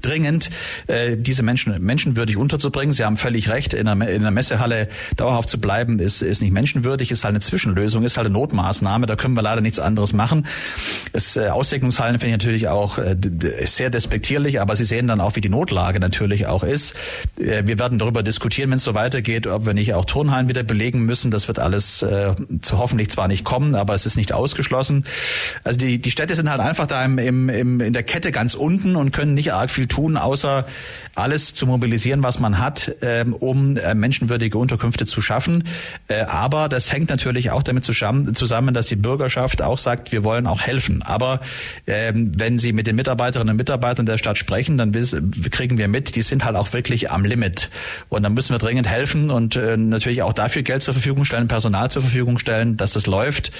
dringend, 0.00 0.50
äh, 0.86 1.16
diese 1.16 1.42
Menschen 1.42 1.80
menschenwürdig 1.82 2.36
unterzubringen. 2.36 2.92
Sie 2.92 3.04
haben 3.04 3.16
völlig 3.16 3.48
recht, 3.50 3.74
in 3.74 3.88
einer, 3.88 4.08
in 4.08 4.22
einer 4.22 4.30
Messehalle 4.30 4.88
dauerhaft 5.16 5.48
zu 5.48 5.60
bleiben, 5.60 5.98
ist, 5.98 6.22
ist 6.22 6.42
nicht 6.42 6.52
menschenwürdig, 6.52 7.10
ist 7.10 7.24
halt 7.24 7.32
eine 7.32 7.40
Zwischenlösung, 7.40 8.04
ist 8.04 8.16
halt 8.16 8.26
eine 8.26 8.32
Notmaßnahme, 8.32 9.06
da 9.06 9.16
können 9.16 9.34
wir 9.34 9.42
leider 9.42 9.60
nichts 9.60 9.78
anderes 9.78 10.12
machen. 10.12 10.46
Es, 11.12 11.36
äh, 11.36 11.48
Aussegnungshallen 11.48 12.18
finde 12.18 12.28
ich 12.28 12.38
natürlich 12.40 12.68
auch 12.68 12.98
äh, 12.98 13.16
sehr 13.64 13.90
despektierlich, 13.90 14.60
aber 14.60 14.76
Sie 14.76 14.84
sehen 14.84 15.06
dann 15.06 15.20
auch, 15.20 15.36
wie 15.36 15.40
die 15.40 15.48
Notlage 15.48 16.00
natürlich 16.00 16.46
auch 16.46 16.62
ist. 16.62 16.94
Wir 17.36 17.78
werden 17.78 17.98
darüber 17.98 18.22
diskutieren, 18.22 18.70
wenn 18.70 18.76
es 18.76 18.84
so 18.84 18.94
weitergeht, 18.94 19.46
ob 19.46 19.66
wir 19.66 19.74
nicht 19.74 19.94
auch 19.94 20.04
Turnhallen 20.04 20.48
wieder 20.48 20.62
belegen 20.62 21.02
müssen. 21.02 21.30
Das 21.30 21.48
wird 21.48 21.58
alles 21.58 22.02
äh, 22.02 22.34
zu 22.62 22.78
hoffentlich 22.78 23.10
zwar 23.10 23.28
nicht 23.28 23.44
kommen, 23.44 23.74
aber 23.74 23.94
es 23.94 24.06
ist 24.06 24.16
nicht 24.16 24.32
ausgeschlossen. 24.32 25.04
Also 25.64 25.78
die, 25.78 26.00
die 26.00 26.10
Städte 26.10 26.36
sind 26.36 26.50
halt 26.50 26.60
einfach 26.60 26.86
da 26.86 27.04
im, 27.04 27.18
im, 27.18 27.48
im, 27.48 27.80
in 27.80 27.92
der 27.92 28.02
Kette 28.02 28.32
ganz 28.32 28.54
unten 28.54 28.96
und 28.96 29.12
können 29.12 29.34
nicht 29.34 29.52
arg 29.52 29.69
viel 29.70 29.86
tun, 29.86 30.16
außer 30.16 30.66
alles 31.14 31.54
zu 31.54 31.66
mobilisieren, 31.66 32.22
was 32.22 32.38
man 32.38 32.58
hat, 32.58 32.94
ähm, 33.02 33.34
um 33.34 33.76
äh, 33.76 33.94
menschenwürdige 33.94 34.58
Unterkünfte 34.58 35.06
zu 35.06 35.20
schaffen. 35.20 35.64
Äh, 36.08 36.22
aber 36.22 36.68
das 36.68 36.92
hängt 36.92 37.10
natürlich 37.10 37.50
auch 37.50 37.62
damit 37.62 37.84
zusammen, 37.84 38.74
dass 38.74 38.86
die 38.86 38.96
Bürgerschaft 38.96 39.62
auch 39.62 39.78
sagt, 39.78 40.12
wir 40.12 40.24
wollen 40.24 40.46
auch 40.46 40.60
helfen. 40.60 41.02
Aber 41.02 41.40
ähm, 41.86 42.32
wenn 42.36 42.58
Sie 42.58 42.72
mit 42.72 42.86
den 42.86 42.96
Mitarbeiterinnen 42.96 43.52
und 43.52 43.56
Mitarbeitern 43.56 44.06
der 44.06 44.18
Stadt 44.18 44.38
sprechen, 44.38 44.78
dann 44.78 44.92
kriegen 45.50 45.78
wir 45.78 45.88
mit, 45.88 46.16
die 46.16 46.22
sind 46.22 46.44
halt 46.44 46.56
auch 46.56 46.72
wirklich 46.72 47.10
am 47.10 47.24
Limit. 47.24 47.70
Und 48.08 48.22
dann 48.22 48.34
müssen 48.34 48.54
wir 48.54 48.58
dringend 48.58 48.88
helfen 48.88 49.30
und 49.30 49.56
äh, 49.56 49.76
natürlich 49.76 50.22
auch 50.22 50.32
dafür 50.32 50.62
Geld 50.62 50.82
zur 50.82 50.94
Verfügung 50.94 51.24
stellen, 51.24 51.48
Personal 51.48 51.90
zur 51.90 52.02
Verfügung 52.02 52.38
stellen, 52.38 52.76
dass 52.76 52.92
das 52.92 53.06
läuft. 53.06 53.52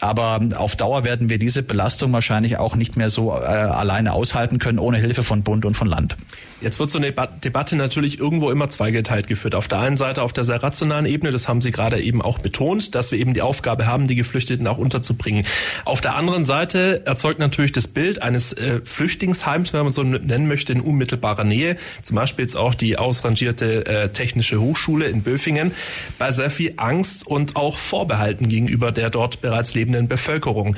Aber 0.00 0.40
auf 0.56 0.76
Dauer 0.76 1.04
werden 1.04 1.28
wir 1.28 1.38
diese 1.38 1.62
Belastung 1.62 2.12
wahrscheinlich 2.12 2.56
auch 2.58 2.76
nicht 2.76 2.96
mehr 2.96 3.10
so 3.10 3.32
alleine 3.32 4.12
aushalten 4.12 4.58
können, 4.58 4.78
ohne 4.78 4.98
Hilfe 4.98 5.22
von 5.22 5.42
Bund 5.44 5.64
und 5.64 5.76
von 5.76 5.86
Land. 5.86 6.16
Jetzt 6.60 6.80
wird 6.80 6.90
so 6.90 6.98
eine 6.98 7.12
Debatte 7.12 7.76
natürlich 7.76 8.18
irgendwo 8.18 8.50
immer 8.50 8.70
zweigeteilt 8.70 9.26
geführt. 9.26 9.54
Auf 9.54 9.68
der 9.68 9.80
einen 9.80 9.96
Seite 9.96 10.22
auf 10.22 10.32
der 10.32 10.44
sehr 10.44 10.62
rationalen 10.62 11.04
Ebene, 11.04 11.30
das 11.30 11.46
haben 11.46 11.60
Sie 11.60 11.70
gerade 11.70 12.00
eben 12.00 12.22
auch 12.22 12.38
betont, 12.38 12.94
dass 12.94 13.12
wir 13.12 13.18
eben 13.18 13.34
die 13.34 13.42
Aufgabe 13.42 13.86
haben, 13.86 14.06
die 14.06 14.14
Geflüchteten 14.14 14.66
auch 14.66 14.78
unterzubringen. 14.78 15.46
Auf 15.84 16.00
der 16.00 16.14
anderen 16.14 16.46
Seite 16.46 17.02
erzeugt 17.04 17.38
natürlich 17.38 17.72
das 17.72 17.86
Bild 17.86 18.22
eines 18.22 18.54
äh, 18.54 18.80
Flüchtlingsheims, 18.82 19.72
wenn 19.74 19.84
man 19.84 19.92
so 19.92 20.02
nennen 20.02 20.48
möchte, 20.48 20.72
in 20.72 20.80
unmittelbarer 20.80 21.44
Nähe, 21.44 21.76
zum 22.02 22.16
Beispiel 22.16 22.44
jetzt 22.44 22.56
auch 22.56 22.74
die 22.74 22.96
ausrangierte 22.96 23.84
äh, 23.86 24.08
Technische 24.08 24.60
Hochschule 24.60 25.06
in 25.06 25.22
Böfingen, 25.22 25.72
bei 26.18 26.30
sehr 26.30 26.50
viel 26.50 26.74
Angst 26.78 27.26
und 27.26 27.56
auch 27.56 27.76
Vorbehalten 27.76 28.48
gegenüber 28.48 28.90
der 28.90 29.10
dort 29.10 29.40
bereits 29.42 29.74
lebenden 29.74 30.08
Bevölkerung. 30.08 30.76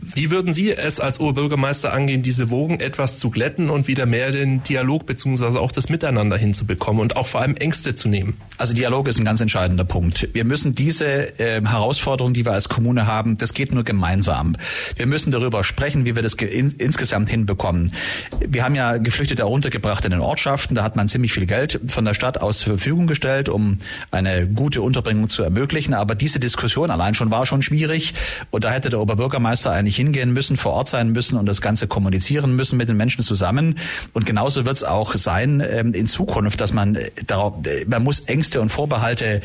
Wie 0.00 0.30
würden 0.30 0.52
Sie 0.52 0.70
es 0.70 1.00
als 1.00 1.18
Oberbürgermeister 1.18 1.92
angehen, 1.92 2.22
diese 2.22 2.50
Wogen 2.50 2.78
etwas 2.78 3.18
zu 3.18 3.30
glätten 3.30 3.68
und 3.68 3.88
wieder 3.88 4.06
mehr 4.06 4.30
den 4.30 4.62
Dialog 4.62 5.06
beziehungsweise 5.06 5.60
auch 5.60 5.72
das 5.72 5.88
Miteinander 5.88 6.36
hinzubekommen 6.36 7.02
und 7.02 7.16
auch 7.16 7.26
vor 7.26 7.40
allem 7.40 7.56
Ängste 7.56 7.96
zu 7.96 8.08
nehmen? 8.08 8.36
Also 8.58 8.74
Dialog 8.74 9.08
ist 9.08 9.18
ein 9.18 9.24
ganz 9.24 9.40
entscheidender 9.40 9.84
Punkt. 9.84 10.28
Wir 10.32 10.44
müssen 10.44 10.76
diese 10.76 11.38
äh, 11.40 11.60
Herausforderung, 11.64 12.32
die 12.32 12.44
wir 12.44 12.52
als 12.52 12.68
Kommune 12.68 13.08
haben, 13.08 13.38
das 13.38 13.54
geht 13.54 13.72
nur 13.72 13.82
gemeinsam. 13.82 14.56
Wir 14.94 15.06
müssen 15.06 15.32
darüber 15.32 15.64
sprechen, 15.64 16.04
wie 16.04 16.14
wir 16.14 16.22
das 16.22 16.34
in, 16.34 16.76
insgesamt 16.78 17.28
hinbekommen. 17.28 17.92
Wir 18.38 18.64
haben 18.64 18.76
ja 18.76 18.98
Geflüchtete 18.98 19.46
untergebracht 19.46 20.04
in 20.04 20.12
den 20.12 20.20
Ortschaften. 20.20 20.76
Da 20.76 20.84
hat 20.84 20.94
man 20.94 21.08
ziemlich 21.08 21.32
viel 21.32 21.46
Geld 21.46 21.80
von 21.88 22.04
der 22.04 22.14
Stadt 22.14 22.40
aus 22.40 22.60
zur 22.60 22.74
Verfügung 22.74 23.08
gestellt, 23.08 23.48
um 23.48 23.78
eine 24.12 24.46
gute 24.46 24.80
Unterbringung 24.80 25.28
zu 25.28 25.42
ermöglichen. 25.42 25.92
Aber 25.92 26.14
diese 26.14 26.38
Diskussion 26.38 26.90
allein 26.90 27.14
schon 27.14 27.32
war 27.32 27.46
schon 27.46 27.62
schwierig. 27.62 28.14
Und 28.50 28.64
da 28.64 28.70
hätte 28.70 28.90
der 28.90 29.00
Oberbürgermeister 29.00 29.72
eigentlich 29.88 29.96
hingehen 29.96 30.32
müssen, 30.32 30.56
vor 30.56 30.72
Ort 30.72 30.88
sein 30.88 31.12
müssen 31.12 31.38
und 31.38 31.46
das 31.46 31.62
Ganze 31.62 31.88
kommunizieren 31.88 32.54
müssen 32.54 32.76
mit 32.76 32.88
den 32.88 32.96
Menschen 32.96 33.24
zusammen. 33.24 33.78
Und 34.12 34.26
genauso 34.26 34.66
wird 34.66 34.76
es 34.76 34.84
auch 34.84 35.14
sein 35.14 35.62
ähm, 35.66 35.94
in 35.94 36.06
Zukunft, 36.06 36.60
dass 36.60 36.72
man 36.72 36.94
äh, 36.94 37.10
darauf, 37.26 37.66
äh, 37.66 37.86
man 37.86 38.04
muss 38.04 38.20
Ängste 38.20 38.60
und 38.60 38.68
Vorbehalte 38.68 39.40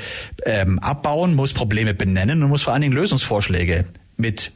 ähm, 0.46 0.80
abbauen, 0.80 1.36
muss 1.36 1.54
Probleme 1.54 1.94
benennen 1.94 2.44
und 2.44 2.50
muss 2.50 2.64
vor 2.64 2.74
allen 2.74 2.82
Dingen 2.82 2.94
Lösungsvorschläge 2.94 3.86
mit 4.18 4.52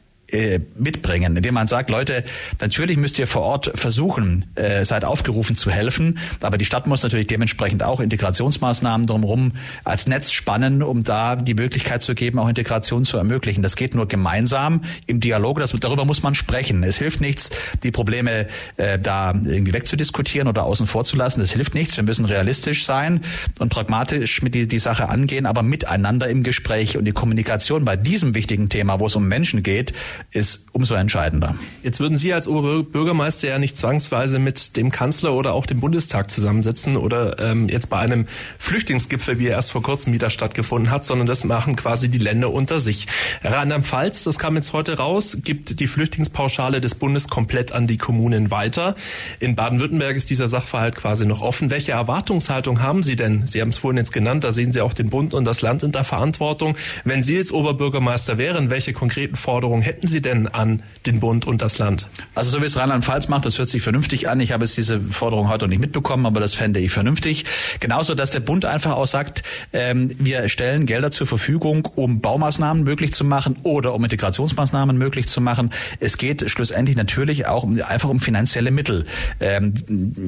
mitbringen, 0.75 1.37
indem 1.37 1.53
man 1.53 1.67
sagt, 1.67 1.89
Leute, 1.89 2.23
natürlich 2.59 2.97
müsst 2.97 3.17
ihr 3.17 3.27
vor 3.27 3.43
Ort 3.43 3.71
versuchen, 3.75 4.45
äh, 4.55 4.83
seid 4.83 5.05
aufgerufen 5.05 5.55
zu 5.55 5.71
helfen, 5.71 6.19
aber 6.41 6.57
die 6.57 6.65
Stadt 6.65 6.85
muss 6.85 7.01
natürlich 7.01 7.27
dementsprechend 7.27 7.81
auch 7.81 8.01
Integrationsmaßnahmen 8.01 9.07
drumherum 9.07 9.53
als 9.85 10.05
Netz 10.05 10.31
spannen, 10.31 10.83
um 10.83 11.03
da 11.03 11.37
die 11.37 11.53
Möglichkeit 11.53 12.01
zu 12.01 12.13
geben, 12.13 12.39
auch 12.39 12.49
Integration 12.49 13.05
zu 13.05 13.17
ermöglichen. 13.17 13.63
Das 13.63 13.77
geht 13.77 13.95
nur 13.95 14.07
gemeinsam 14.07 14.81
im 15.05 15.21
Dialog, 15.21 15.59
das, 15.59 15.71
darüber 15.71 16.03
muss 16.03 16.23
man 16.23 16.35
sprechen. 16.35 16.83
Es 16.83 16.97
hilft 16.97 17.21
nichts, 17.21 17.49
die 17.83 17.91
Probleme 17.91 18.47
äh, 18.75 18.99
da 18.99 19.31
irgendwie 19.31 19.73
wegzudiskutieren 19.73 20.49
oder 20.49 20.63
außen 20.63 20.87
vor 20.87 21.05
zu 21.05 21.15
lassen. 21.15 21.39
Das 21.39 21.51
hilft 21.51 21.73
nichts. 21.73 21.95
Wir 21.95 22.03
müssen 22.03 22.25
realistisch 22.25 22.85
sein 22.85 23.21
und 23.59 23.69
pragmatisch 23.69 24.41
mit 24.41 24.55
die, 24.55 24.67
die 24.67 24.79
Sache 24.79 25.07
angehen, 25.07 25.45
aber 25.45 25.63
miteinander 25.63 26.27
im 26.27 26.43
Gespräch 26.43 26.97
und 26.97 27.05
die 27.05 27.13
Kommunikation 27.13 27.85
bei 27.85 27.95
diesem 27.95 28.35
wichtigen 28.35 28.67
Thema, 28.67 28.99
wo 28.99 29.07
es 29.07 29.15
um 29.15 29.27
Menschen 29.27 29.63
geht, 29.63 29.93
ist 30.31 30.67
umso 30.71 30.95
entscheidender. 30.95 31.55
Jetzt 31.83 31.99
würden 31.99 32.17
Sie 32.17 32.33
als 32.33 32.47
Oberbürgermeister 32.47 33.47
ja 33.47 33.59
nicht 33.59 33.77
zwangsweise 33.77 34.39
mit 34.39 34.77
dem 34.77 34.91
Kanzler 34.91 35.33
oder 35.33 35.53
auch 35.53 35.65
dem 35.65 35.79
Bundestag 35.79 36.29
zusammensitzen 36.29 36.97
oder 36.97 37.39
ähm, 37.39 37.69
jetzt 37.69 37.89
bei 37.89 37.97
einem 37.97 38.27
Flüchtlingsgipfel, 38.57 39.39
wie 39.39 39.47
er 39.47 39.53
erst 39.53 39.71
vor 39.71 39.83
kurzem 39.83 40.13
wieder 40.13 40.29
stattgefunden 40.29 40.91
hat, 40.91 41.05
sondern 41.05 41.27
das 41.27 41.43
machen 41.43 41.75
quasi 41.75 42.09
die 42.09 42.17
Länder 42.17 42.51
unter 42.51 42.79
sich. 42.79 43.07
Rheinland-Pfalz, 43.43 44.23
das 44.23 44.39
kam 44.39 44.55
jetzt 44.55 44.73
heute 44.73 44.97
raus, 44.97 45.37
gibt 45.43 45.79
die 45.79 45.87
Flüchtlingspauschale 45.87 46.81
des 46.81 46.95
Bundes 46.95 47.27
komplett 47.27 47.71
an 47.71 47.87
die 47.87 47.97
Kommunen 47.97 48.51
weiter. 48.51 48.95
In 49.39 49.55
Baden-Württemberg 49.55 50.15
ist 50.15 50.29
dieser 50.29 50.47
Sachverhalt 50.47 50.95
quasi 50.95 51.25
noch 51.25 51.41
offen. 51.41 51.69
Welche 51.69 51.91
Erwartungshaltung 51.91 52.81
haben 52.81 53.03
Sie 53.03 53.15
denn? 53.15 53.45
Sie 53.47 53.61
haben 53.61 53.69
es 53.69 53.77
vorhin 53.77 53.97
jetzt 53.97 54.11
genannt, 54.11 54.43
da 54.43 54.51
sehen 54.51 54.71
Sie 54.71 54.81
auch 54.81 54.93
den 54.93 55.09
Bund 55.09 55.33
und 55.33 55.45
das 55.45 55.61
Land 55.61 55.83
in 55.83 55.91
der 55.91 56.03
Verantwortung. 56.03 56.75
Wenn 57.03 57.23
Sie 57.23 57.35
jetzt 57.35 57.51
Oberbürgermeister 57.51 58.37
wären, 58.37 58.69
welche 58.69 58.93
konkreten 58.93 59.35
Forderungen 59.35 59.81
hätten 59.81 60.06
Sie 60.07 60.21
denn 60.21 60.47
an 60.47 60.83
den 61.05 61.19
Bund 61.19 61.45
und 61.45 61.61
das 61.61 61.77
Land? 61.77 62.07
Also 62.35 62.51
so 62.51 62.61
wie 62.61 62.65
es 62.65 62.77
Rheinland-Pfalz 62.77 63.27
macht, 63.27 63.45
das 63.45 63.57
hört 63.57 63.69
sich 63.69 63.81
vernünftig 63.81 64.29
an. 64.29 64.39
Ich 64.39 64.51
habe 64.51 64.65
jetzt 64.65 64.77
diese 64.77 64.99
Forderung 64.99 65.49
heute 65.49 65.65
noch 65.65 65.69
nicht 65.69 65.79
mitbekommen, 65.79 66.25
aber 66.25 66.39
das 66.39 66.53
fände 66.53 66.79
ich 66.79 66.91
vernünftig. 66.91 67.45
Genauso, 67.79 68.15
dass 68.15 68.31
der 68.31 68.39
Bund 68.39 68.65
einfach 68.65 68.91
auch 68.91 69.07
sagt, 69.07 69.43
ähm, 69.73 70.09
wir 70.19 70.49
stellen 70.49 70.85
Gelder 70.85 71.11
zur 71.11 71.27
Verfügung, 71.27 71.85
um 71.95 72.21
Baumaßnahmen 72.21 72.83
möglich 72.83 73.13
zu 73.13 73.23
machen 73.23 73.57
oder 73.63 73.93
um 73.93 74.03
Integrationsmaßnahmen 74.03 74.97
möglich 74.97 75.27
zu 75.27 75.41
machen. 75.41 75.71
Es 75.99 76.17
geht 76.17 76.49
schlussendlich 76.49 76.97
natürlich 76.97 77.45
auch 77.47 77.63
um, 77.63 77.81
einfach 77.81 78.09
um 78.09 78.19
finanzielle 78.19 78.71
Mittel. 78.71 79.05
Ähm, 79.39 79.73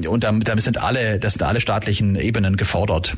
und 0.08 0.24
damit, 0.24 0.48
damit 0.48 0.64
sind 0.64 0.78
alle, 0.78 1.18
das 1.18 1.34
sind 1.34 1.42
alle 1.42 1.60
staatlichen 1.60 2.16
Ebenen 2.16 2.56
gefordert. 2.56 3.16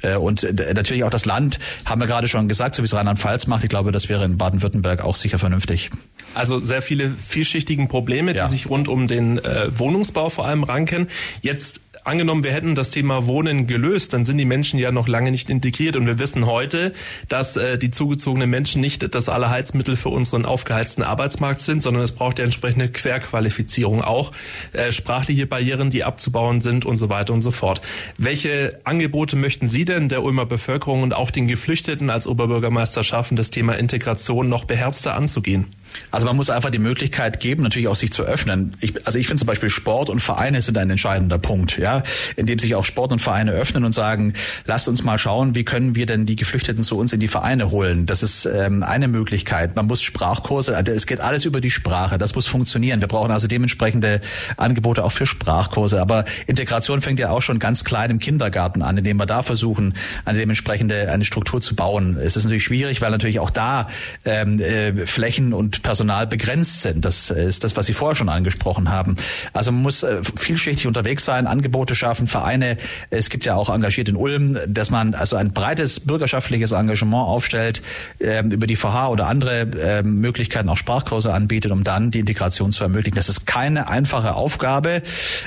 Äh, 0.00 0.16
und 0.16 0.42
äh, 0.42 0.74
natürlich 0.74 1.04
auch 1.04 1.10
das 1.10 1.26
Land, 1.26 1.58
haben 1.84 2.00
wir 2.00 2.06
gerade 2.06 2.28
schon 2.28 2.48
gesagt, 2.48 2.74
so 2.74 2.82
wie 2.82 2.86
es 2.86 2.94
Rheinland-Pfalz 2.94 3.46
macht. 3.46 3.64
Ich 3.64 3.70
glaube, 3.70 3.92
das 3.92 4.08
wäre 4.08 4.24
in 4.24 4.38
Baden-Württemberg 4.38 5.02
auch 5.02 5.16
sicher 5.16 5.38
vernünftig. 5.38 5.90
Also 6.34 6.60
sehr 6.60 6.82
viele 6.82 7.10
vielschichtigen 7.10 7.88
Probleme, 7.88 8.34
ja. 8.34 8.44
die 8.44 8.50
sich 8.50 8.68
rund 8.68 8.88
um 8.88 9.06
den 9.06 9.38
äh, 9.38 9.70
Wohnungsbau 9.78 10.30
vor 10.30 10.46
allem 10.46 10.64
ranken. 10.64 11.08
Jetzt 11.42 11.80
angenommen, 12.04 12.44
wir 12.44 12.52
hätten 12.52 12.74
das 12.74 12.90
Thema 12.90 13.26
Wohnen 13.26 13.66
gelöst, 13.66 14.12
dann 14.12 14.24
sind 14.24 14.38
die 14.38 14.44
Menschen 14.44 14.78
ja 14.78 14.92
noch 14.92 15.08
lange 15.08 15.30
nicht 15.30 15.50
integriert 15.50 15.96
und 15.96 16.06
wir 16.06 16.18
wissen 16.18 16.46
heute, 16.46 16.92
dass 17.28 17.56
äh, 17.56 17.78
die 17.78 17.90
zugezogenen 17.90 18.50
Menschen 18.50 18.80
nicht 18.80 19.14
das 19.14 19.28
Allerheizmittel 19.28 19.96
für 19.96 20.08
unseren 20.08 20.44
aufgeheizten 20.44 21.02
Arbeitsmarkt 21.02 21.60
sind, 21.60 21.82
sondern 21.82 22.02
es 22.02 22.12
braucht 22.12 22.38
ja 22.38 22.44
entsprechende 22.44 22.88
Querqualifizierung 22.88 24.02
auch, 24.02 24.32
äh, 24.72 24.92
sprachliche 24.92 25.46
Barrieren, 25.46 25.90
die 25.90 26.04
abzubauen 26.04 26.60
sind 26.60 26.84
und 26.84 26.96
so 26.96 27.08
weiter 27.08 27.32
und 27.32 27.42
so 27.42 27.50
fort. 27.50 27.80
Welche 28.18 28.78
Angebote 28.84 29.36
möchten 29.36 29.68
Sie 29.68 29.84
denn 29.84 30.08
der 30.08 30.22
Ulmer 30.22 30.46
Bevölkerung 30.46 31.02
und 31.02 31.14
auch 31.14 31.30
den 31.30 31.48
Geflüchteten 31.48 32.10
als 32.10 32.26
Oberbürgermeister 32.26 33.04
schaffen, 33.04 33.36
das 33.36 33.50
Thema 33.50 33.74
Integration 33.74 34.48
noch 34.48 34.64
beherzter 34.64 35.14
anzugehen? 35.14 35.66
Also 36.10 36.26
man 36.26 36.36
muss 36.36 36.50
einfach 36.50 36.70
die 36.70 36.78
Möglichkeit 36.78 37.40
geben, 37.40 37.62
natürlich 37.62 37.88
auch 37.88 37.96
sich 37.96 38.12
zu 38.12 38.22
öffnen. 38.22 38.72
Ich, 38.80 39.06
also 39.06 39.18
ich 39.18 39.26
finde 39.26 39.40
zum 39.40 39.46
Beispiel 39.46 39.70
Sport 39.70 40.10
und 40.10 40.20
Vereine 40.20 40.62
sind 40.62 40.78
ein 40.78 40.90
entscheidender 40.90 41.38
Punkt, 41.38 41.78
ja, 41.78 42.02
in 42.36 42.46
dem 42.46 42.58
sich 42.58 42.74
auch 42.74 42.84
Sport 42.84 43.12
und 43.12 43.20
Vereine 43.20 43.52
öffnen 43.52 43.84
und 43.84 43.92
sagen, 43.92 44.34
lasst 44.66 44.88
uns 44.88 45.02
mal 45.02 45.18
schauen, 45.18 45.54
wie 45.54 45.64
können 45.64 45.94
wir 45.94 46.06
denn 46.06 46.26
die 46.26 46.36
Geflüchteten 46.36 46.84
zu 46.84 46.98
uns 46.98 47.12
in 47.12 47.20
die 47.20 47.28
Vereine 47.28 47.70
holen. 47.70 48.06
Das 48.06 48.22
ist 48.22 48.46
ähm, 48.46 48.82
eine 48.82 49.08
Möglichkeit. 49.08 49.76
Man 49.76 49.86
muss 49.86 50.02
Sprachkurse, 50.02 50.76
also 50.76 50.92
es 50.92 51.06
geht 51.06 51.20
alles 51.20 51.44
über 51.44 51.60
die 51.60 51.70
Sprache. 51.70 52.18
Das 52.18 52.34
muss 52.34 52.46
funktionieren. 52.46 53.00
Wir 53.00 53.08
brauchen 53.08 53.30
also 53.30 53.46
dementsprechende 53.46 54.20
Angebote 54.56 55.04
auch 55.04 55.12
für 55.12 55.26
Sprachkurse. 55.26 56.00
Aber 56.00 56.24
Integration 56.46 57.00
fängt 57.00 57.18
ja 57.18 57.30
auch 57.30 57.42
schon 57.42 57.58
ganz 57.58 57.84
klein 57.84 58.10
im 58.10 58.18
Kindergarten 58.18 58.82
an, 58.82 58.98
indem 58.98 59.16
wir 59.18 59.26
da 59.26 59.42
versuchen, 59.42 59.94
eine 60.24 60.38
dementsprechende 60.38 61.10
eine 61.10 61.24
Struktur 61.24 61.60
zu 61.60 61.74
bauen. 61.74 62.16
Es 62.16 62.36
ist 62.36 62.44
natürlich 62.44 62.64
schwierig, 62.64 63.00
weil 63.00 63.10
natürlich 63.10 63.40
auch 63.40 63.50
da 63.50 63.88
ähm, 64.24 64.60
äh, 64.60 65.06
Flächen 65.06 65.52
und 65.52 65.81
Personal 65.82 66.26
begrenzt 66.26 66.82
sind. 66.82 67.04
Das 67.04 67.30
ist 67.30 67.64
das, 67.64 67.76
was 67.76 67.86
Sie 67.86 67.92
vorher 67.92 68.16
schon 68.16 68.28
angesprochen 68.28 68.90
haben. 68.90 69.16
Also 69.52 69.72
man 69.72 69.82
muss 69.82 70.02
äh, 70.02 70.20
vielschichtig 70.36 70.86
unterwegs 70.86 71.24
sein, 71.24 71.46
Angebote 71.46 71.94
schaffen, 71.94 72.26
Vereine. 72.26 72.78
Es 73.10 73.30
gibt 73.30 73.44
ja 73.44 73.54
auch 73.54 73.68
engagiert 73.68 74.08
in 74.08 74.16
Ulm, 74.16 74.58
dass 74.66 74.90
man 74.90 75.14
also 75.14 75.36
ein 75.36 75.52
breites 75.52 76.00
bürgerschaftliches 76.00 76.72
Engagement 76.72 77.26
aufstellt, 77.26 77.82
ähm, 78.20 78.50
über 78.50 78.66
die 78.66 78.76
VH 78.76 79.08
oder 79.08 79.26
andere 79.26 79.62
ähm, 79.80 80.20
Möglichkeiten 80.20 80.68
auch 80.68 80.76
Sprachkurse 80.76 81.32
anbietet, 81.32 81.72
um 81.72 81.84
dann 81.84 82.10
die 82.10 82.20
Integration 82.20 82.72
zu 82.72 82.84
ermöglichen. 82.84 83.16
Das 83.16 83.28
ist 83.28 83.46
keine 83.46 83.88
einfache 83.88 84.34
Aufgabe. 84.34 85.02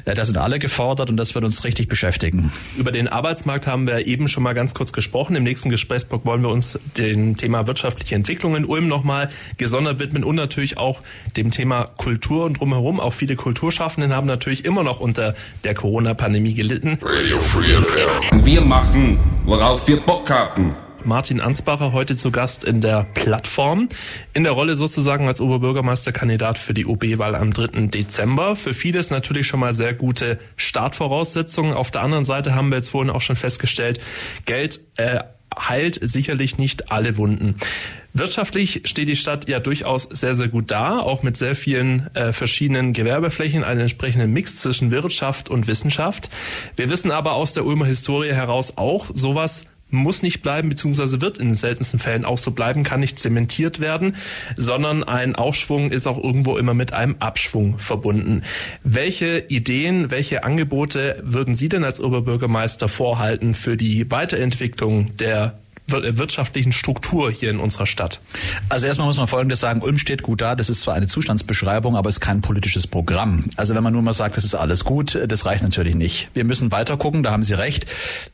Äh, 0.06 0.16
da 0.16 0.26
sind 0.26 0.38
alle 0.38 0.60
gefordert 0.60 1.10
und 1.10 1.18
das 1.18 1.36
wird 1.36 1.46
uns 1.46 1.64
richtig 1.64 1.88
beschäftigen. 1.88 2.52
Über 2.78 2.92
den 2.92 3.08
Arbeitsmarkt 3.08 3.68
haben 3.68 3.88
wir 3.88 4.06
eben 4.06 4.28
schon 4.28 4.44
mal 4.44 4.54
ganz 4.54 4.74
kurz 4.74 4.94
gesprochen. 4.94 5.36
Im 5.36 5.44
nächsten 5.44 5.70
Gesprächsblock 5.70 6.26
wollen 6.26 6.42
wir 6.42 6.50
uns 6.50 6.80
dem 6.98 7.38
Thema 7.38 7.68
wirtschaftliche 7.68 8.16
Entwicklung 8.16 8.56
in 8.56 8.66
Ulm 8.66 8.88
nochmal 8.88 9.30
gesondert 9.58 10.00
widmen 10.00 10.24
und 10.26 10.36
natürlich 10.36 10.78
auch 10.78 11.02
dem 11.38 11.52
Thema 11.52 11.86
Kultur 11.98 12.46
und 12.46 12.60
drumherum. 12.60 13.00
Auch 13.00 13.14
viele 13.14 13.36
Kulturschaffenden 13.36 14.14
haben 14.14 14.28
natürlich 14.28 14.66
immer 14.66 14.84
noch 14.84 15.00
unter 15.00 15.36
der 15.64 15.74
Corona-Pandemie 15.74 16.54
gelitten. 16.54 16.98
Radio 17.02 17.40
Free 17.40 17.78
FM. 17.78 18.46
Wir 18.46 18.62
machen, 18.62 19.20
worauf 19.46 19.88
wir 19.88 19.98
Bock 19.98 20.30
haben. 20.30 20.76
Martin 21.06 21.40
Ansbacher 21.40 21.94
heute 21.94 22.18
zu 22.18 22.32
Gast 22.32 22.64
in 22.64 22.82
der 22.82 23.06
Plattform. 23.14 23.90
In 24.34 24.44
der 24.44 24.54
Rolle 24.54 24.76
sozusagen 24.76 25.28
als 25.28 25.40
Oberbürgermeisterkandidat 25.40 26.58
für 26.58 26.74
die 26.74 26.88
OB-Wahl 26.88 27.36
am 27.36 27.54
3. 27.54 27.88
Dezember. 27.88 28.56
Für 28.56 28.74
vieles 28.74 29.12
natürlich 29.12 29.46
schon 29.46 29.60
mal 29.60 29.74
sehr 29.74 29.94
gute 29.94 30.40
Startvoraussetzungen. 30.56 31.74
Auf 31.74 31.92
der 31.92 32.02
anderen 32.02 32.26
Seite 32.26 32.56
haben 32.56 32.70
wir 32.70 32.78
jetzt 32.78 32.90
vorhin 32.90 33.12
auch 33.12 33.22
schon 33.22 33.36
festgestellt, 33.36 34.00
Geld 34.46 34.80
äh, 34.98 35.20
heilt 35.58 36.00
sicherlich 36.02 36.58
nicht 36.58 36.92
alle 36.92 37.18
Wunden. 37.18 37.56
Wirtschaftlich 38.18 38.84
steht 38.86 39.10
die 39.10 39.18
Stadt 39.18 39.50
ja 39.50 39.60
durchaus 39.60 40.04
sehr, 40.04 40.36
sehr 40.36 40.48
gut 40.48 40.72
da, 40.72 41.00
auch 41.00 41.22
mit 41.22 41.36
sehr 41.36 41.54
vielen 41.54 42.10
äh, 42.16 42.32
verschiedenen 42.32 42.94
Gewerbeflächen, 42.94 43.66
einen 43.66 43.82
entsprechenden 43.82 44.32
Mix 44.32 44.56
zwischen 44.56 44.90
Wirtschaft 44.90 45.50
und 45.50 45.68
Wissenschaft. 45.68 46.30
Wir 46.78 46.90
wissen 46.90 47.12
aber 47.12 47.34
aus 47.34 47.52
der 47.52 47.66
Ulmer 47.66 47.86
Historie 47.86 48.32
heraus 48.32 48.78
auch, 48.78 49.10
sowas 49.14 49.66
muss 49.90 50.24
nicht 50.24 50.42
bleiben, 50.42 50.70
beziehungsweise 50.70 51.20
wird 51.20 51.40
in 51.40 51.48
den 51.48 51.56
seltensten 51.58 52.00
Fällen 52.00 52.24
auch 52.24 52.38
so 52.38 52.52
bleiben, 52.52 52.86
kann 52.86 53.02
nicht 53.02 53.20
zementiert 53.20 53.82
werden, 53.82 54.16
sondern 54.56 55.04
ein 55.04 55.36
Aufschwung 55.36 55.92
ist 55.92 56.08
auch 56.08 56.18
irgendwo 56.24 56.58
immer 56.58 56.74
mit 56.74 56.94
einem 56.94 57.18
Abschwung 57.20 57.80
verbunden. 57.80 58.44
Welche 58.86 59.40
Ideen, 59.50 60.10
welche 60.10 60.46
Angebote 60.46 61.22
würden 61.22 61.54
Sie 61.54 61.68
denn 61.68 61.84
als 61.84 62.00
Oberbürgermeister 62.00 62.88
vorhalten 62.88 63.56
für 63.56 63.76
die 63.76 64.10
Weiterentwicklung 64.10 65.18
der 65.18 65.60
wirtschaftlichen 65.88 66.72
Struktur 66.72 67.32
hier 67.32 67.50
in 67.50 67.60
unserer 67.60 67.86
Stadt? 67.86 68.22
Also 68.70 68.88
erstmal 68.88 69.08
muss 69.08 69.18
man 69.18 69.28
Folgendes 69.28 69.60
sagen, 69.60 69.82
Ulm 69.82 69.98
steht 69.98 70.24
gut 70.24 70.42
da, 70.42 70.56
das 70.56 70.70
ist 70.70 70.82
zwar 70.82 70.96
eine 70.96 71.08
Zustandsbeschreibung, 71.08 71.96
aber 71.96 72.10
es 72.10 72.16
ist 72.16 72.22
kein 72.22 72.42
politisches 72.42 72.88
Programm. 72.88 73.46
Also 73.56 73.76
wenn 73.76 73.84
man 73.84 73.94
nur 73.94 74.02
mal 74.02 74.14
sagt, 74.14 74.38
das 74.38 74.44
ist 74.44 74.56
alles 74.56 74.84
gut, 74.84 75.20
das 75.28 75.46
reicht 75.46 75.64
natürlich 75.64 75.96
nicht. 75.96 76.30
Wir 76.34 76.44
müssen 76.44 76.72
weiter 76.72 76.98
gucken, 76.98 77.24
da 77.24 77.32
haben 77.32 77.44
Sie 77.44 77.54
recht. 77.54 77.86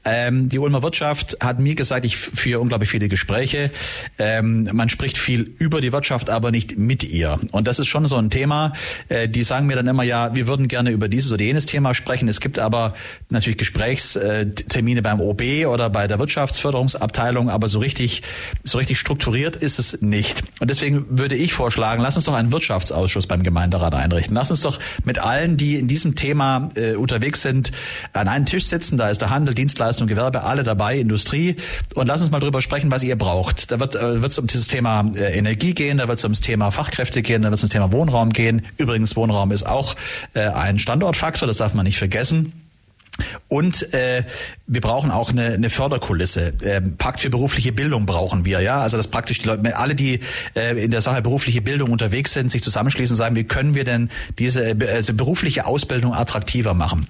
Ähm, 0.06 0.50
die 0.50 0.60
Ulmer 0.60 0.84
Wirtschaft 0.84 1.38
hat 1.42 1.60
mir 1.60 1.76
gesagt, 1.76 2.06
ich 2.06 2.18
führe 2.18 2.60
unglaublich 2.60 2.90
viele 2.90 3.10
Gespräche. 3.10 3.72
Ähm, 4.18 4.70
man 4.74 4.90
spricht 4.90 5.18
viel 5.18 5.54
über 5.60 5.82
die 5.82 5.92
Wirtschaft, 5.92 6.30
aber 6.30 6.52
nicht 6.52 6.78
mit 6.78 7.04
ihr. 7.04 7.40
Und 7.52 7.68
das 7.68 7.80
ist 7.80 7.88
schon 7.88 8.06
so 8.06 8.16
ein 8.16 8.30
Thema. 8.30 8.74
Äh, 9.10 9.28
die 9.28 9.44
sagen 9.44 9.68
mir 9.68 9.76
dann 9.76 9.88
immer, 9.88 10.04
ja, 10.04 10.34
wir 10.36 10.48
würden 10.48 10.68
gerne 10.68 10.92
über 10.92 11.08
dieses 11.08 11.32
oder 11.32 11.44
jenes 11.44 11.66
Thema 11.66 11.94
sprechen. 11.94 12.28
Es 12.28 12.40
gibt 12.40 12.60
aber 12.60 12.94
natürlich 13.30 13.58
Gesprächstermine 13.58 15.02
beim 15.02 15.20
OB 15.20 15.42
oder 15.68 15.90
bei 15.90 16.08
der 16.08 16.20
Wirtschaftsförderungsabteilung 16.20 17.41
Abteilung, 17.42 17.50
aber 17.50 17.68
so 17.68 17.80
richtig, 17.80 18.22
so 18.64 18.78
richtig 18.78 19.00
strukturiert 19.00 19.56
ist 19.56 19.80
es 19.80 20.02
nicht. 20.02 20.44
Und 20.60 20.70
deswegen 20.70 21.06
würde 21.10 21.36
ich 21.36 21.54
vorschlagen, 21.54 22.02
lass 22.02 22.16
uns 22.16 22.26
doch 22.26 22.34
einen 22.34 22.52
Wirtschaftsausschuss 22.52 23.28
beim 23.28 23.44
Gemeinderat 23.44 23.94
einrichten. 23.94 24.36
Lass 24.36 24.52
uns 24.52 24.62
doch 24.62 24.80
mit 25.04 25.20
allen, 25.20 25.58
die 25.58 25.76
in 25.76 25.88
diesem 25.88 26.16
Thema 26.16 26.70
äh, 26.76 26.96
unterwegs 26.96 27.42
sind, 27.42 27.72
an 28.14 28.28
einen 28.28 28.46
Tisch 28.46 28.66
sitzen. 28.66 28.98
Da 28.98 29.10
ist 29.10 29.22
der 29.22 29.30
Handel, 29.30 29.56
Dienstleistung, 29.56 30.08
Gewerbe, 30.08 30.44
alle 30.44 30.64
dabei, 30.64 30.98
Industrie. 30.98 31.56
Und 31.96 32.08
lass 32.08 32.22
uns 32.22 32.32
mal 32.32 32.40
drüber 32.40 32.62
sprechen, 32.62 32.92
was 32.92 33.04
ihr 33.04 33.18
braucht. 33.18 33.72
Da 33.72 33.80
wird 33.80 33.96
äh, 33.96 34.18
es 34.18 34.38
um 34.38 34.48
dieses 34.48 34.68
Thema 34.68 35.06
äh, 35.16 35.38
Energie 35.38 35.74
gehen, 35.74 35.98
da 35.98 36.08
wird 36.08 36.20
es 36.20 36.24
ums 36.24 36.42
Thema 36.42 36.72
Fachkräfte 36.72 37.22
gehen, 37.22 37.42
da 37.42 37.50
wird 37.50 37.58
es 37.58 37.64
ums 37.64 37.74
Thema 37.74 37.92
Wohnraum 37.92 38.32
gehen. 38.32 38.66
Übrigens, 38.78 39.16
Wohnraum 39.16 39.52
ist 39.52 39.64
auch 39.64 39.96
äh, 40.34 40.42
ein 40.48 40.80
Standortfaktor, 40.80 41.48
das 41.48 41.58
darf 41.58 41.74
man 41.74 41.86
nicht 41.86 41.98
vergessen. 41.98 42.54
Und 43.48 43.94
äh, 43.94 44.24
wir 44.68 44.82
brauchen 44.82 45.12
auch 45.12 45.30
eine, 45.30 45.48
eine 45.48 45.70
Förderkulisse. 45.70 46.54
Ähm, 46.64 46.96
Pakt 46.98 47.20
für 47.20 47.30
berufliche 47.30 47.72
Bildung 47.74 48.06
brauchen 48.06 48.46
wir, 48.46 48.62
ja. 48.62 48.80
Also 48.80 48.98
dass 48.98 49.08
praktisch 49.08 49.40
die 49.40 49.48
Leute, 49.48 49.78
alle, 49.78 49.96
die 49.96 50.22
äh, 50.56 50.82
in 50.82 50.92
der 50.92 51.02
Sache 51.02 51.22
berufliche 51.22 51.62
Bildung 51.62 51.92
unterwegs 51.92 52.34
sind, 52.34 52.50
sich 52.50 52.64
zusammenschließen 52.64 53.14
und 53.14 53.18
sagen, 53.18 53.36
wie 53.36 53.44
können 53.44 53.76
wir 53.76 53.84
denn 53.84 54.10
diese 54.40 54.64
äh, 54.64 54.90
also 54.90 55.14
berufliche 55.14 55.66
Ausbildung 55.66 56.14
attraktiver 56.14 56.74
machen? 56.74 57.08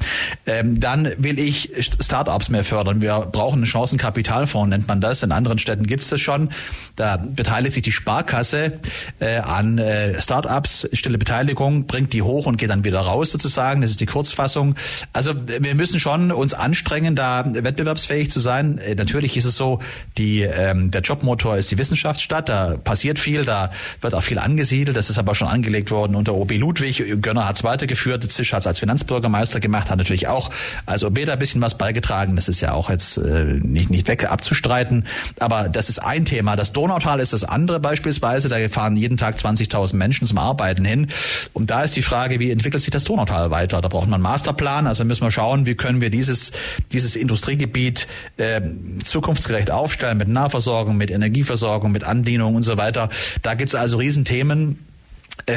Ähm, 0.47 0.79
dann 0.79 1.11
will 1.17 1.39
ich 1.39 1.71
Startups 1.79 2.49
mehr 2.49 2.63
fördern. 2.63 3.01
Wir 3.01 3.19
brauchen 3.31 3.57
einen 3.57 3.67
Chancenkapitalfonds, 3.67 4.69
nennt 4.69 4.87
man 4.87 5.01
das. 5.01 5.21
In 5.21 5.31
anderen 5.31 5.59
Städten 5.59 5.85
gibt 5.85 6.03
es 6.03 6.09
das 6.09 6.19
schon. 6.19 6.49
Da 6.95 7.17
beteiligt 7.17 7.75
sich 7.75 7.83
die 7.83 7.91
Sparkasse 7.91 8.79
äh, 9.19 9.37
an 9.37 9.77
äh, 9.77 10.19
Startups, 10.19 10.89
stille 10.93 11.19
Beteiligung, 11.19 11.85
bringt 11.85 12.13
die 12.13 12.23
hoch 12.23 12.47
und 12.47 12.57
geht 12.57 12.71
dann 12.71 12.83
wieder 12.83 13.01
raus 13.01 13.31
sozusagen. 13.31 13.81
Das 13.81 13.91
ist 13.91 14.01
die 14.01 14.07
Kurzfassung. 14.07 14.75
Also 15.13 15.33
wir 15.45 15.75
müssen 15.75 15.90
schon 15.99 16.31
uns 16.31 16.53
anstrengen, 16.53 17.15
da 17.15 17.43
wettbewerbsfähig 17.45 18.31
zu 18.31 18.39
sein. 18.39 18.77
Äh, 18.77 18.95
natürlich 18.95 19.37
ist 19.37 19.45
es 19.45 19.55
so, 19.55 19.79
die, 20.17 20.41
ähm, 20.41 20.91
der 20.91 21.01
Jobmotor 21.01 21.57
ist 21.57 21.71
die 21.71 21.77
Wissenschaftsstadt, 21.77 22.49
da 22.49 22.77
passiert 22.77 23.19
viel, 23.19 23.45
da 23.45 23.71
wird 24.01 24.13
auch 24.13 24.23
viel 24.23 24.39
angesiedelt. 24.39 24.97
Das 24.97 25.09
ist 25.09 25.17
aber 25.17 25.35
schon 25.35 25.47
angelegt 25.47 25.91
worden 25.91 26.15
unter 26.15 26.33
OB 26.33 26.57
Ludwig. 26.57 27.03
Gönner 27.21 27.47
hat 27.47 27.57
es 27.57 27.63
weitergeführt, 27.63 28.31
Zisch 28.31 28.53
hat 28.53 28.61
es 28.61 28.67
als 28.67 28.79
Finanzbürgermeister 28.79 29.59
gemacht, 29.59 29.89
hat 29.89 29.97
natürlich 29.97 30.27
auch 30.27 30.51
als 30.85 31.03
OB 31.03 31.25
da 31.25 31.33
ein 31.33 31.39
bisschen 31.39 31.61
was 31.61 31.77
beigetragen. 31.77 32.35
Das 32.35 32.47
ist 32.47 32.61
ja 32.61 32.73
auch 32.73 32.89
jetzt 32.89 33.17
äh, 33.17 33.59
nicht, 33.61 33.89
nicht 33.89 34.07
weg 34.07 34.29
abzustreiten. 34.29 35.05
Aber 35.39 35.69
das 35.69 35.89
ist 35.89 35.99
ein 35.99 36.25
Thema. 36.25 36.55
Das 36.55 36.73
Donautal 36.73 37.19
ist 37.19 37.33
das 37.33 37.43
andere 37.43 37.79
beispielsweise. 37.79 38.49
Da 38.49 38.57
fahren 38.69 38.95
jeden 38.95 39.17
Tag 39.17 39.37
20.000 39.37 39.95
Menschen 39.95 40.27
zum 40.27 40.37
Arbeiten 40.37 40.85
hin. 40.85 41.07
Und 41.53 41.71
da 41.71 41.83
ist 41.83 41.95
die 41.95 42.01
Frage, 42.01 42.39
wie 42.39 42.51
entwickelt 42.51 42.81
sich 42.83 42.91
das 42.91 43.03
Donautal 43.03 43.51
weiter? 43.51 43.81
Da 43.81 43.87
braucht 43.87 44.05
man 44.05 44.15
einen 44.15 44.23
Masterplan. 44.23 44.87
Also 44.87 45.03
müssen 45.05 45.23
wir 45.23 45.31
schauen, 45.31 45.65
wie 45.65 45.75
können 45.81 45.99
wir 45.99 46.11
dieses, 46.11 46.51
dieses 46.91 47.15
Industriegebiet 47.15 48.07
äh, 48.37 48.61
zukunftsgerecht 49.03 49.71
aufstellen 49.71 50.17
mit 50.17 50.27
Nahversorgung, 50.27 50.95
mit 50.95 51.09
Energieversorgung, 51.09 51.91
mit 51.91 52.03
Andienung 52.03 52.55
und 52.55 52.63
so 52.63 52.77
weiter. 52.77 53.09
Da 53.41 53.55
gibt 53.55 53.69
es 53.69 53.75
also 53.75 53.97
Riesenthemen 53.97 54.77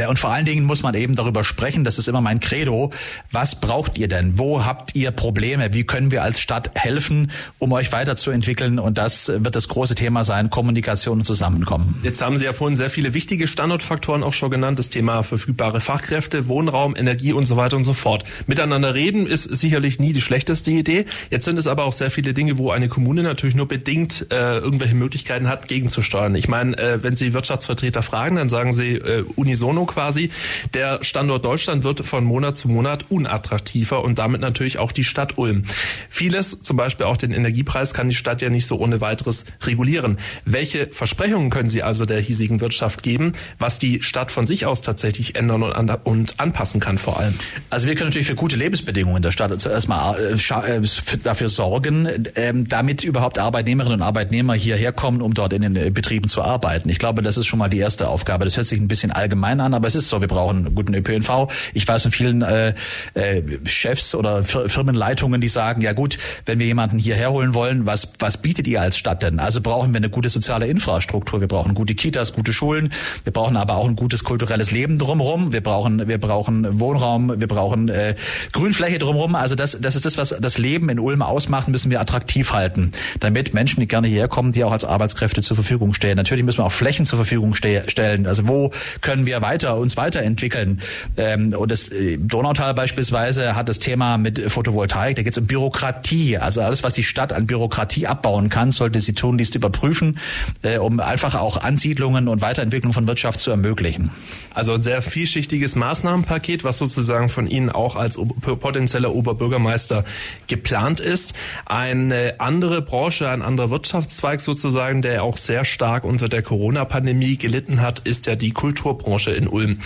und 0.09 0.19
vor 0.19 0.31
allen 0.31 0.45
Dingen 0.45 0.65
muss 0.65 0.83
man 0.83 0.95
eben 0.95 1.15
darüber 1.15 1.45
sprechen, 1.45 1.85
das 1.85 1.99
ist 1.99 2.09
immer 2.09 2.21
mein 2.21 2.41
Credo, 2.41 2.93
was 3.31 3.61
braucht 3.61 3.99
ihr 3.99 4.09
denn? 4.09 4.39
Wo 4.39 4.65
habt 4.65 4.95
ihr 4.95 5.11
Probleme? 5.11 5.73
Wie 5.75 5.85
können 5.85 6.11
wir 6.11 6.23
als 6.23 6.41
Stadt 6.41 6.71
helfen, 6.75 7.31
um 7.59 7.73
euch 7.73 7.93
weiterzuentwickeln? 7.93 8.79
Und 8.79 8.99
das 8.99 9.29
wird 9.29 9.57
das 9.57 9.69
große 9.69 9.95
Thema 9.95 10.25
sein, 10.25 10.51
Kommunikation 10.51 11.19
und 11.19 11.25
Zusammenkommen. 11.25 12.01
Jetzt 12.03 12.23
haben 12.23 12.39
Sie 12.39 12.45
ja 12.45 12.53
vorhin 12.53 12.77
sehr 12.77 12.91
viele 12.91 13.15
wichtige 13.15 13.47
Standortfaktoren 13.47 14.23
auch 14.23 14.33
schon 14.33 14.51
genannt, 14.51 14.79
das 14.79 14.91
Thema 14.91 15.23
verfügbare 15.23 15.81
Fachkräfte, 15.81 16.49
Wohnraum, 16.49 16.97
Energie 16.97 17.33
und 17.33 17.47
so 17.47 17.57
weiter 17.57 17.77
und 17.77 17.85
so 17.85 17.93
fort. 17.93 18.25
Miteinander 18.47 18.95
reden 18.95 19.27
ist 19.27 19.45
sicherlich 19.45 19.99
nie 19.99 20.13
die 20.13 20.21
schlechteste 20.21 20.71
Idee. 20.71 21.07
Jetzt 21.31 21.45
sind 21.45 21.59
es 21.59 21.67
aber 21.67 21.85
auch 21.85 21.93
sehr 21.93 22.11
viele 22.11 22.35
Dinge, 22.35 22.59
wo 22.59 22.71
eine 22.71 22.89
Kommune 22.89 23.23
natürlich 23.23 23.55
nur 23.55 23.69
bedingt 23.69 24.27
äh, 24.31 24.59
irgendwelche 24.59 24.95
Möglichkeiten 24.95 25.49
hat, 25.49 25.69
gegenzusteuern. 25.69 26.35
Ich 26.35 26.49
meine, 26.49 26.77
äh, 26.79 27.03
wenn 27.03 27.17
Sie 27.17 27.35
Wirtschaftsvertreter 27.35 28.03
fragen, 28.03 28.37
dann 28.37 28.49
sagen 28.49 28.73
sie 28.73 28.95
äh, 28.95 29.25
unison 29.37 29.74
Porno 29.75 29.87
quasi. 29.87 30.31
Der 30.73 31.03
Standort 31.03 31.45
Deutschland 31.45 31.83
wird 31.83 32.07
von 32.07 32.25
Monat 32.25 32.57
zu 32.57 32.69
Monat 32.69 33.07
unattraktiver 33.09 34.05
und 34.05 34.19
damit 34.19 34.41
natürlich 34.41 34.79
auch 34.79 34.93
die 34.93 35.05
Stadt 35.05 35.37
Ulm. 35.37 35.65
Vieles, 36.09 36.63
zum 36.63 36.77
Beispiel 36.77 37.07
auch 37.07 37.17
den 37.17 37.33
Energiepreis, 37.33 37.93
kann 37.93 38.09
die 38.09 38.15
Stadt 38.15 38.41
ja 38.41 38.51
nicht 38.51 38.67
so 38.67 38.79
ohne 38.79 39.01
weiteres 39.01 39.47
regulieren. 39.63 40.19
Welche 40.45 40.89
Versprechungen 40.91 41.51
können 41.51 41.71
Sie 41.71 41.83
also 41.83 42.05
der 42.07 42.21
hiesigen 42.21 42.61
Wirtschaft 42.61 43.03
geben, 43.03 43.33
was 43.59 43.79
die 43.79 44.03
Stadt 44.03 44.31
von 44.31 44.47
sich 44.47 44.67
aus 44.67 44.81
tatsächlich 44.81 45.35
ändern 45.35 45.63
und, 45.65 45.73
an, 45.73 45.91
und 46.05 46.39
anpassen 46.39 46.81
kann 46.81 46.99
vor 46.99 47.19
allem? 47.19 47.35
Also 47.71 47.89
wir 47.89 47.97
können 47.97 48.11
natürlich 48.11 48.29
für 48.29 48.37
gute 48.37 48.57
Lebensbedingungen 48.57 49.17
in 49.17 49.23
der 49.23 49.33
Stadt 49.33 49.61
zuerst 49.61 49.89
mal 49.89 50.17
äh, 50.19 50.35
äh 50.35 50.83
dafür 51.23 51.49
sorgen, 51.49 52.07
äh, 52.07 52.53
damit 52.55 53.03
überhaupt 53.03 53.39
Arbeitnehmerinnen 53.39 54.01
und 54.01 54.07
Arbeitnehmer 54.07 54.55
hierher 54.55 54.93
kommen, 54.93 55.21
um 55.21 55.35
dort 55.35 55.53
in 55.53 55.63
den 55.63 55.77
äh, 55.77 55.91
Betrieben 55.91 56.29
zu 56.29 56.43
arbeiten. 56.43 56.89
Ich 56.89 56.99
glaube, 56.99 57.23
das 57.23 57.37
ist 57.37 57.47
schon 57.47 57.59
mal 57.59 57.69
die 57.69 57.79
erste 57.79 58.09
Aufgabe. 58.09 58.45
Das 58.45 58.57
hört 58.57 58.67
sich 58.67 58.81
ein 58.81 58.89
bisschen 58.89 59.11
allgemein 59.11 59.54
an, 59.61 59.75
aber 59.75 59.89
es 59.89 59.95
ist 59.95 60.09
so, 60.09 60.21
wir 60.21 60.29
brauchen 60.29 60.75
guten 60.75 60.95
ÖPNV. 60.95 61.49
Ich 61.73 61.87
weiß 61.87 62.03
von 62.03 62.13
vielen 62.13 62.43
äh, 62.43 62.75
äh, 63.15 63.43
Chefs 63.67 64.15
oder 64.15 64.45
Firmenleitungen, 64.45 65.41
die 65.41 65.49
sagen, 65.49 65.81
ja 65.81 65.93
gut, 65.93 66.19
wenn 66.47 66.59
wir 66.59 66.67
jemanden 66.67 66.99
hierher 66.99 67.31
holen 67.31 67.55
wollen, 67.55 67.87
was, 67.87 68.13
was 68.19 68.41
bietet 68.41 68.67
ihr 68.67 68.81
als 68.81 68.97
Stadt 68.97 69.23
denn? 69.23 69.39
Also 69.39 69.61
brauchen 69.61 69.93
wir 69.93 69.99
eine 69.99 70.11
gute 70.11 70.29
soziale 70.29 70.67
Infrastruktur, 70.67 71.41
wir 71.41 71.49
brauchen 71.49 71.75
gute 71.75 71.95
Kitas, 71.95 72.33
gute 72.33 72.53
Schulen, 72.53 72.93
wir 73.25 73.33
brauchen 73.33 73.57
aber 73.57 73.77
auch 73.77 73.89
ein 73.89 73.97
gutes 73.97 74.25
kulturelles 74.25 74.71
Leben 74.71 74.99
drumherum, 74.99 75.53
wir 75.53 75.63
brauchen, 75.63 76.09
wir 76.09 76.19
brauchen 76.19 76.81
Wohnraum, 76.81 77.41
wir 77.41 77.49
brauchen 77.49 77.89
äh, 77.89 78.15
Grünfläche 78.53 78.99
drumherum. 78.99 79.35
Also 79.35 79.55
das, 79.55 79.79
das 79.81 79.97
ist 79.97 80.05
das, 80.05 80.19
was 80.19 80.35
das 80.39 80.59
Leben 80.59 80.89
in 80.89 80.99
Ulm 80.99 81.23
ausmacht, 81.23 81.69
müssen 81.69 81.91
wir 81.91 82.01
attraktiv 82.01 82.53
halten, 82.53 82.93
damit 83.21 83.55
Menschen, 83.55 83.81
die 83.81 83.89
gerne 83.89 84.09
hierher 84.09 84.29
kommen, 84.29 84.53
die 84.53 84.65
auch 84.65 84.73
als 84.73 84.85
Arbeitskräfte 84.85 85.43
zur 85.43 85.57
Verfügung 85.57 85.95
stehen. 85.95 86.17
Natürlich 86.17 86.45
müssen 86.45 86.59
wir 86.59 86.67
auch 86.67 86.73
Flächen 86.73 87.07
zur 87.07 87.19
Verfügung 87.19 87.55
ste 87.55 87.85
stellen. 87.89 88.27
Also 88.27 88.49
wo 88.49 88.71
können 89.01 89.27
wir 89.27 89.37
weiter 89.45 89.77
uns 89.77 89.97
weiterentwickeln? 89.97 90.81
Ähm, 91.17 91.53
und 91.53 91.71
das 91.71 91.91
äh, 91.93 92.17
Donautal 92.17 92.73
beispielsweise 92.75 93.55
hat 93.55 93.69
das 93.69 93.79
Thema 93.79 94.17
mit 94.17 94.41
Photovoltaik. 94.51 95.17
Da 95.17 95.23
geht 95.23 95.35
es 95.35 95.39
um 95.39 95.47
Bürokratie. 95.47 96.39
Also 96.39 96.63
alles, 96.63 96.83
was 96.83 96.95
die 96.95 97.05
Stadt 97.05 97.33
an 97.33 97.47
Bürokratie 97.47 98.07
abbauen 98.07 98.49
kann, 98.49 98.71
sollte 98.71 99.01
sie 99.01 99.13
tun, 99.13 99.37
dies 99.39 99.55
überprüfen, 99.55 100.19
äh, 100.63 100.79
um 100.79 101.01
einfach 101.01 101.35
auch 101.35 101.63
Ansiedlungen 101.63 102.29
und 102.29 102.41
Weiterentwicklung 102.41 102.93
von 102.93 103.07
Wirtschaft 103.07 103.41
zu 103.41 103.51
ermöglichen. 103.51 104.11
Also 104.55 104.75
ein 104.75 104.83
sehr 104.83 105.03
vielschichtiges 105.03 105.77
Maßnahmenpaket, 105.77 106.65
was 106.65 106.79
sozusagen 106.79 107.29
von 107.29 107.47
Ihnen 107.47 107.71
auch 107.71 107.97
als 107.97 108.19
potenzieller 108.41 109.15
Oberbürgermeister 109.15 110.05
geplant 110.47 111.01
ist. 111.01 111.35
Eine 111.67 112.37
andere 112.39 112.83
Branche, 112.83 113.29
ein 113.29 113.43
anderer 113.43 113.71
Wirtschaftszweig 113.71 114.41
sozusagen, 114.41 115.03
der 115.03 115.23
auch 115.23 115.37
sehr 115.37 115.65
stark 115.65 116.05
unter 116.05 116.29
der 116.29 116.43
Corona-Pandemie 116.43 117.37
gelitten 117.37 117.81
hat, 117.81 118.01
ist 118.01 118.27
ja 118.27 118.37
die 118.37 118.53
Kulturbranche 118.53 119.33
in 119.35 119.49
Ulm. 119.49 119.81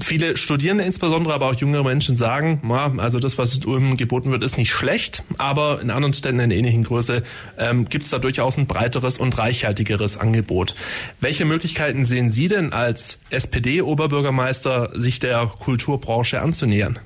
Viele 0.00 0.36
Studierende 0.36 0.84
insbesondere, 0.84 1.34
aber 1.34 1.46
auch 1.46 1.54
jüngere 1.54 1.84
Menschen 1.84 2.16
sagen, 2.16 2.60
also 2.98 3.18
das, 3.18 3.38
was 3.38 3.54
in 3.54 3.64
Ulm 3.64 3.96
geboten 3.96 4.30
wird, 4.30 4.42
ist 4.44 4.56
nicht 4.56 4.70
schlecht, 4.70 5.22
aber 5.38 5.80
in 5.80 5.90
anderen 5.90 6.12
Städten 6.12 6.40
in 6.40 6.50
ähnlichen 6.50 6.84
Größe 6.84 7.22
ähm, 7.58 7.88
gibt 7.88 8.04
es 8.04 8.10
da 8.10 8.18
durchaus 8.18 8.56
ein 8.56 8.66
breiteres 8.66 9.18
und 9.18 9.36
reichhaltigeres 9.38 10.16
Angebot. 10.16 10.74
Welche 11.20 11.44
Möglichkeiten 11.44 12.04
sehen 12.04 12.30
Sie 12.30 12.48
denn 12.48 12.72
als 12.72 13.20
SPD-Oberbürgermeister, 13.30 14.90
sich 14.94 15.20
der 15.20 15.46
Kulturbranche 15.46 16.40
anzunähern? 16.40 16.98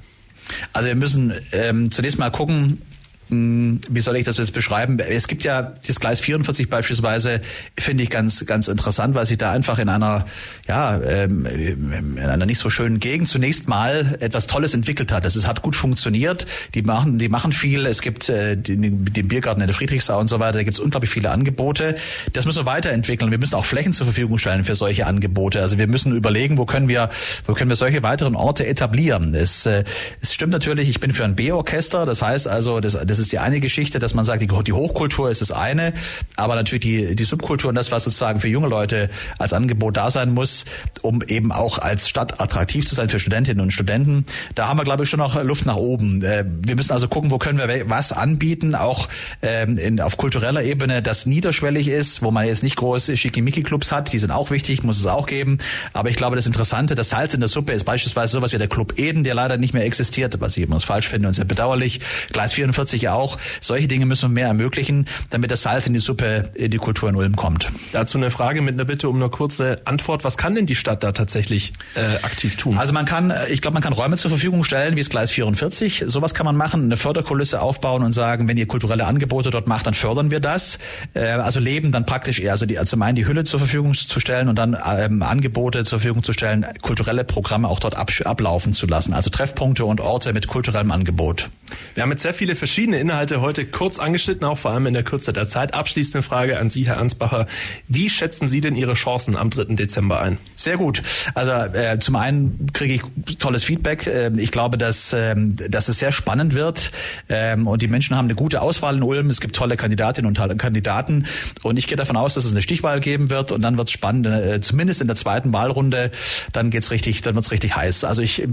Also 0.73 0.89
wir 0.89 0.97
müssen 0.97 1.33
ähm, 1.53 1.91
zunächst 1.91 2.19
mal 2.19 2.31
gucken, 2.31 2.83
wie 3.31 4.01
soll 4.01 4.17
ich 4.17 4.25
das 4.25 4.39
jetzt 4.39 4.53
beschreiben? 4.53 4.99
Es 4.99 5.29
gibt 5.29 5.45
ja 5.45 5.75
das 5.87 6.01
Gleis 6.01 6.21
44 6.21 6.71
beispielsweise, 6.71 7.41
finde 7.79 8.03
ich 8.03 8.11
ganz, 8.11 8.45
ganz 8.47 8.69
interessant, 8.69 9.15
weil 9.15 9.27
sich 9.27 9.39
da 9.39 9.53
einfach 9.53 9.79
in 9.79 9.89
einer, 9.89 10.27
ja, 10.67 10.99
ähm, 11.01 11.45
in 11.47 12.19
einer 12.19 12.47
nicht 12.47 12.59
so 12.59 12.71
schönen 12.71 13.01
Gegend 13.01 13.29
zunächst 13.29 13.69
mal 13.69 14.17
etwas 14.21 14.47
Tolles 14.47 14.75
entwickelt 14.75 15.13
hat. 15.13 15.27
Ist, 15.27 15.47
hat 15.47 15.63
gut 15.63 15.77
funktioniert. 15.77 16.47
Die 16.75 16.83
machen, 16.83 17.19
die 17.19 17.29
machen 17.29 17.53
viel. 17.53 17.87
Es 17.87 18.01
gibt 18.01 18.29
äh, 18.29 18.57
den, 18.57 19.05
den 19.05 19.29
Biergarten 19.29 19.61
in 19.61 19.67
der 19.67 19.77
Friedrichsau 19.77 20.19
und 20.19 20.29
so 20.29 20.41
weiter. 20.41 20.59
Da 20.59 20.63
gibt 20.63 20.75
es 20.75 20.81
unglaublich 20.81 21.11
viele 21.11 21.31
Angebote. 21.31 21.97
Das 22.33 22.47
müssen 22.47 22.61
wir 22.61 22.67
weiterentwickeln. 22.67 23.31
Wir 23.31 23.39
müssen 23.39 23.55
auch 23.55 23.65
Flächen 23.65 23.93
zur 23.93 24.07
Verfügung 24.07 24.39
stellen 24.39 24.65
für 24.65 24.75
solche 24.75 25.07
Angebote. 25.07 25.61
Also 25.61 25.79
wir 25.79 25.87
müssen 25.87 26.17
überlegen, 26.17 26.57
wo 26.57 26.65
können 26.65 26.89
wir, 26.89 27.11
wo 27.47 27.55
können 27.55 27.71
wir 27.71 27.77
solche 27.77 28.03
weiteren 28.03 28.37
Orte 28.37 28.67
etablieren. 28.67 29.35
Es, 29.35 29.67
äh, 29.67 29.85
es 30.23 30.33
stimmt 30.33 30.53
natürlich. 30.53 30.89
Ich 30.89 31.01
bin 31.01 31.13
für 31.13 31.25
ein 31.25 31.35
B-Orchester. 31.35 32.07
Das 32.07 32.23
heißt 32.23 32.49
also, 32.49 32.81
das, 32.81 32.99
das 33.05 33.18
das 33.19 33.25
ist 33.25 33.33
die 33.33 33.39
eine 33.39 33.61
Geschichte, 33.61 33.99
dass 33.99 34.15
man 34.15 34.25
sagt, 34.25 34.43
die, 34.43 34.73
Hochkultur 34.73 35.31
ist 35.31 35.41
das 35.41 35.51
eine, 35.51 35.93
aber 36.37 36.55
natürlich 36.55 36.83
die, 36.83 37.15
die 37.17 37.25
Subkultur 37.25 37.71
und 37.71 37.75
das, 37.75 37.91
was 37.91 38.05
sozusagen 38.05 38.41
für 38.41 38.49
junge 38.49 38.69
Leute 38.69 39.11
als 39.39 39.53
Angebot 39.53 39.97
da 39.97 40.11
sein 40.11 40.31
muss, 40.31 40.65
um 41.03 41.23
eben 41.23 41.53
auch 41.53 41.79
als 41.79 42.09
Stadt 42.09 42.41
attraktiv 42.41 42.87
zu 42.87 42.95
sein 42.95 43.09
für 43.09 43.19
Studentinnen 43.19 43.61
und 43.61 43.73
Studenten. 43.73 44.25
Da 44.55 44.69
haben 44.69 44.79
wir, 44.79 44.85
glaube 44.85 45.03
ich, 45.03 45.11
schon 45.11 45.19
noch 45.19 45.43
Luft 45.43 45.67
nach 45.67 45.77
oben. 45.77 46.23
Äh, 46.23 46.45
wir 46.47 46.77
müssen 46.77 46.93
also 46.93 47.09
gucken, 47.09 47.31
wo 47.31 47.39
können 47.39 47.59
wir 47.59 47.91
was 47.91 48.13
anbieten, 48.13 48.75
auch 48.75 49.09
ähm, 49.43 49.79
in, 49.79 50.01
auf 50.01 50.17
kultureller 50.17 50.63
Ebene, 50.63 51.03
das 51.03 51.27
niederschwellig 51.27 51.89
ist, 51.89 52.23
wo 52.23 52.31
man 52.31 52.47
jetzt 52.47 52.63
nicht 52.63 52.77
große 52.77 53.17
Schickimicki-Clubs 53.17 53.91
hat, 53.91 54.13
die 54.13 54.19
sind 54.19 54.31
auch 54.31 54.51
wichtig, 54.51 54.83
muss 54.83 54.99
es 55.01 55.07
auch 55.07 55.27
geben. 55.27 55.59
Aber 55.93 56.11
ich 56.11 56.17
glaube, 56.17 56.37
das 56.37 56.47
Interessante, 56.47 56.95
das 56.95 57.11
Salz 57.11 57.35
in 57.35 57.41
der 57.41 57.49
Suppe 57.49 57.73
ist 57.73 57.85
beispielsweise 57.85 58.33
sowas 58.33 58.53
wie 58.53 58.59
der 58.59 58.69
Club 58.69 58.99
Eden, 58.99 59.25
der 59.25 59.35
leider 59.35 59.57
nicht 59.57 59.75
mehr 59.75 59.85
existiert, 59.85 60.41
was 60.41 60.57
ich 60.57 60.63
immer 60.63 60.79
falsch 60.81 61.09
finde 61.09 61.29
und 61.29 61.35
sehr 61.35 61.45
bedauerlich. 61.45 62.01
Gleis 62.33 62.53
44 62.53 63.03
auch. 63.13 63.39
Solche 63.61 63.89
Dinge 63.89 64.07
müssen 64.07 64.31
wir 64.31 64.35
mehr 64.35 64.49
ermöglichen, 64.49 65.07
damit 65.31 65.51
das 65.51 65.63
Salz 65.63 65.87
in 65.87 65.95
die 65.95 66.01
Suppe, 66.01 66.51
in 66.55 66.71
die 66.71 66.79
Kultur 66.79 67.09
in 67.09 67.17
Ulm 67.17 67.37
kommt. 67.37 67.71
Dazu 67.93 68.19
eine 68.19 68.31
Frage 68.31 68.63
mit 68.63 68.75
einer 68.75 68.85
Bitte 68.85 69.09
um 69.09 69.17
eine 69.17 69.29
kurze 69.29 69.81
Antwort. 69.85 70.25
Was 70.25 70.37
kann 70.37 70.55
denn 70.55 70.67
die 70.67 70.75
Stadt 70.75 71.03
da 71.03 71.13
tatsächlich 71.13 71.73
äh, 71.95 72.17
aktiv 72.23 72.57
tun? 72.57 72.79
Also 72.79 72.93
man 72.93 73.05
kann, 73.05 73.31
äh, 73.31 73.49
ich 73.49 73.61
glaube, 73.61 73.75
man 73.75 73.83
kann 73.83 73.93
Räume 73.93 74.17
zur 74.17 74.31
Verfügung 74.31 74.65
stellen, 74.65 74.97
wie 74.97 75.01
es 75.01 75.11
Gleis 75.11 75.31
44. 75.31 76.05
Sowas 76.07 76.35
kann 76.35 76.47
man 76.47 76.57
machen, 76.57 76.85
eine 76.85 76.97
Förderkulisse 76.97 77.61
aufbauen 77.61 78.03
und 78.03 78.13
sagen, 78.13 78.49
wenn 78.49 78.57
ihr 78.57 78.67
kulturelle 78.67 79.07
Angebote 79.07 79.51
dort 79.51 79.67
macht, 79.67 79.87
dann 79.87 79.95
fördern 79.95 80.31
wir 80.31 80.41
das. 80.41 80.79
Äh, 81.15 81.29
also 81.29 81.61
leben 81.61 81.93
dann 81.93 82.07
praktisch 82.07 82.41
eher, 82.41 82.53
also 82.53 82.67
die, 82.67 82.79
also 82.79 82.97
meinen 82.97 83.17
die 83.17 83.27
Hülle 83.27 83.45
zur 83.45 83.59
Verfügung 83.59 83.95
zu 83.95 84.21
stellen 84.21 84.49
und 84.49 84.57
dann 84.57 84.77
ähm, 84.87 85.23
Angebote 85.23 85.85
zur 85.85 86.01
Verfügung 86.01 86.23
zu 86.23 86.33
stellen, 86.33 86.67
kulturelle 86.83 87.25
Programme 87.25 87.69
auch 87.69 87.81
dort 87.81 87.97
ab, 87.97 88.11
ablaufen 88.25 88.73
zu 88.73 88.87
lassen. 88.87 89.13
Also 89.15 89.31
Treffpunkte 89.31 89.85
und 89.85 90.01
Orte 90.01 90.33
mit 90.33 90.47
kulturellem 90.47 90.91
Angebot. 90.91 91.49
Wir 91.95 92.03
haben 92.03 92.11
jetzt 92.11 92.23
sehr 92.23 92.35
viele 92.35 92.55
verschiedene 92.57 92.98
Inhalte 92.99 93.41
heute 93.41 93.67
kurz 93.67 93.99
angeschnitten, 93.99 94.45
auch 94.45 94.59
vor 94.59 94.73
allem 94.73 94.87
in 94.87 94.95
der 94.95 95.03
Kürze 95.03 95.33
der 95.33 95.47
Zeit. 95.47 95.75
Abschließende 95.75 96.23
Frage 96.23 96.59
an 96.59 96.69
Sie, 96.69 96.87
Herr 96.87 96.99
Ansbacher. 96.99 97.47
Wie 97.89 98.11
schätzen 98.11 98.49
Sie 98.49 98.61
denn 98.61 98.77
Ihre 98.77 98.95
Chancen 98.95 99.37
am 99.37 99.51
3. 99.51 99.75
Dezember 99.75 100.21
ein? 100.21 100.39
Sehr 100.57 100.77
gut. 100.77 101.03
Also 101.35 101.53
äh, 101.53 101.99
zum 101.99 102.17
einen 102.17 102.69
kriege 102.73 102.95
ich 102.95 103.37
tolles 103.39 103.65
Feedback. 103.65 104.07
Äh, 104.07 104.31
ich 104.37 104.51
glaube, 104.51 104.79
dass, 104.79 105.13
äh, 105.13 105.35
dass 105.37 105.89
es 105.89 105.99
sehr 105.99 106.13
spannend 106.13 106.55
wird 106.55 106.91
ähm, 107.29 107.67
und 107.67 107.83
die 107.83 107.89
Menschen 107.89 108.17
haben 108.17 108.27
eine 108.27 108.35
gute 108.35 108.63
Auswahl 108.63 108.97
in 108.97 109.03
Ulm. 109.03 109.31
Es 109.31 109.41
gibt 109.41 109.57
tolle 109.57 109.77
Kandidatinnen 109.77 110.29
und 110.29 110.59
Kandidaten 110.59 111.27
und 111.63 111.79
ich 111.79 111.87
gehe 111.87 111.97
davon 111.97 112.17
aus, 112.17 112.35
dass 112.35 112.45
es 112.45 112.53
eine 112.53 112.63
Stichwahl 112.63 113.01
geben 113.01 113.31
wird 113.31 113.53
und 113.53 113.63
dann 113.63 113.77
wird 113.77 113.89
es 113.89 113.93
spannend, 113.93 114.27
äh, 114.27 114.61
zumindest 114.61 115.01
in 115.01 115.07
der 115.07 115.17
zweiten 115.17 115.53
Wahlrunde. 115.53 116.11
Dann 116.53 116.71
geht's 116.71 116.91
richtig, 116.91 117.23
dann 117.23 117.35
wird's 117.35 117.51
richtig 117.51 117.77
heiß. 117.77 118.05
Also 118.05 118.23
ich 118.23 118.43
äh, 118.43 118.47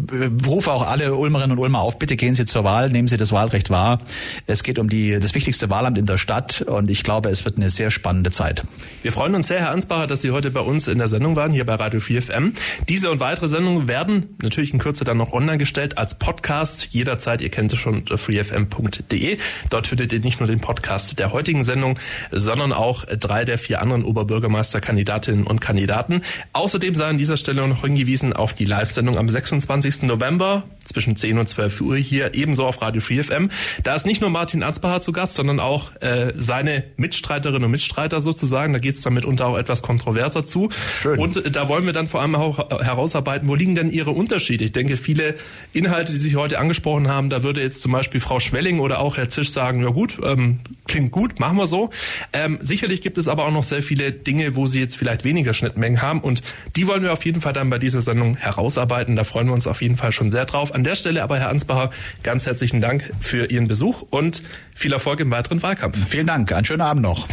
rufe 0.45 0.71
auch 0.71 0.87
alle 0.87 1.15
Ulmerinnen 1.15 1.51
und 1.51 1.59
Ulmer 1.59 1.81
auf, 1.81 1.99
bitte 1.99 2.15
gehen 2.15 2.35
Sie 2.35 2.45
zur 2.45 2.63
Wahl, 2.63 2.89
nehmen 2.89 3.07
Sie 3.07 3.17
das 3.17 3.31
Wahlrecht 3.31 3.69
wahr. 3.69 3.99
Es 4.47 4.63
geht 4.63 4.79
um 4.79 4.89
die, 4.89 5.19
das 5.19 5.35
wichtigste 5.35 5.69
Wahlamt 5.69 5.97
in 5.97 6.05
der 6.05 6.17
Stadt 6.17 6.61
und 6.61 6.89
ich 6.89 7.03
glaube, 7.03 7.29
es 7.29 7.45
wird 7.45 7.57
eine 7.57 7.69
sehr 7.69 7.91
spannende 7.91 8.31
Zeit. 8.31 8.63
Wir 9.01 9.11
freuen 9.11 9.35
uns 9.35 9.47
sehr, 9.47 9.59
Herr 9.59 9.71
Ansbacher, 9.71 10.07
dass 10.07 10.21
Sie 10.21 10.31
heute 10.31 10.51
bei 10.51 10.59
uns 10.59 10.87
in 10.87 10.97
der 10.97 11.07
Sendung 11.07 11.35
waren, 11.35 11.51
hier 11.51 11.65
bei 11.65 11.75
Radio 11.75 11.99
4 11.99 12.21
FM. 12.21 12.53
Diese 12.89 13.11
und 13.11 13.19
weitere 13.19 13.47
Sendungen 13.47 13.87
werden 13.87 14.35
natürlich 14.41 14.73
in 14.73 14.79
Kürze 14.79 15.03
dann 15.03 15.17
noch 15.17 15.33
online 15.33 15.57
gestellt 15.57 15.97
als 15.97 16.15
Podcast. 16.15 16.89
Jederzeit, 16.91 17.41
ihr 17.41 17.49
kennt 17.49 17.73
es 17.73 17.79
schon, 17.79 18.05
freefm.de. 18.05 19.37
Dort 19.69 19.87
findet 19.87 20.13
ihr 20.13 20.19
nicht 20.19 20.39
nur 20.39 20.47
den 20.47 20.59
Podcast 20.59 21.19
der 21.19 21.31
heutigen 21.31 21.63
Sendung, 21.63 21.99
sondern 22.31 22.73
auch 22.73 23.05
drei 23.05 23.45
der 23.45 23.57
vier 23.57 23.81
anderen 23.81 24.03
Oberbürgermeisterkandidatinnen 24.03 25.45
und 25.45 25.61
Kandidaten. 25.61 26.21
Außerdem 26.53 26.95
sei 26.95 27.05
an 27.05 27.17
dieser 27.17 27.37
Stelle 27.37 27.67
noch 27.67 27.81
hingewiesen 27.81 28.33
auf 28.33 28.53
die 28.53 28.65
Live-Sendung 28.65 29.17
am 29.17 29.29
26. 29.29 30.03
November 30.03 30.63
zwischen 30.83 31.15
10 31.15 31.37
und 31.37 31.49
12 31.49 31.81
Uhr 31.81 31.97
hier 31.97 32.33
ebenso 32.33 32.65
auf 32.65 32.81
Radio 32.81 33.01
4 33.01 33.23
FM. 33.23 33.51
Da 33.83 33.95
ist 33.95 34.05
nicht 34.05 34.21
nur 34.21 34.24
Martin 34.29 34.63
Ansbacher 34.63 35.01
zu 35.01 35.11
Gast, 35.11 35.35
sondern 35.35 35.59
auch 35.59 35.91
äh, 36.01 36.33
seine 36.35 36.83
Mitstreiterinnen 36.97 37.63
und 37.63 37.71
Mitstreiter 37.71 38.21
sozusagen. 38.21 38.73
Da 38.73 38.79
geht 38.79 38.95
es 38.95 39.01
dann 39.01 39.13
mitunter 39.13 39.47
auch 39.47 39.57
etwas 39.57 39.81
kontroverser 39.81 40.43
zu. 40.43 40.69
Schön. 41.01 41.19
Und 41.19 41.37
äh, 41.37 41.51
da 41.51 41.67
wollen 41.67 41.85
wir 41.85 41.93
dann 41.93 42.07
vor 42.07 42.21
allem 42.21 42.35
auch 42.35 42.69
herausarbeiten, 42.69 43.47
wo 43.47 43.55
liegen 43.55 43.75
denn 43.75 43.89
Ihre 43.89 44.11
Unterschiede? 44.11 44.65
Ich 44.65 44.71
denke, 44.71 44.97
viele 44.97 45.35
Inhalte, 45.73 46.13
die 46.13 46.19
sich 46.19 46.35
heute 46.35 46.59
angesprochen 46.59 47.07
haben, 47.07 47.29
da 47.29 47.43
würde 47.43 47.61
jetzt 47.61 47.81
zum 47.81 47.91
Beispiel 47.91 48.19
Frau 48.19 48.39
Schwelling 48.39 48.79
oder 48.79 48.99
auch 48.99 49.17
Herr 49.17 49.29
Zisch 49.29 49.51
sagen, 49.51 49.81
ja 49.83 49.89
gut, 49.89 50.17
ähm, 50.23 50.59
klingt 50.87 51.11
gut, 51.11 51.39
machen 51.39 51.57
wir 51.57 51.67
so. 51.67 51.89
Ähm, 52.33 52.59
sicherlich 52.61 53.01
gibt 53.01 53.17
es 53.17 53.27
aber 53.27 53.45
auch 53.45 53.51
noch 53.51 53.63
sehr 53.63 53.81
viele 53.81 54.11
Dinge, 54.11 54.55
wo 54.55 54.67
Sie 54.67 54.79
jetzt 54.79 54.97
vielleicht 54.97 55.23
weniger 55.23 55.53
Schnittmengen 55.53 56.01
haben 56.01 56.21
und 56.21 56.41
die 56.75 56.87
wollen 56.87 57.03
wir 57.03 57.13
auf 57.13 57.25
jeden 57.25 57.41
Fall 57.41 57.53
dann 57.53 57.69
bei 57.69 57.79
dieser 57.79 58.01
Sendung 58.01 58.37
herausarbeiten. 58.37 59.15
Da 59.15 59.23
freuen 59.23 59.47
wir 59.47 59.53
uns 59.53 59.67
auf 59.67 59.81
jeden 59.81 59.95
Fall 59.95 60.11
schon 60.11 60.31
sehr 60.31 60.45
drauf. 60.45 60.73
An 60.73 60.83
der 60.83 60.95
Stelle 60.95 61.23
aber, 61.23 61.39
Herr 61.39 61.49
Ansbacher, 61.49 61.91
ganz 62.23 62.45
herzlichen 62.45 62.81
Dank 62.81 63.11
für 63.19 63.45
Ihren 63.51 63.67
Besuch 63.67 64.03
und 64.09 64.43
viel 64.73 64.93
Erfolg 64.93 65.19
im 65.19 65.31
weiteren 65.31 65.61
Wahlkampf. 65.61 65.97
Vielen 66.07 66.27
Dank. 66.27 66.51
Einen 66.51 66.65
schönen 66.65 66.81
Abend 66.81 67.03
noch. 67.03 67.27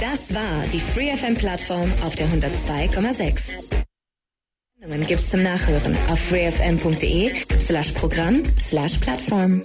Das 0.00 0.34
war 0.34 0.64
die 0.72 0.80
FreeFM-Plattform 0.80 1.92
auf 2.02 2.14
der 2.14 2.26
102,6. 2.28 3.80
Gibt's 5.06 5.30
zum 5.30 5.42
Nachhören 5.42 5.94
auf 6.08 6.18
freefm.de 6.18 7.32
slash 7.66 7.90
Programm 7.92 8.42
slash 8.62 8.96
Plattform. 8.98 9.60